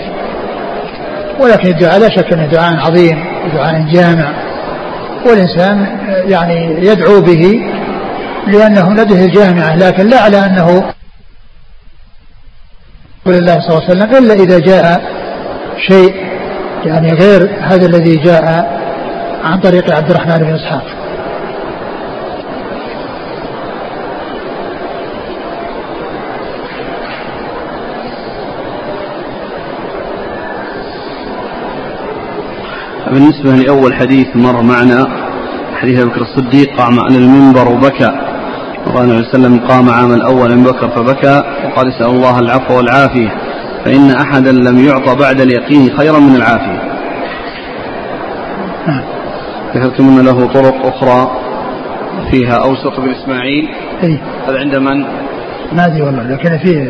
ولكن 1.39 1.69
الدعاء 1.69 1.99
لا 1.99 2.09
شك 2.09 2.33
أنه 2.33 2.45
دعاء 2.45 2.75
عظيم 2.77 3.25
ودعاء 3.45 3.85
جامع. 3.91 4.33
والإنسان 5.25 5.87
يعني 6.27 6.85
يدعو 6.87 7.21
به 7.21 7.61
لأنه 8.47 8.93
لديه 8.93 9.25
الجامعة 9.25 9.75
لكن 9.75 10.07
لا 10.07 10.19
على 10.21 10.45
أنه 10.45 10.93
رسول 13.27 13.39
الله 13.39 13.59
صلى 13.59 13.69
الله 13.69 13.83
عليه 13.89 13.91
وسلم 13.91 14.15
إلا 14.15 14.33
إذا 14.33 14.59
جاء 14.59 15.01
شيء 15.87 16.22
يعني 16.85 17.13
غير 17.13 17.49
هذا 17.61 17.85
الذي 17.85 18.15
جاء 18.15 18.43
عن 19.43 19.59
طريق 19.59 19.91
عبد 19.95 20.09
الرحمن 20.09 20.37
بن 20.37 20.53
إسحاق. 20.53 20.83
بالنسبة 33.11 33.55
لأول 33.55 33.93
حديث 33.93 34.27
مر 34.35 34.61
معنا 34.61 35.07
حديث 35.81 35.99
أبي 35.99 36.09
بكر 36.09 36.21
الصديق 36.21 36.77
قام 36.77 36.99
على 36.99 37.17
المنبر 37.17 37.71
وبكى. 37.71 38.11
وقال 38.85 39.09
النبي 39.09 39.23
صلى 39.23 39.35
الله 39.35 39.47
عليه 39.47 39.57
وسلم 39.57 39.59
قام 39.67 39.89
عام 39.89 40.13
الأول 40.13 40.55
من 40.55 40.63
بكر 40.63 40.89
فبكى 40.89 41.43
وقال 41.65 41.87
أسأل 41.87 42.05
الله 42.05 42.39
العفو 42.39 42.77
والعافية. 42.77 43.42
فإن 43.85 44.11
أحدا 44.11 44.51
لم 44.51 44.85
يعطى 44.85 45.15
بعد 45.15 45.41
اليقين 45.41 45.97
خيرا 45.97 46.19
من 46.19 46.35
العافية. 46.35 46.93
ذكرتم 49.75 50.07
أن 50.07 50.25
له 50.25 50.47
طرق 50.47 50.85
أخرى 50.85 51.31
فيها 52.31 52.55
أوسط 52.55 52.99
بن 52.99 53.09
إسماعيل؟ 53.09 53.69
اي 54.03 54.19
هذا 54.47 54.59
عند 54.59 54.75
من؟ 54.75 55.05
ما 55.73 55.85
أدري 55.85 56.01
والله 56.01 56.23
لكن 56.23 56.57
فيه 56.57 56.89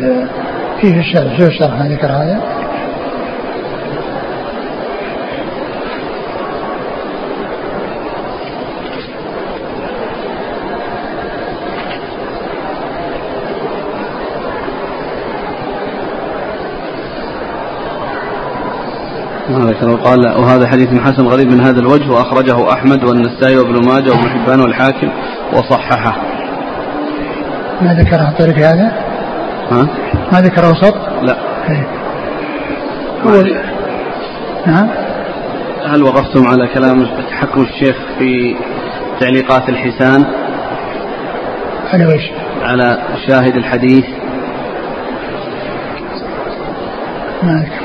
فيه 0.80 0.92
في 0.92 1.00
الشرح 1.00 1.38
شو 1.38 1.46
الشرح 1.46 1.82
ذكر 1.82 2.06
هذا. 2.06 2.63
ذكر 19.74 19.94
قال 19.94 20.26
وهذا 20.38 20.66
حديث 20.66 20.88
حسن 21.00 21.26
غريب 21.26 21.52
من 21.52 21.60
هذا 21.60 21.80
الوجه 21.80 22.10
وأخرجه 22.10 22.72
أحمد 22.72 23.04
والنسائي 23.04 23.56
وابن 23.56 23.86
ماجه 23.88 24.10
وابن 24.10 24.28
حبان 24.28 24.60
والحاكم 24.60 25.08
وصححه 25.52 26.16
ما 27.82 27.94
ذكره 27.94 28.28
الطريق 28.28 28.56
هذا؟ 28.56 28.92
ها؟ 29.70 29.88
ما 30.32 30.40
ذكره 30.40 30.70
وسط؟ 30.70 30.94
لا 31.22 31.36
إيه. 31.68 31.86
هو 33.24 33.44
نعم 34.66 34.88
هل 35.86 36.02
وقفتم 36.02 36.46
على 36.46 36.68
كلام 36.74 37.06
تحكم 37.30 37.62
الشيخ 37.62 37.96
في 38.18 38.56
تعليقات 39.20 39.68
الحسان 39.68 40.24
على 41.92 42.06
وش؟ 42.06 42.30
على 42.62 42.98
شاهد 43.26 43.56
الحديث 43.56 44.04
ما 47.42 47.60
أذكر 47.60 47.83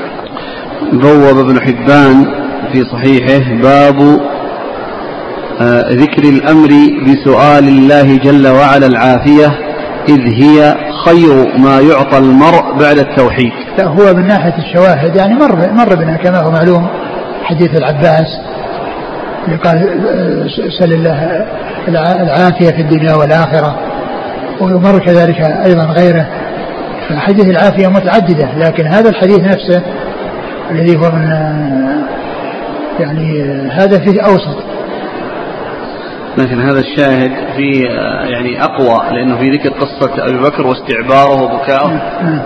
بوب 0.92 1.38
ابن 1.38 1.60
حبان 1.60 2.26
في 2.72 2.84
صحيحه 2.84 3.62
باب 3.62 4.20
آه، 5.60 5.90
ذكر 5.90 6.22
الأمر 6.22 6.68
بسؤال 7.06 7.68
الله 7.68 8.16
جل 8.16 8.48
وعلا 8.48 8.86
العافية 8.86 9.58
إذ 10.08 10.20
هي 10.20 10.74
خير 11.04 11.58
ما 11.58 11.80
يعطى 11.80 12.18
المرء 12.18 12.78
بعد 12.80 12.98
التوحيد. 12.98 13.52
هو 13.80 14.14
من 14.14 14.26
ناحية 14.26 14.54
الشواهد 14.58 15.16
يعني 15.16 15.34
مر 15.34 15.72
مر 15.72 15.94
بنا 15.94 16.16
كما 16.16 16.38
هو 16.38 16.50
معلوم 16.50 16.86
حديث 17.44 17.76
العباس 17.76 18.40
اللي 19.46 19.56
قال 19.56 19.76
آه، 19.78 20.46
سل 20.80 20.92
الله 20.92 21.46
العافية 21.98 22.70
في 22.70 22.82
الدنيا 22.82 23.14
والآخرة 23.14 23.76
ومر 24.60 24.98
كذلك 24.98 25.40
أيضا 25.40 25.84
غيره. 25.84 26.26
فحديث 27.08 27.44
العافية 27.44 27.88
متعددة 27.88 28.48
لكن 28.56 28.86
هذا 28.86 29.08
الحديث 29.08 29.38
نفسه 29.38 29.82
الذي 30.70 30.96
هو 30.96 31.10
من 31.10 31.32
آه، 31.32 32.04
يعني 33.00 33.42
آه، 33.42 33.70
هذا 33.72 33.98
فيه 33.98 34.20
أوسط 34.20 34.56
لكن 36.38 36.60
هذا 36.60 36.80
الشاهد 36.80 37.30
في 37.56 37.88
آه، 37.90 38.24
يعني 38.24 38.62
أقوى 38.64 39.10
لأنه 39.10 39.36
في 39.38 39.50
ذكر 39.50 39.68
قصة 39.70 40.10
أبي 40.18 40.38
بكر 40.38 40.66
واستعباره 40.66 41.42
وبكاؤه 41.42 41.92
نعم. 42.22 42.40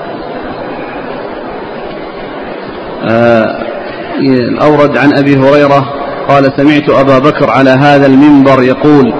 الأورد 4.20 4.98
عن 4.98 5.18
أبي 5.18 5.36
هريرة 5.36 5.92
قال 6.28 6.52
سمعت 6.56 6.90
أبا 6.90 7.18
بكر 7.18 7.50
على 7.50 7.70
هذا 7.70 8.06
المنبر 8.06 8.62
يقول 8.62 9.14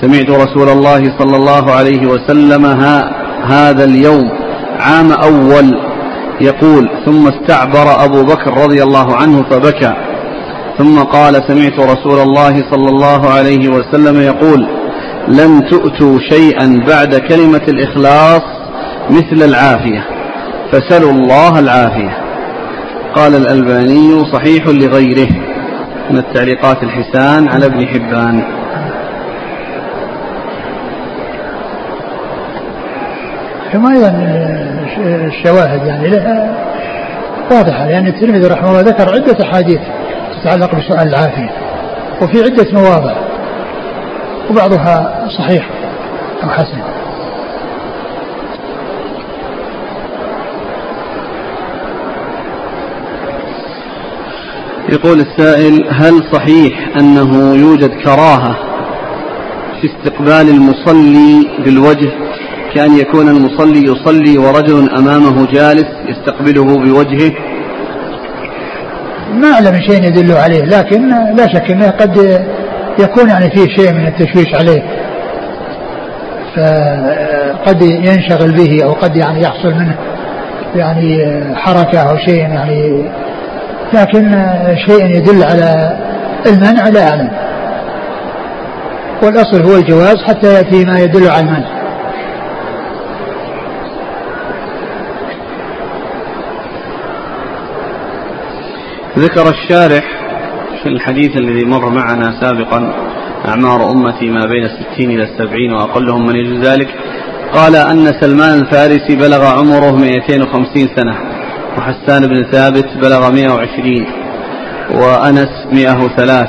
سمعت 0.00 0.30
رسول 0.30 0.68
الله 0.68 1.18
صلى 1.18 1.36
الله 1.36 1.72
عليه 1.72 2.06
وسلم 2.06 2.66
ها 2.66 3.10
هذا 3.46 3.84
اليوم 3.84 4.30
عام 4.80 5.12
أول 5.12 5.85
يقول 6.40 6.88
ثم 7.04 7.28
استعبر 7.28 8.04
أبو 8.04 8.22
بكر 8.22 8.54
رضي 8.64 8.82
الله 8.82 9.16
عنه 9.16 9.42
فبكى. 9.50 9.92
ثم 10.78 10.98
قال 10.98 11.34
سمعت 11.34 11.78
رسول 11.78 12.20
الله 12.20 12.70
صلى 12.70 12.88
الله 12.88 13.30
عليه 13.30 13.68
وسلم 13.68 14.20
يقول 14.20 14.66
لن 15.28 15.68
تؤتوا 15.70 16.18
شيئا 16.30 16.84
بعد 16.88 17.14
كلمة 17.14 17.62
الإخلاص 17.68 18.42
مثل 19.10 19.42
العافية 19.42 20.04
فسلوا 20.72 21.12
الله 21.12 21.58
العافية. 21.58 22.16
قال 23.14 23.34
الألباني 23.34 24.24
صحيح 24.32 24.66
لغيره. 24.66 25.28
من 26.10 26.18
التعليقات 26.18 26.82
الحسان 26.82 27.48
على 27.48 27.66
ابن 27.66 27.86
حبان. 27.86 28.42
ثم 33.72 33.86
أيضا 33.86 34.65
الشواهد 34.98 35.86
يعني 35.86 36.08
لها 36.08 36.56
واضحة 37.50 37.86
لأن 37.86 38.06
الترمذي 38.06 38.48
رحمه 38.48 38.68
الله 38.70 38.80
ذكر 38.80 39.10
عدة 39.10 39.44
أحاديث 39.44 39.80
تتعلق 40.42 40.74
بسؤال 40.74 41.08
العافية 41.08 41.50
وفي 42.22 42.42
عدة 42.42 42.66
مواضع 42.72 43.14
وبعضها 44.50 45.26
صحيح 45.38 45.68
أو 46.42 46.48
حسن. 46.48 46.78
يقول 54.88 55.20
السائل 55.20 55.88
هل 55.90 56.22
صحيح 56.32 56.88
أنه 57.00 57.54
يوجد 57.54 57.90
كراهة 58.04 58.56
في 59.80 59.86
استقبال 59.86 60.48
المصلي 60.48 61.48
بالوجه؟ 61.64 62.10
كأن 62.74 62.98
يكون 62.98 63.28
المصلي 63.28 63.84
يصلي 63.84 64.38
ورجل 64.38 64.90
أمامه 64.98 65.46
جالس 65.46 65.86
يستقبله 66.08 66.64
بوجهه. 66.64 67.32
ما 69.34 69.52
أعلم 69.52 69.80
شيء 69.80 70.04
يدل 70.04 70.32
عليه 70.32 70.64
لكن 70.64 71.08
لا 71.08 71.46
شك 71.46 71.70
أنه 71.70 71.90
قد 71.90 72.44
يكون 72.98 73.28
يعني 73.28 73.50
فيه 73.50 73.76
شيء 73.76 73.92
من 73.92 74.06
التشويش 74.06 74.54
عليه. 74.54 74.82
فقد 76.56 77.82
ينشغل 77.82 78.52
به 78.52 78.84
أو 78.84 78.92
قد 78.92 79.16
يعني 79.16 79.42
يحصل 79.42 79.74
منه 79.74 79.96
يعني 80.76 81.44
حركة 81.54 81.98
أو 81.98 82.16
شيء 82.16 82.38
يعني. 82.38 83.10
لكن 83.94 84.46
شيء 84.86 85.04
يدل 85.04 85.42
على 85.44 85.96
المنع 86.46 86.88
لا 86.88 87.08
أعلم. 87.08 87.30
والأصل 89.22 89.62
هو 89.62 89.76
الجواز 89.76 90.16
حتى 90.22 90.54
يأتي 90.54 90.84
ما 90.84 91.00
يدل 91.00 91.28
على 91.28 91.40
المنع. 91.40 91.75
ذكر 99.18 99.48
الشارح 99.48 100.04
في 100.82 100.88
الحديث 100.88 101.36
الذي 101.36 101.64
مر 101.64 101.90
معنا 101.90 102.40
سابقا 102.40 102.92
أعمار 103.48 103.90
أمتي 103.90 104.30
ما 104.30 104.46
بين 104.46 104.64
الستين 104.64 105.10
إلى 105.10 105.22
السبعين 105.22 105.72
وأقلهم 105.72 106.26
من 106.26 106.36
يجوز 106.36 106.66
ذلك. 106.66 106.88
قال 107.52 107.76
أن 107.76 108.12
سلمان 108.20 108.58
الفارسي 108.58 109.16
بلغ 109.16 109.44
عمره 109.46 109.96
250 109.96 110.88
سنة 110.96 111.16
وحسان 111.78 112.26
بن 112.26 112.44
ثابت 112.52 112.88
بلغ 113.02 113.30
120 113.30 114.06
وأنس 114.90 115.48
103 115.72 116.48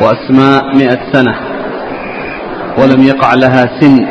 وأسماء 0.00 0.76
100 0.76 1.12
سنة 1.12 1.36
ولم 2.78 3.02
يقع 3.02 3.34
لها 3.34 3.80
سن 3.80 4.06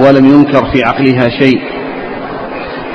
ولم 0.00 0.26
ينكر 0.26 0.72
في 0.72 0.82
عقلها 0.82 1.28
شيء. 1.40 1.60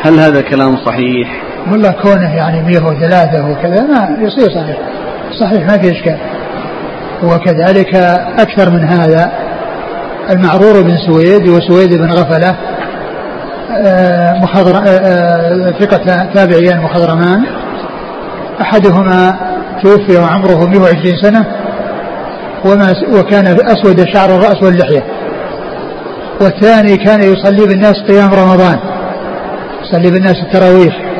هل 0.01 0.20
هذا 0.20 0.41
كلام 0.41 0.78
صحيح؟ 0.86 1.51
والله 1.68 1.91
كونه 1.91 2.36
يعني 2.36 2.62
103 2.62 3.45
وكذا 3.51 3.82
ما 3.82 4.18
يصير 4.20 4.49
صحيح. 4.49 4.78
صحيح 5.39 5.68
ما 5.68 5.78
في 5.78 5.91
إشكال. 5.91 6.18
وكذلك 7.24 7.95
أكثر 8.39 8.70
من 8.70 8.84
هذا 8.84 9.32
المعرور 10.30 10.82
بن 10.82 10.97
سويد 11.07 11.47
وسويد 11.47 11.93
بن 11.93 12.12
غفلة 12.12 12.55
آه، 13.86 14.34
مخضر 14.34 14.78
آه، 14.78 14.89
آه، 14.89 15.72
ثقة 15.80 16.26
تابعيان 16.34 16.82
مخضرمان. 16.82 17.43
أحدهما 18.62 19.36
توفي 19.84 20.18
وعمره 20.18 20.66
120 20.66 21.16
سنة 21.22 21.45
وما 22.66 22.93
وكان 23.20 23.47
أسود 23.47 24.05
شعر 24.14 24.30
الرأس 24.30 24.64
واللحية. 24.64 25.03
والثاني 26.41 26.97
كان 26.97 27.22
يصلي 27.22 27.68
بالناس 27.68 27.95
قيام 28.07 28.34
رمضان. 28.34 28.80
يصلي 29.84 30.12
بالناس 30.12 30.36
التراويح. 30.36 31.11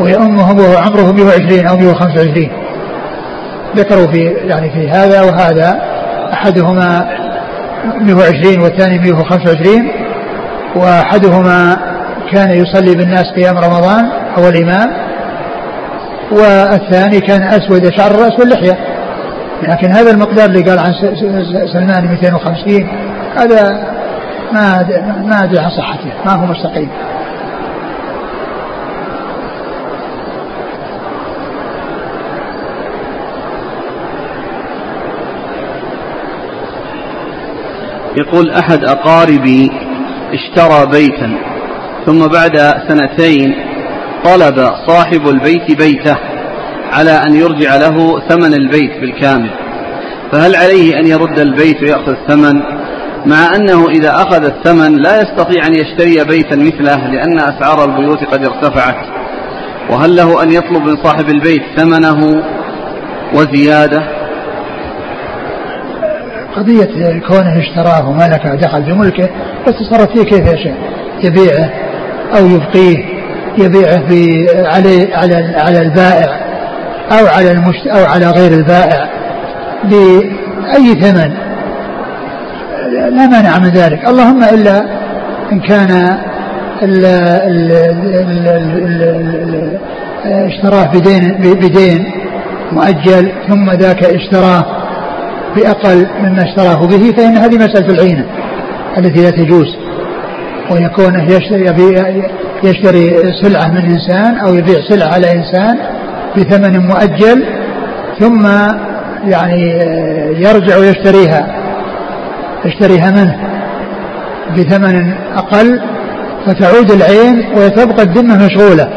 ويؤمهم 0.00 0.58
وهو 0.58 0.76
عمره 0.76 1.12
120 1.12 1.66
أو 1.66 1.76
125 1.76 2.48
ذكروا 3.76 4.06
في 4.06 4.18
يعني 4.24 4.70
في 4.70 4.90
هذا 4.90 5.22
وهذا 5.22 5.80
أحدهما 6.32 7.08
120 8.00 8.60
والثاني 8.60 8.98
125 8.98 9.90
وأحدهما 10.76 11.76
كان 12.32 12.50
يصلي 12.50 12.94
بالناس 12.94 13.24
قيام 13.36 13.58
رمضان 13.58 14.08
هو 14.38 14.48
الإمام 14.48 15.08
والثاني 16.30 17.20
كان 17.20 17.42
أسود 17.42 17.90
شعر 17.96 18.10
الرأس 18.10 18.40
واللحية. 18.40 18.78
لكن 19.68 19.92
هذا 19.92 20.10
المقدار 20.10 20.48
اللي 20.48 20.62
قال 20.62 20.78
عن 20.78 20.92
سلمان 21.72 22.06
250 22.10 22.88
هذا 23.38 23.88
ما 24.52 24.86
ما 25.24 25.44
أدري 25.44 25.58
عن 25.58 25.70
صحته 25.70 26.12
ما 26.26 26.32
هو 26.32 26.46
مستقيم. 26.46 26.88
يقول 38.18 38.50
أحد 38.50 38.84
أقاربي 38.84 39.70
اشترى 40.32 40.86
بيتا 40.86 41.30
ثم 42.06 42.26
بعد 42.26 42.58
سنتين 42.88 43.54
طلب 44.24 44.70
صاحب 44.86 45.28
البيت 45.28 45.78
بيته 45.78 46.16
على 46.92 47.10
أن 47.10 47.34
يرجع 47.34 47.76
له 47.76 48.20
ثمن 48.28 48.54
البيت 48.54 49.00
بالكامل 49.00 49.50
فهل 50.32 50.56
عليه 50.56 51.00
أن 51.00 51.06
يرد 51.06 51.38
البيت 51.38 51.82
ويأخذ 51.82 52.10
الثمن؟ 52.10 52.62
مع 53.26 53.56
أنه 53.56 53.88
إذا 53.88 54.14
أخذ 54.14 54.44
الثمن 54.44 54.96
لا 54.96 55.22
يستطيع 55.22 55.66
أن 55.66 55.74
يشتري 55.74 56.24
بيتا 56.24 56.56
مثله 56.56 57.06
لأن 57.06 57.38
أسعار 57.38 57.84
البيوت 57.84 58.24
قد 58.24 58.44
ارتفعت. 58.44 59.06
وهل 59.90 60.16
له 60.16 60.42
أن 60.42 60.50
يطلب 60.50 60.82
من 60.82 60.96
صاحب 61.04 61.28
البيت 61.28 61.62
ثمنه 61.76 62.42
وزيادة؟ 63.34 64.17
قضية 66.58 67.20
كونه 67.28 67.58
اشتراه 67.58 68.08
وملكه 68.08 68.54
دخل 68.54 68.84
في 68.84 68.92
ملكه 68.92 69.28
يتصرف 69.68 70.12
فيه 70.12 70.22
كيف 70.22 70.52
يشاء 70.54 70.76
يبيعه 71.24 71.70
أو 72.38 72.46
يبقيه 72.46 73.04
يبيعه 73.58 74.06
في 74.08 74.46
على 74.66 75.14
على 75.14 75.54
على 75.56 75.82
البائع 75.82 76.28
أو 77.12 77.26
على 77.26 77.52
المشت 77.52 77.86
أو 77.86 78.04
على 78.04 78.30
غير 78.30 78.52
البائع 78.52 79.08
بأي 79.84 80.94
ثمن. 81.00 81.34
لا 83.10 83.26
مانع 83.26 83.58
من 83.58 83.68
ذلك. 83.68 84.08
اللهم 84.08 84.44
إلا 84.44 84.84
إن 85.52 85.60
كان 85.60 86.18
ال 86.82 87.04
ال 87.04 87.72
ال 89.44 89.78
اشتراه 90.24 90.84
بدين 90.84 91.34
بدين 91.40 92.10
مؤجل 92.72 93.32
ثم 93.48 93.70
ذاك 93.70 94.04
اشتراه 94.04 94.77
بأقل 95.60 96.06
مما 96.22 96.42
اشتراه 96.42 96.86
به 96.86 97.12
فإن 97.16 97.36
هذه 97.36 97.56
مسألة 97.56 97.94
العينة 97.94 98.24
التي 98.98 99.22
لا 99.22 99.30
تجوز. 99.30 99.76
ويكون 100.70 101.20
يشتري 101.20 101.64
يشتري 102.64 103.32
سلعة 103.42 103.68
من 103.68 103.84
إنسان 103.84 104.38
أو 104.38 104.54
يبيع 104.54 104.80
سلعة 104.88 105.08
على 105.14 105.32
إنسان 105.32 105.78
بثمن 106.36 106.78
مؤجل 106.86 107.44
ثم 108.20 108.46
يعني 109.24 109.70
يرجع 110.36 110.76
ويشتريها 110.76 111.46
يشتريها 112.64 113.10
منه 113.10 113.36
بثمن 114.56 115.12
أقل 115.36 115.80
فتعود 116.46 116.90
العين 116.90 117.44
وتبقى 117.56 118.02
الذمة 118.02 118.46
مشغولة. 118.46 118.88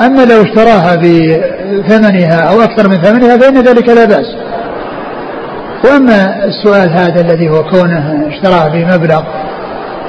أما 0.00 0.24
لو 0.24 0.42
اشتراها 0.42 0.96
بثمنها 0.96 2.40
أو 2.40 2.62
أكثر 2.62 2.88
من 2.88 2.96
ثمنها 3.02 3.36
فإن 3.36 3.62
ذلك 3.62 3.88
لا 3.88 4.04
بأس. 4.04 4.45
وأما 5.86 6.44
السؤال 6.44 6.90
هذا 6.90 7.20
الذي 7.20 7.48
هو 7.48 7.62
كونه 7.62 8.28
اشتراه 8.28 8.68
بمبلغ 8.68 9.22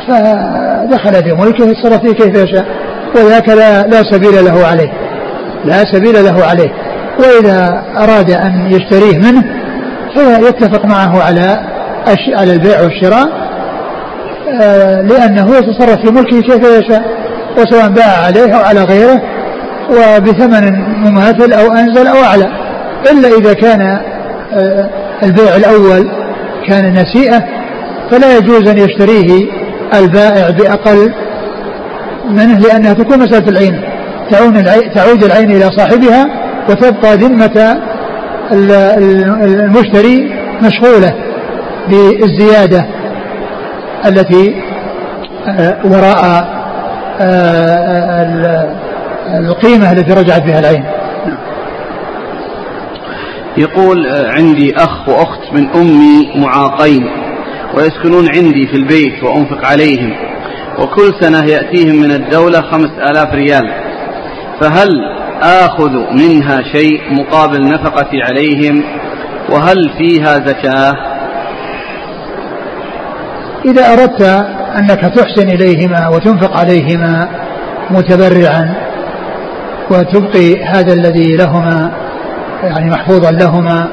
فدخل 0.07 1.23
في 1.23 1.33
ملكه 1.33 1.69
يتصرف 1.69 2.01
فيه 2.01 2.13
كيف 2.13 2.43
يشاء 2.43 2.65
وذاك 3.15 3.49
لا, 3.49 3.87
لا 3.87 4.03
سبيل 4.11 4.45
له 4.45 4.67
عليه 4.67 4.91
لا 5.65 5.83
سبيل 5.93 6.25
له 6.25 6.45
عليه. 6.45 6.69
وإذا 7.19 7.83
أراد 7.97 8.31
أن 8.31 8.71
يشتريه 8.71 9.17
منه 9.17 9.43
فيتفق 10.15 10.85
معه 10.85 11.23
على 11.23 11.59
على 12.35 12.53
البيع 12.53 12.81
والشراء 12.81 13.47
آه، 14.61 15.01
لأنه 15.01 15.55
يتصرف 15.55 16.05
في 16.05 16.11
ملكه 16.11 16.41
كيف 16.41 16.79
يشاء 16.79 17.03
وسواء 17.57 17.89
باع 17.89 18.25
عليه 18.25 18.55
أو 18.55 18.63
على 18.63 18.83
غيره 18.83 19.21
وبثمن 19.89 20.71
مماثل 20.97 21.53
أو 21.53 21.71
أنزل 21.71 22.07
أو 22.07 22.23
أعلى 22.23 22.47
إلا 23.11 23.27
إذا 23.37 23.53
كان 23.53 23.99
آه، 24.53 24.89
البيع 25.23 25.55
الأول 25.55 26.11
كان 26.67 26.93
نسيئة 26.93 27.43
فلا 28.11 28.37
يجوز 28.37 28.67
أن 28.69 28.77
يشتريه 28.77 29.47
البائع 29.93 30.49
بأقل 30.49 31.13
منه 32.29 32.59
لأنها 32.59 32.93
تكون 32.93 33.19
مسألة 33.19 33.49
العين 33.49 33.81
تعود 34.95 35.23
العين 35.23 35.51
إلى 35.51 35.71
صاحبها 35.77 36.25
وتبقى 36.69 37.15
ذمة 37.15 37.77
المشتري 38.51 40.35
مشغولة 40.61 41.13
بالزيادة 41.89 42.85
التي 44.05 44.55
آه، 45.47 45.77
وراء 45.85 46.47
آه، 47.21 48.77
القيمة 49.39 49.91
التي 49.91 50.13
رجعت 50.13 50.41
بها 50.43 50.59
العين. 50.59 50.83
يقول 53.57 54.07
آه، 54.07 54.31
عندي 54.31 54.75
أخ 54.75 55.09
وأخت 55.09 55.53
من 55.53 55.69
أمي 55.69 56.31
معاقين 56.35 57.03
ويسكنون 57.73 58.27
عندي 58.35 58.67
في 58.67 58.73
البيت 58.73 59.23
وأنفق 59.23 59.65
عليهم 59.65 60.13
وكل 60.79 61.13
سنة 61.21 61.45
يأتيهم 61.45 61.95
من 61.95 62.11
الدولة 62.11 62.61
خمس 62.61 62.89
آلاف 63.09 63.33
ريال. 63.33 63.73
فهل 64.61 64.89
آخذ 65.41 65.91
منها 66.13 66.61
شيء 66.73 67.01
مقابل 67.11 67.61
نفقتي 67.61 68.21
عليهم؟ 68.21 68.83
وهل 69.49 69.91
فيها 69.97 70.33
زكاة؟ 70.33 70.93
إذا 73.65 73.93
أردت 73.93 74.21
أنك 74.77 75.01
تحسن 75.15 75.49
إليهما 75.49 76.07
وتنفق 76.07 76.57
عليهما 76.57 77.29
متبرعا 77.89 78.73
وتبقي 79.91 80.63
هذا 80.63 80.93
الذي 80.93 81.35
لهما 81.35 82.06
يعني 82.63 82.89
محفوظا 82.89 83.31
لهما 83.31 83.89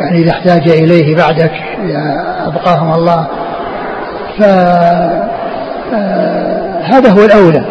يعني 0.00 0.22
إذا 0.22 0.30
احتاج 0.30 0.68
إليه 0.68 1.16
بعدك 1.16 1.52
أبقاهم 2.46 2.94
الله. 2.94 3.26
فهذا 4.38 5.28
آه، 7.08 7.12
هو 7.12 7.24
الأولى. 7.24 7.64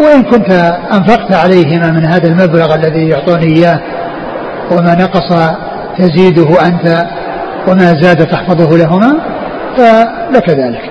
وإن 0.00 0.22
كنت 0.22 0.50
أنفقت 0.92 1.32
عليهما 1.32 1.90
من 1.90 2.04
هذا 2.04 2.28
المبلغ 2.28 2.74
الذي 2.74 3.08
يعطوني 3.08 3.56
إياه 3.56 3.80
وما 4.70 4.94
نقص 4.94 5.54
تزيده 5.98 6.66
أنت 6.66 7.06
وما 7.68 7.94
زاد 8.02 8.26
تحفظه 8.26 8.76
لهما 8.76 9.16
فلك 9.76 10.50
ذلك. 10.50 10.90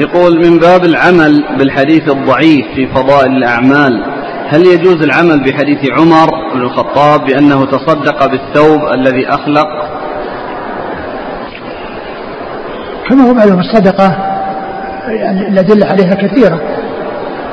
يقول 0.00 0.50
من 0.50 0.58
باب 0.58 0.84
العمل 0.84 1.44
بالحديث 1.58 2.08
الضعيف 2.08 2.66
في 2.74 2.86
فضائل 2.86 3.32
الأعمال 3.32 4.15
هل 4.48 4.66
يجوز 4.66 5.02
العمل 5.02 5.44
بحديث 5.44 5.90
عمر 5.90 6.30
بن 6.54 6.60
الخطاب 6.60 7.26
بأنه 7.26 7.64
تصدق 7.64 8.26
بالثوب 8.26 8.80
الذي 8.94 9.28
أخلق؟ 9.28 9.66
كما 13.08 13.28
هو 13.28 13.34
معلوم 13.34 13.60
الصدقة 13.60 14.16
يعني 15.08 15.48
الأدلة 15.48 15.86
عليها 15.86 16.14
كثيرة. 16.14 16.60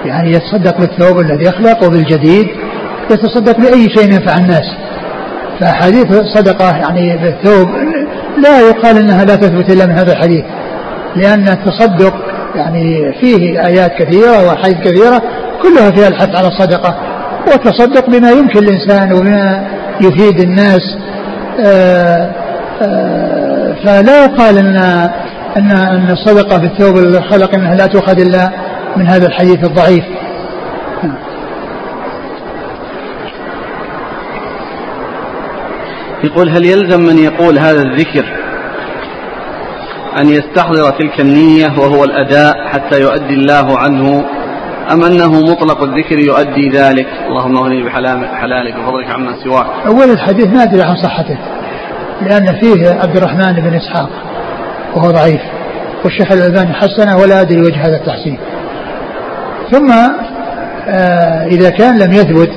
يعني 0.05 0.31
يتصدق 0.31 0.77
بالثوب 0.77 1.19
الذي 1.19 1.49
أخلق 1.49 1.83
وبالجديد 1.83 2.47
يتصدق 3.11 3.57
بأي 3.59 3.89
شيء 3.89 4.13
ينفع 4.13 4.37
الناس. 4.37 4.75
فأحاديث 5.59 6.11
الصدقة 6.11 6.77
يعني 6.77 7.17
بالثوب 7.17 7.69
لا 8.37 8.59
يقال 8.59 8.97
إنها 8.97 9.25
لا 9.25 9.35
تثبت 9.35 9.71
إلا 9.71 9.85
من 9.85 9.97
هذا 9.97 10.11
الحديث 10.11 10.43
لأن 11.15 11.47
التصدق 11.47 12.13
يعني 12.55 13.13
فيه 13.21 13.65
آيات 13.65 13.91
كثيرة 13.99 14.47
وأحاديث 14.47 14.77
كثيرة 14.77 15.21
كلها 15.63 15.91
فيها 15.91 16.07
الحث 16.07 16.35
على 16.35 16.47
الصدقة 16.47 16.95
والتصدق 17.47 18.09
بما 18.09 18.31
يمكن 18.31 18.59
الإنسان 18.59 19.13
وبما 19.13 19.67
يفيد 20.01 20.39
الناس 20.39 20.97
آه، 21.59 22.31
آه، 22.81 23.75
فلا 23.85 24.25
يقال 24.25 24.57
أن 24.57 24.75
أن 25.57 25.71
أن 25.71 26.11
الصدقة 26.11 26.57
بالثوب 26.57 26.97
الخلق 26.97 27.55
انها 27.55 27.75
لا 27.75 27.85
تؤخذ 27.85 28.19
إلا 28.19 28.49
من 28.97 29.07
هذا 29.07 29.27
الحديث 29.27 29.63
الضعيف. 29.63 30.03
يقول 36.23 36.49
هل 36.49 36.65
يلزم 36.65 37.01
من 37.01 37.17
يقول 37.17 37.59
هذا 37.59 37.81
الذكر 37.81 38.25
أن 40.17 40.29
يستحضر 40.29 40.89
تلك 40.89 41.19
النية 41.19 41.67
وهو 41.77 42.03
الأداء 42.03 42.67
حتى 42.67 43.01
يؤدي 43.01 43.33
الله 43.33 43.79
عنه 43.79 44.25
أم 44.91 45.03
أنه 45.03 45.41
مطلق 45.41 45.83
الذكر 45.83 46.19
يؤدي 46.19 46.69
ذلك؟ 46.69 47.07
اللهم 47.27 47.57
اغني 47.57 47.83
بحلالك 47.83 48.75
وفضلك 48.77 49.11
عمن 49.15 49.35
سواك. 49.43 49.65
أول 49.87 50.09
الحديث 50.09 50.47
ما 50.47 50.63
أدري 50.63 50.81
عن 50.81 50.95
صحته 50.95 51.37
لأن 52.21 52.45
فيه 52.59 52.89
عبد 52.89 53.17
الرحمن 53.17 53.53
بن 53.53 53.73
إسحاق 53.73 54.09
وهو 54.95 55.11
ضعيف 55.11 55.41
والشيخ 56.03 56.31
الألباني 56.31 56.73
حسنه 56.73 57.17
ولا 57.17 57.41
أدري 57.41 57.61
وجه 57.61 57.87
هذا 57.87 57.95
التحسين. 57.95 58.39
ثم 59.71 59.91
آه 60.87 61.45
إذا 61.45 61.69
كان 61.69 61.99
لم 61.99 62.11
يثبت 62.11 62.49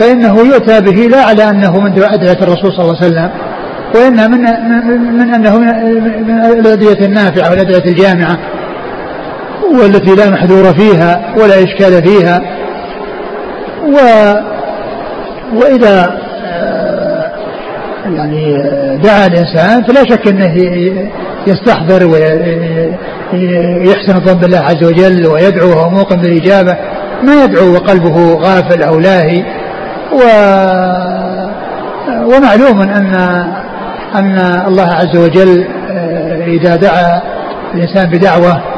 فإنه 0.00 0.38
يؤتى 0.38 0.80
به 0.80 1.06
لا 1.06 1.24
على 1.24 1.50
أنه 1.50 1.80
من 1.80 2.02
أدعية 2.02 2.42
الرسول 2.42 2.72
صلى 2.72 2.84
الله 2.84 2.96
عليه 2.96 3.06
وسلم 3.06 3.30
وإنما 3.94 4.26
من, 4.28 4.42
من 5.18 5.34
أنه 5.34 5.58
من 5.58 5.68
الأدعية 6.60 7.06
النافعة 7.06 7.50
والأدعية 7.50 7.84
الجامعة. 7.84 8.38
والتي 9.80 10.14
لا 10.14 10.30
محذور 10.30 10.74
فيها 10.74 11.34
ولا 11.38 11.54
إشكال 11.64 12.02
فيها. 12.02 12.40
و 13.86 13.96
وإذا 15.54 16.20
آه، 16.44 17.30
يعني 18.16 18.56
دعا 19.02 19.26
الإنسان 19.26 19.82
فلا 19.82 20.04
شك 20.04 20.28
أنه 20.28 20.54
يستحضر 21.46 22.06
ويحسن 22.06 22.56
الظن 24.16 24.34
بالله 24.34 24.58
عز 24.58 24.84
وجل 24.84 25.26
ويدعو 25.26 25.68
وهو 25.68 25.90
موقن 25.90 26.16
بالإجابة. 26.16 26.76
ما 27.22 27.44
يدعو 27.44 27.74
وقلبه 27.74 28.34
غافل 28.34 28.82
أو 28.82 29.00
لاهي. 29.00 29.44
و 30.12 30.20
ومعلوم 32.24 32.80
أن 32.80 33.14
أن 34.14 34.38
الله 34.66 34.88
عز 34.92 35.16
وجل 35.16 35.64
آه، 35.90 36.46
إذا 36.46 36.76
دعا 36.76 37.22
الإنسان 37.74 38.10
بدعوة 38.10 38.69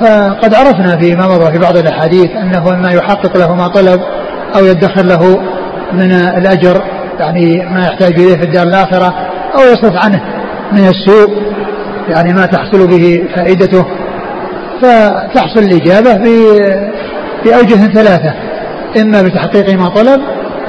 فقد 0.00 0.54
عرفنا 0.54 0.96
فيما 0.96 1.26
مضى 1.28 1.52
في 1.52 1.58
بعض 1.58 1.76
الأحاديث 1.76 2.30
أنه 2.30 2.74
إما 2.74 2.90
يحقق 2.90 3.36
له 3.36 3.54
ما 3.54 3.68
طلب 3.68 4.00
أو 4.56 4.64
يدخر 4.64 5.02
له 5.04 5.40
من 5.92 6.12
الأجر 6.12 6.82
يعني 7.20 7.66
ما 7.70 7.80
يحتاج 7.86 8.12
إليه 8.12 8.36
في 8.36 8.44
الدار 8.44 8.66
الآخرة 8.66 9.14
أو 9.54 9.60
يصرف 9.72 10.04
عنه 10.04 10.20
من 10.72 10.88
السوء 10.88 11.42
يعني 12.08 12.32
ما 12.32 12.46
تحصل 12.46 12.86
به 12.86 13.24
فائدته. 13.36 13.84
فتحصل 14.82 15.60
الإجابة 15.60 16.14
بأوجه 17.44 17.74
ثلاثة 17.92 18.34
إما 19.02 19.22
بتحقيق 19.22 19.74
ما 19.74 19.88
طلب 19.88 20.20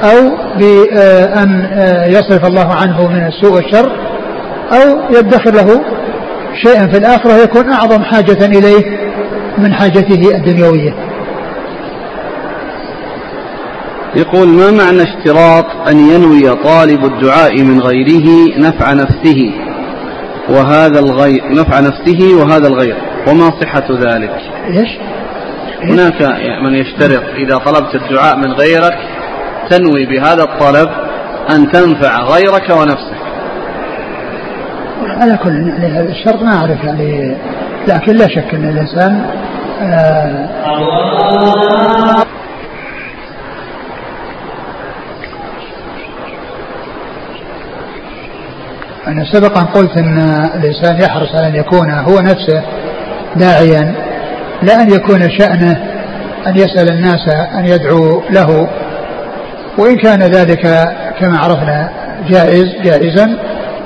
أو 0.04 0.30
بأن 0.58 1.68
يصرف 2.06 2.46
الله 2.46 2.74
عنه 2.74 3.08
من 3.08 3.26
السوء 3.26 3.52
والشر 3.52 3.92
أو 4.72 4.98
يدخر 5.18 5.50
له 5.54 5.80
شيئا 6.62 6.86
في 6.86 6.98
الآخرة 6.98 7.32
يكون 7.32 7.72
أعظم 7.72 8.02
حاجة 8.02 8.46
إليه 8.46 8.98
من 9.58 9.74
حاجته 9.74 10.36
الدنيوية. 10.36 10.94
يقول 14.16 14.48
ما 14.48 14.70
معنى 14.70 15.02
اشتراط 15.02 15.66
أن 15.88 15.98
ينوي 15.98 16.56
طالب 16.64 17.04
الدعاء 17.04 17.62
من 17.62 17.80
غيره 17.80 18.58
نفع 18.58 18.92
نفسه 18.92 19.52
وهذا 20.48 21.00
الغير 21.00 21.42
نفع 21.54 21.80
نفسه 21.80 22.34
وهذا 22.34 22.68
الغير؟ 22.68 22.96
وما 23.28 23.50
صحة 23.60 23.86
ذلك؟ 23.90 24.30
إيش؟ 24.66 24.88
هناك 25.82 26.22
من 26.64 26.74
يشترط 26.74 27.22
إذا 27.36 27.56
طلبت 27.58 27.94
الدعاء 27.94 28.36
من 28.36 28.52
غيرك 28.52 28.98
تنوي 29.70 30.06
بهذا 30.06 30.42
الطلب 30.42 30.88
أن 31.50 31.72
تنفع 31.72 32.22
غيرك 32.22 32.70
ونفسك. 32.70 33.27
على 35.18 35.36
كل 35.36 35.68
يعني 35.68 36.00
الشرط 36.00 36.42
ما 36.42 36.56
أعرف 36.56 36.84
يعني 36.84 37.36
لكن 37.88 38.12
لا 38.12 38.28
شك 38.28 38.54
أن 38.54 38.68
الإنسان 38.68 39.24
آه 39.82 40.48
أنا 49.08 49.24
سبقا 49.24 49.60
قلت 49.60 49.98
أن 49.98 50.18
الإنسان 50.54 51.00
يحرص 51.00 51.34
على 51.34 51.48
أن 51.48 51.54
يكون 51.54 51.90
هو 51.90 52.20
نفسه 52.20 52.62
داعيا 53.36 53.94
لا 54.62 54.82
أن 54.82 54.90
يكون 54.90 55.30
شأنه 55.30 55.84
أن 56.46 56.56
يسأل 56.56 56.88
الناس 56.88 57.28
أن 57.28 57.66
يدعوا 57.66 58.20
له. 58.30 58.68
وإن 59.78 59.96
كان 59.96 60.22
ذلك 60.22 60.62
كما 61.20 61.38
عرفنا 61.38 61.90
جائز 62.28 62.66
جائزا 62.84 63.38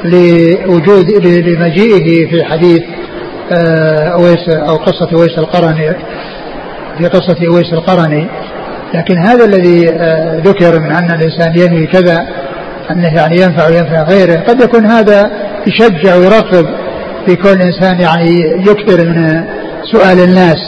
لوجود 0.04 1.10
لمجيئه 1.26 2.30
في 2.30 2.44
حديث 2.44 2.82
آه، 3.52 4.08
أويس 4.08 4.48
أو 4.48 4.76
قصة 4.76 5.08
أويس 5.12 5.38
القرني 5.38 5.96
في 6.98 7.06
قصة 7.06 7.36
أويس 7.48 7.72
القرني. 7.72 8.28
لكن 8.94 9.18
هذا 9.18 9.44
الذي 9.44 9.90
آه، 9.90 10.40
ذكر 10.44 10.80
من 10.80 10.92
أن 10.92 11.10
الإنسان 11.10 11.58
ينوي 11.58 11.86
كذا 11.86 12.26
أنه 12.90 13.14
يعني 13.14 13.40
ينفع 13.40 13.66
وينفع 13.66 14.02
غيره 14.02 14.40
قد 14.40 14.60
يكون 14.60 14.86
هذا 14.86 15.30
يشجع 15.66 16.16
ويرغب 16.16 16.66
في 17.26 17.36
كل 17.36 17.62
إنسان 17.62 18.00
يعني 18.00 18.40
يكثر 18.40 19.04
من 19.04 19.44
سؤال 19.92 20.20
الناس 20.20 20.58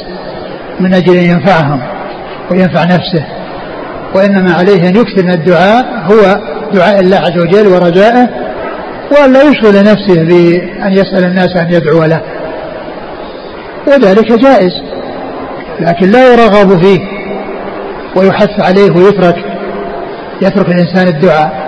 من 0.80 0.94
أجل 0.94 1.16
أن 1.16 1.24
ينفعهم 1.24 1.80
وينفع 2.50 2.84
نفسه. 2.84 3.24
وإنما 4.14 4.52
عليه 4.52 4.88
أن 4.88 4.96
يكثر 4.96 5.22
من 5.24 5.32
الدعاء 5.32 5.84
هو 6.04 6.40
دعاء 6.74 7.00
الله 7.00 7.16
عز 7.16 7.38
وجل 7.38 7.66
ورجائه 7.66 8.43
وأن 9.14 9.32
لا 9.32 9.42
يشغل 9.42 9.84
نفسه 9.84 10.24
بأن 10.24 10.92
يسأل 10.92 11.24
الناس 11.24 11.56
أن 11.56 11.72
يدعو 11.72 12.04
له. 12.04 12.20
وذلك 13.86 14.32
جائز 14.32 14.72
لكن 15.80 16.10
لا 16.10 16.32
يرغب 16.32 16.78
فيه 16.82 17.00
ويحث 18.16 18.60
عليه 18.60 18.90
ويترك 18.90 19.36
يترك 20.42 20.68
الإنسان 20.68 21.08
الدعاء 21.08 21.64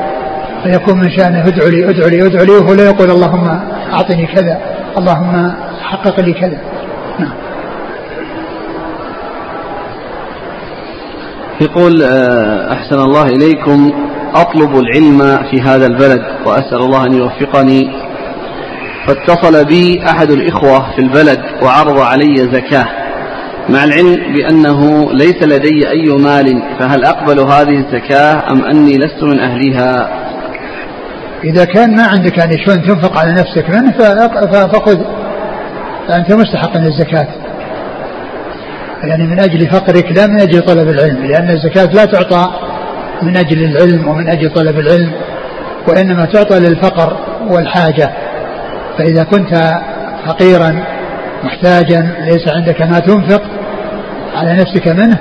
فيكون 0.65 0.99
من 0.99 1.11
شأنه 1.11 1.47
ادعو 1.47 1.69
لي 1.69 1.91
ادعو 1.91 2.09
لي 2.09 2.27
ادعو 2.27 2.45
لي 2.45 2.53
وهو 2.53 2.75
لا 2.75 2.85
يقول 2.85 3.11
اللهم 3.11 3.61
أعطني 3.93 4.27
كذا 4.27 4.61
اللهم 4.99 5.53
حقق 5.83 6.21
لي 6.21 6.33
كذا. 6.33 6.59
نعم. 7.19 7.33
يقول 11.61 12.03
آه، 12.03 12.73
أحسن 12.73 13.01
الله 13.01 13.27
إليكم. 13.27 13.93
أطلب 14.35 14.79
العلم 14.79 15.19
في 15.51 15.61
هذا 15.61 15.87
البلد 15.87 16.23
وأسأل 16.47 16.79
الله 16.79 17.07
أن 17.07 17.15
يوفقني. 17.15 18.07
فاتصل 19.07 19.65
بي 19.65 20.03
أحد 20.11 20.31
الإخوة 20.31 20.95
في 20.95 20.99
البلد 20.99 21.41
وعرض 21.63 22.01
علي 22.01 22.37
زكاة 22.37 22.87
مع 23.69 23.85
العلم 23.85 24.35
بأنه 24.35 25.13
ليس 25.13 25.43
لدي 25.43 25.89
أي 25.91 26.17
مال 26.17 26.63
فهل 26.79 27.05
أقبل 27.05 27.41
هذه 27.41 27.85
الزكاة 27.85 28.53
أم 28.53 28.65
أني 28.65 28.99
لست 28.99 29.23
من 29.23 29.41
أهلها؟ 29.41 30.09
إذا 31.45 31.65
كان 31.65 31.97
ما 31.97 32.07
عندك 32.07 32.39
يعني 32.39 32.65
شلون 32.65 32.83
تنفق 32.83 33.19
على 33.19 33.33
نفسك 33.33 33.71
منه 33.71 33.93
فخذ 34.73 34.99
فأنت 36.09 36.33
مستحق 36.33 36.77
للزكاة 36.77 37.29
يعني 39.05 39.27
من 39.27 39.41
أجل 39.41 39.67
فقرك 39.67 40.13
لا 40.13 40.27
من 40.27 40.41
أجل 40.41 40.63
طلب 40.63 40.89
العلم 40.89 41.25
لأن 41.25 41.51
الزكاة 41.51 41.85
لا 41.85 42.05
تعطى 42.05 42.66
من 43.23 43.37
أجل 43.37 43.65
العلم 43.65 44.09
ومن 44.09 44.29
أجل 44.29 44.51
طلب 44.51 44.79
العلم 44.79 45.13
وإنما 45.89 46.25
تعطى 46.25 46.59
للفقر 46.59 47.17
والحاجة. 47.49 48.13
فإذا 48.99 49.25
كنت 49.25 49.81
فقيرا 50.27 50.85
محتاجا 51.45 52.17
ليس 52.21 52.49
عندك 52.49 52.83
ما 52.83 52.99
تنفق 52.99 53.43
على 54.35 54.53
نفسك 54.53 54.89
منه 54.89 55.19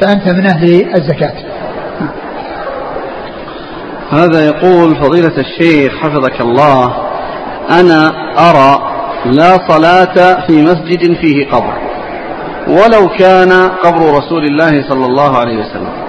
فأنت 0.00 0.28
من 0.28 0.46
أهل 0.46 0.94
الزكاة. 0.94 1.34
هذا 4.10 4.46
يقول 4.46 4.96
فضيلة 4.96 5.32
الشيخ 5.38 5.92
حفظك 5.98 6.40
الله 6.40 6.94
أنا 7.80 8.08
أرى 8.50 8.92
لا 9.26 9.68
صلاة 9.68 10.46
في 10.46 10.62
مسجد 10.62 11.14
فيه 11.20 11.48
قبر 11.50 11.74
ولو 12.68 13.08
كان 13.08 13.52
قبر 13.84 14.18
رسول 14.18 14.44
الله 14.44 14.88
صلى 14.88 15.06
الله 15.06 15.38
عليه 15.38 15.58
وسلم. 15.58 16.01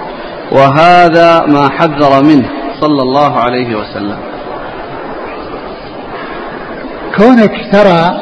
وهذا 0.54 1.40
ما 1.46 1.68
حذر 1.68 2.22
منه 2.24 2.48
صلى 2.80 3.02
الله 3.02 3.38
عليه 3.38 3.76
وسلم. 3.76 4.18
كونك 7.16 7.52
ترى 7.72 8.20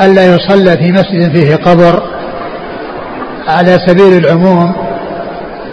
ألا 0.00 0.34
يصلى 0.34 0.76
في 0.76 0.92
مسجد 0.92 1.32
فيه 1.36 1.56
قبر 1.56 2.02
على 3.48 3.78
سبيل 3.86 4.24
العموم 4.24 4.72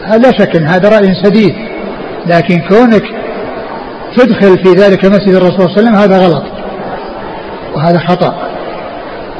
لا 0.08 0.32
شك 0.32 0.56
أن 0.56 0.68
هذا 0.68 0.90
رأي 0.90 1.14
سديد 1.24 1.56
لكن 2.28 2.62
كونك 2.70 3.04
تدخل 4.18 4.58
في 4.64 4.70
ذلك 4.70 5.06
مسجد 5.06 5.34
الرسول 5.36 5.60
صلى 5.60 5.68
الله 5.68 5.78
عليه 5.78 5.82
وسلم 5.82 5.96
هذا 5.96 6.18
غلط 6.28 6.44
وهذا 7.76 8.00
خطأ 8.00 8.34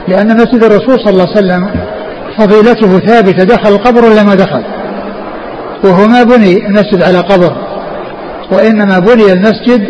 لأن 0.08 0.38
مسجد 0.38 0.64
الرسول 0.64 1.00
صلى 1.00 1.10
الله 1.10 1.28
عليه 1.28 1.38
وسلم 1.38 1.70
فضيلته 2.38 3.00
ثابتة 3.00 3.44
دخل 3.44 3.70
القبر 3.70 4.06
ولا 4.06 4.24
ما 4.24 4.36
دخل؟ 4.36 4.64
وهو 5.84 6.08
ما 6.08 6.24
بني 6.24 6.68
المسجد 6.68 7.04
على 7.04 7.20
قبر 7.20 7.58
وإنما 8.52 9.00
بني 9.00 9.34
المسجد 9.34 9.88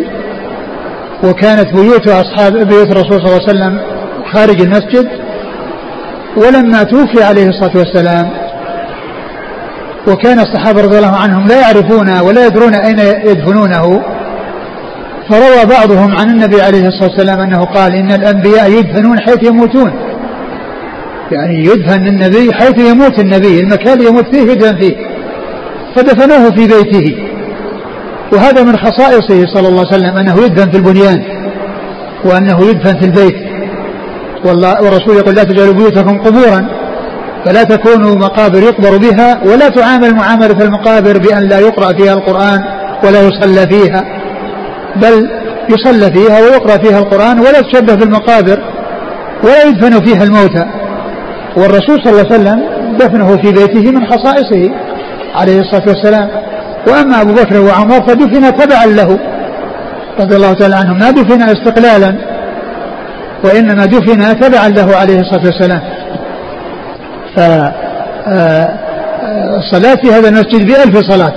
وكانت 1.24 1.74
بيوت 1.74 2.08
أصحاب 2.08 2.52
بيوت 2.52 2.90
الرسول 2.90 3.12
صلى 3.12 3.26
الله 3.26 3.40
عليه 3.48 3.50
وسلم 3.50 3.80
خارج 4.32 4.60
المسجد 4.60 5.08
ولما 6.36 6.82
توفي 6.82 7.22
عليه 7.22 7.48
الصلاة 7.48 7.76
والسلام 7.76 8.30
وكان 10.08 10.38
الصحابة 10.38 10.80
رضي 10.82 10.98
الله 10.98 11.16
عنهم 11.16 11.46
لا 11.46 11.60
يعرفون 11.60 12.20
ولا 12.20 12.46
يدرون 12.46 12.74
أين 12.74 12.98
يدفنونه 12.98 14.02
فروى 15.30 15.64
بعضهم 15.70 16.16
عن 16.16 16.30
النبي 16.30 16.62
عليه 16.62 16.86
الصلاة 16.86 17.10
والسلام 17.10 17.40
أنه 17.40 17.64
قال 17.64 17.94
إن 17.94 18.12
الأنبياء 18.12 18.70
يدفنون 18.70 19.20
حيث 19.20 19.42
يموتون. 19.42 19.92
يعني 21.32 21.64
يدفن 21.64 22.06
النبي 22.06 22.52
حيث 22.52 22.78
يموت 22.78 23.18
النبي 23.18 23.60
المكان 23.60 23.92
اللي 23.98 24.08
يموت 24.08 24.34
فيه 24.34 24.40
يدفن 24.52 24.76
فيه. 24.76 24.96
فدفنوه 25.96 26.50
في 26.50 26.66
بيته. 26.66 27.16
وهذا 28.32 28.62
من 28.62 28.76
خصائصه 28.76 29.46
صلى 29.54 29.68
الله 29.68 29.86
عليه 29.86 29.96
وسلم 29.96 30.16
أنه 30.16 30.44
يدفن 30.44 30.70
في 30.70 30.76
البنيان 30.76 31.22
وأنه 32.24 32.60
يدفن 32.60 32.98
في 32.98 33.04
البيت. 33.04 33.36
والله 34.44 34.82
والرسول 34.82 35.16
يقول 35.16 35.34
لا 35.34 35.44
تجعلوا 35.44 35.74
بيوتكم 35.74 36.18
قبورا 36.18 36.68
فلا 37.44 37.62
تكونوا 37.62 38.14
مقابر 38.14 38.58
يقبر 38.58 38.96
بها 38.96 39.40
ولا 39.44 39.68
تعامل 39.68 40.14
معاملة 40.14 40.64
المقابر 40.64 41.18
بأن 41.18 41.42
لا 41.42 41.58
يقرأ 41.58 41.92
فيها 41.92 42.12
القرآن 42.12 42.60
ولا 43.04 43.22
يصلى 43.28 43.66
فيها 43.66 44.04
بل 44.96 45.30
يصلى 45.70 46.12
فيها 46.12 46.40
ويقرأ 46.40 46.76
فيها 46.76 46.98
القرآن 46.98 47.40
ولا 47.40 47.60
تشبه 47.60 47.94
بالمقابر 47.94 48.58
ولا 49.44 49.64
يدفن 49.64 50.00
فيها 50.00 50.24
الموتى. 50.24 50.64
والرسول 51.56 52.00
صلى 52.04 52.10
الله 52.12 52.26
عليه 52.32 52.34
وسلم 52.34 52.60
دفنه 52.98 53.36
في 53.36 53.52
بيته 53.52 53.90
من 53.90 54.06
خصائصه. 54.06 54.70
عليه 55.34 55.60
الصلاة 55.60 55.88
والسلام. 55.88 56.28
وأما 56.88 57.20
أبو 57.20 57.32
بكر 57.32 57.60
وعمر 57.60 58.02
فدفن 58.02 58.56
تبعا 58.56 58.86
له. 58.86 59.18
رضي 60.20 60.36
الله 60.36 60.52
تعالى 60.52 60.76
عنهم. 60.76 60.98
ما 60.98 61.10
دفن 61.10 61.42
استقلالا. 61.42 62.14
وإنما 63.44 63.86
دفن 63.86 64.40
تبعا 64.40 64.68
له 64.68 64.96
عليه 64.96 65.20
الصلاة 65.20 65.44
والسلام. 65.44 65.80
الصلاة 69.58 69.94
في 69.94 70.12
هذا 70.12 70.28
المسجد 70.28 70.66
بألف 70.66 70.98
صلاة. 71.10 71.32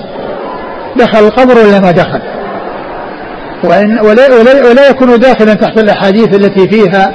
دخل 0.95 1.19
القبر 1.19 1.57
ولا 1.57 1.79
ما 1.79 1.91
دخل؟ 1.91 2.21
وإن 3.63 3.99
ولا, 3.99 4.27
ولا, 4.39 4.69
ولا 4.69 4.89
يكون 4.89 5.19
داخلا 5.19 5.53
تحت 5.53 5.77
الأحاديث 5.77 6.35
التي 6.35 6.67
فيها 6.67 7.11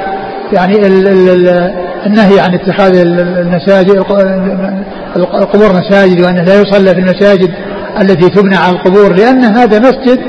يعني 0.52 0.86
ال 0.86 1.08
ال 1.08 1.28
ال 1.28 1.74
النهي 2.06 2.40
عن 2.40 2.54
اتخاذ 2.54 2.96
المساجد 2.96 4.04
القبور 5.16 5.72
مساجد 5.72 6.20
وأنه 6.20 6.42
لا 6.42 6.60
يصلى 6.60 6.94
في 6.94 7.00
المساجد 7.00 7.50
التي 8.00 8.28
تبنى 8.28 8.56
على 8.56 8.76
القبور 8.76 9.12
لأن 9.12 9.44
هذا 9.44 9.78
مسجد 9.78 10.20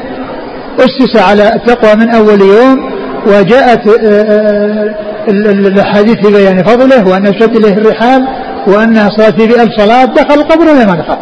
أسس 0.80 1.22
على 1.30 1.54
التقوى 1.56 1.96
من 1.96 2.10
أول 2.10 2.42
يوم 2.42 2.90
وجاءت 3.28 3.88
آه، 3.88 4.22
آه، 4.22 4.96
الأحاديث 5.28 6.16
في 6.16 6.32
بيان 6.32 6.64
فضله 6.64 7.08
وأن 7.08 7.40
شد 7.40 7.56
إليه 7.56 7.74
الرحال 7.74 8.28
وأنها 8.68 9.10
صلاة 9.10 9.30
في 9.30 9.48
بألف 9.48 9.72
صلاة 9.78 10.06
دخل 10.06 10.40
القبر 10.42 10.62
ولا 10.62 10.86
ما 10.86 10.96
دخل؟ 10.96 11.18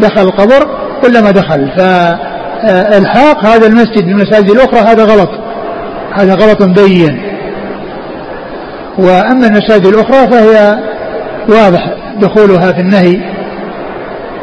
دخل 0.00 0.22
القبر 0.22 0.68
ولا 1.04 1.20
ما 1.20 1.30
دخل؟ 1.30 1.70
فالحاق 1.76 3.44
هذا 3.44 3.66
المسجد 3.66 4.04
بالمساجد 4.04 4.50
الأخرى 4.50 4.80
هذا 4.80 5.04
غلط. 5.04 5.30
هذا 6.12 6.34
غلط 6.34 6.62
بين. 6.62 7.22
وأما 8.98 9.46
المساجد 9.46 9.86
الأخرى 9.86 10.28
فهي 10.28 10.78
واضح 11.48 12.07
دخولها 12.20 12.72
في 12.72 12.80
النهي 12.80 13.20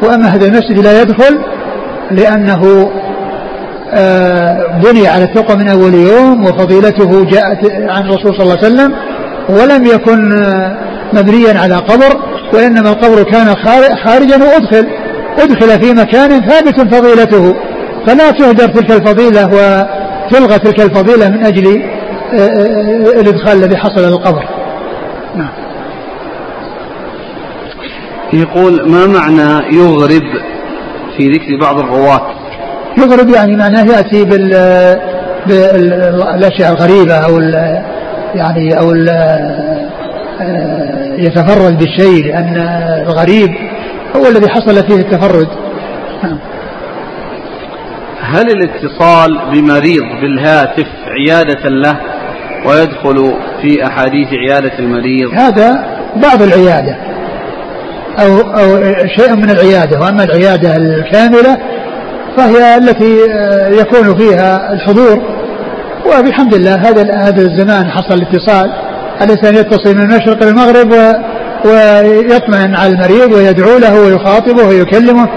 وأما 0.02 0.28
هذا 0.28 0.46
المسجد 0.46 0.80
لا 0.80 1.02
يدخل 1.02 1.40
لأنه 2.12 2.92
آه، 3.94 4.80
بني 4.84 5.08
على 5.08 5.24
التقوى 5.24 5.58
من 5.58 5.68
أول 5.68 5.94
يوم 5.94 6.44
وفضيلته 6.46 7.26
جاءت 7.26 7.72
عن 7.72 8.02
الرسول 8.02 8.36
صلى 8.36 8.44
الله 8.44 8.58
عليه 8.58 8.68
وسلم 8.68 8.94
ولم 9.50 9.86
يكن 9.86 10.44
آه، 10.44 10.78
مبنيا 11.14 11.60
على 11.60 11.76
قبر 11.76 12.22
وإنما 12.54 12.90
القبر 12.90 13.24
كان 13.24 13.56
خارجا 14.06 14.38
وأدخل 14.38 14.88
أدخل 15.40 15.82
في 15.82 15.94
مكان 15.94 16.42
ثابت 16.50 16.96
فضيلته. 16.96 17.56
فلا 18.08 18.32
تهدر 18.32 18.68
تلك 18.68 18.92
الفضيلة 18.92 19.46
وتلغى 19.46 20.60
تلك 20.60 20.82
الفضيلة 20.82 21.30
من 21.30 21.46
أجل 21.46 21.84
آه، 22.34 23.22
الإدخال 23.22 23.58
الذي 23.64 23.78
حصل 23.78 24.02
للقبر 24.02 24.44
نعم 25.36 25.50
يقول 28.40 28.90
ما 28.90 29.08
معنى 29.08 29.76
يغرب 29.78 30.24
في 31.18 31.28
ذكر 31.30 31.58
بعض 31.62 31.80
الرواة؟ 31.80 32.22
يغرب 32.98 33.30
يعني 33.30 33.56
معناه 33.56 33.84
يأتي 33.84 34.24
بال 34.24 34.50
بالأشياء 35.48 36.72
الغريبة 36.72 37.14
أو 37.14 37.38
ال 37.38 37.54
يعني 38.36 38.80
أو 38.80 38.92
ال 38.92 39.10
يتفرد 41.18 41.78
بالشيء 41.78 42.26
لأن 42.26 42.56
الغريب 43.08 43.50
هو 44.16 44.28
الذي 44.28 44.50
حصل 44.50 44.88
فيه 44.88 44.96
التفرد. 44.96 45.48
هل 48.22 48.46
الاتصال 48.50 49.40
بمريض 49.52 50.04
بالهاتف 50.22 50.88
عيادة 51.08 51.70
له 51.70 51.98
ويدخل 52.66 53.34
في 53.62 53.88
أحاديث 53.88 54.28
عيادة 54.34 54.80
المريض؟ 54.80 55.34
هذا 55.34 55.84
بعض 56.16 56.42
العيادة. 56.42 56.98
أو, 58.20 58.40
أو 58.40 58.84
شيء 59.18 59.36
من 59.36 59.50
العيادة. 59.50 60.00
وأما 60.00 60.24
العيادة 60.24 60.76
الكاملة 60.76 61.58
فهي 62.38 62.78
التي 62.78 63.18
آه، 63.34 63.70
يكون 63.70 64.18
فيها 64.18 64.74
الحضور. 64.74 65.22
وبحمد 66.06 66.54
الله 66.54 66.76
هذا 66.76 67.16
هذا 67.16 67.42
الزمان 67.42 67.92
حصل 67.92 68.14
الاتصال. 68.14 68.72
الانسان 69.22 69.56
يتصل 69.56 69.96
من 69.96 70.02
المشرق 70.02 70.44
المغرب 70.44 70.92
و 70.92 71.14
ويطمئن 71.66 72.76
على 72.76 72.94
المريض 72.94 73.32
ويدعو 73.32 73.78
له 73.78 74.02
ويخاطبه 74.02 74.68
ويكلمه. 74.68 75.28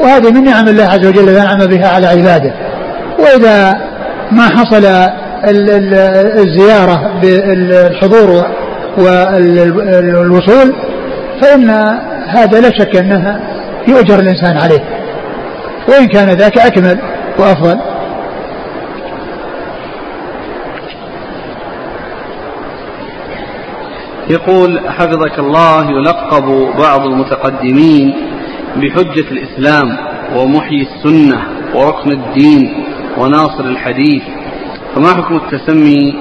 وهذه 0.00 0.30
من 0.30 0.44
نعم 0.44 0.68
الله 0.68 0.84
عز 0.84 1.06
وجل 1.06 1.28
الذي 1.28 1.40
انعم 1.40 1.66
بها 1.66 1.88
على 1.88 2.06
عباده. 2.06 2.54
وإذا 3.18 3.78
ما 4.32 4.42
حصل 4.48 4.84
الزيارة 5.44 7.20
بالحضور 7.22 8.44
والوصول 8.98 10.74
فإن 11.40 11.70
هذا 12.26 12.60
لا 12.60 12.70
شك 12.70 12.96
انها 12.96 13.40
يؤجر 13.88 14.18
الإنسان 14.18 14.56
عليه. 14.56 14.84
وإن 15.88 16.06
كان 16.06 16.28
ذاك 16.28 16.58
أكمل 16.58 16.98
وأفضل. 17.38 17.80
يقول 24.30 24.80
حفظك 24.90 25.38
الله 25.38 25.90
يلقب 25.90 26.44
بعض 26.78 27.06
المتقدمين 27.06 28.14
بحجة 28.76 29.24
الإسلام 29.30 29.96
ومحيي 30.36 30.86
السنة 30.86 31.42
وركن 31.74 32.10
الدين 32.12 32.84
وناصر 33.18 33.64
الحديث. 33.64 34.22
فما 34.94 35.08
حكم 35.08 35.36
التسمي 35.36 36.18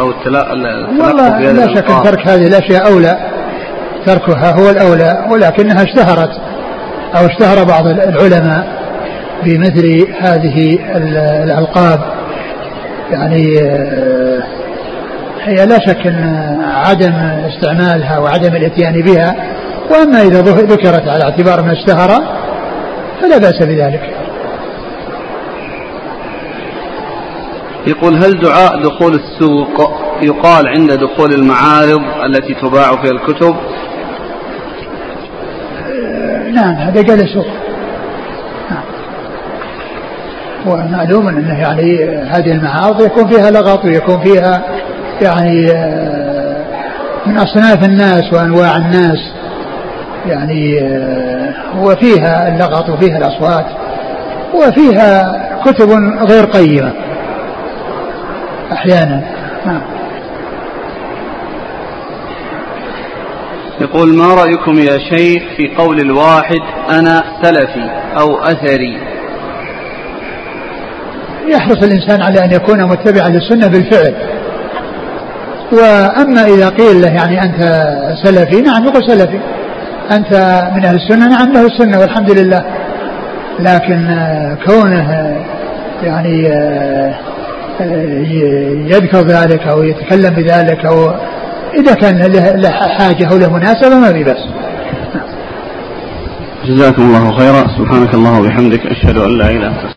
أو 0.00 0.10
التلقب 0.10 0.58
والله 1.00 1.52
لا 1.52 1.74
شك 1.74 1.86
ترك 2.04 2.26
هذه 2.26 2.46
الأشياء 2.46 2.92
أولى. 2.92 3.33
تركها 4.06 4.50
هو 4.60 4.70
الأولى 4.70 5.26
ولكنها 5.30 5.82
اشتهرت 5.82 6.30
أو 7.16 7.26
اشتهر 7.26 7.64
بعض 7.64 7.86
العلماء 7.86 8.66
بمثل 9.44 10.06
هذه 10.20 10.78
الألقاب. 11.44 12.00
يعني 13.10 13.58
آه، 13.60 14.42
هي 15.44 15.66
لا 15.66 15.78
شك 15.86 16.06
أن 16.06 16.58
عدم 16.64 17.14
استعمالها 17.48 18.18
وعدم 18.18 18.56
الإتيان 18.56 19.02
بها 19.02 19.36
وأما 19.90 20.22
إذا 20.22 20.40
ذكرت 20.40 21.08
على 21.08 21.24
اعتبار 21.24 21.62
ما 21.62 21.72
اشتهر 21.72 22.08
فلا 23.20 23.38
بأس 23.38 23.62
بذلك. 23.62 24.24
يقول 27.86 28.14
هل 28.14 28.40
دعاء 28.40 28.82
دخول 28.82 29.14
السوق 29.14 29.92
يقال 30.22 30.68
عند 30.68 30.92
دخول 30.92 31.32
المعارض 31.32 32.02
التي 32.24 32.54
تباع 32.54 33.02
فيها 33.02 33.10
الكتب؟ 33.10 33.56
نعم 36.54 36.74
هذا 36.74 37.02
قال 37.02 37.20
السوق 37.20 37.46
ومعلوم 40.66 41.28
انه 41.28 41.60
يعني 41.60 42.08
هذه 42.08 42.52
المعارض 42.52 43.00
يكون 43.02 43.26
فيها 43.26 43.50
لغط 43.50 43.84
ويكون 43.84 44.20
فيها 44.20 44.62
يعني 45.22 45.70
آه، 45.70 46.64
من 47.26 47.38
أصناف 47.38 47.84
الناس 47.84 48.32
وأنواع 48.32 48.76
الناس. 48.76 49.32
يعني 50.26 50.80
آه، 50.80 51.54
وفيها 51.82 52.48
اللغط 52.48 52.88
وفيها 52.88 53.18
الأصوات 53.18 53.66
وفيها 54.54 55.40
كتب 55.64 55.90
غير 56.28 56.44
قيمة 56.44 56.92
أحيانا. 58.72 59.22
نعم. 59.66 59.93
يقول 63.84 64.16
ما 64.16 64.34
رأيكم 64.34 64.78
يا 64.78 64.98
شيخ 64.98 65.42
في 65.56 65.74
قول 65.76 66.00
الواحد 66.00 66.60
أنا 66.98 67.22
سلفي 67.42 67.90
أو 68.20 68.38
أثري? 68.38 68.98
يحرص 71.48 71.82
الإنسان 71.82 72.22
على 72.22 72.44
أن 72.44 72.52
يكون 72.52 72.84
متبعا 72.84 73.28
للسنة 73.28 73.68
بالفعل. 73.68 74.14
وأما 75.72 76.44
إذا 76.44 76.68
قيل 76.68 77.02
له 77.02 77.08
يعني 77.08 77.42
أنت 77.42 77.62
سلفي 78.24 78.60
نعم 78.60 78.84
يقول 78.84 79.02
سلفي. 79.08 79.38
أنت 80.10 80.32
من 80.76 80.84
أهل 80.84 80.94
السنة 80.94 81.28
نعم 81.28 81.52
له 81.52 81.66
السنة 81.66 82.00
والحمد 82.00 82.30
لله. 82.30 82.64
لكن 83.60 84.06
كونه 84.66 85.36
يعني 86.02 86.42
يذكر 88.90 89.18
ذلك 89.18 89.66
أو 89.66 89.82
يتكلم 89.82 90.34
بذلك 90.34 90.86
أو 90.86 91.14
إذا 91.80 91.94
كان 91.94 92.18
له 92.62 92.70
حاجة 92.70 93.28
أو 93.30 93.36
له 93.38 93.52
مناسبة 93.52 93.98
ما 93.98 94.12
في 94.12 94.24
بس 94.24 94.38
جزاكم 96.66 97.02
الله 97.02 97.38
خيرا. 97.38 97.66
سبحانك 97.78 98.14
الله 98.14 98.40
وبحمدك 98.40 98.86
أشهد 98.86 99.16
أن 99.16 99.38
لا 99.38 99.50
إله 99.50 99.56
إلا 99.56 99.66
أنت. 99.66 99.84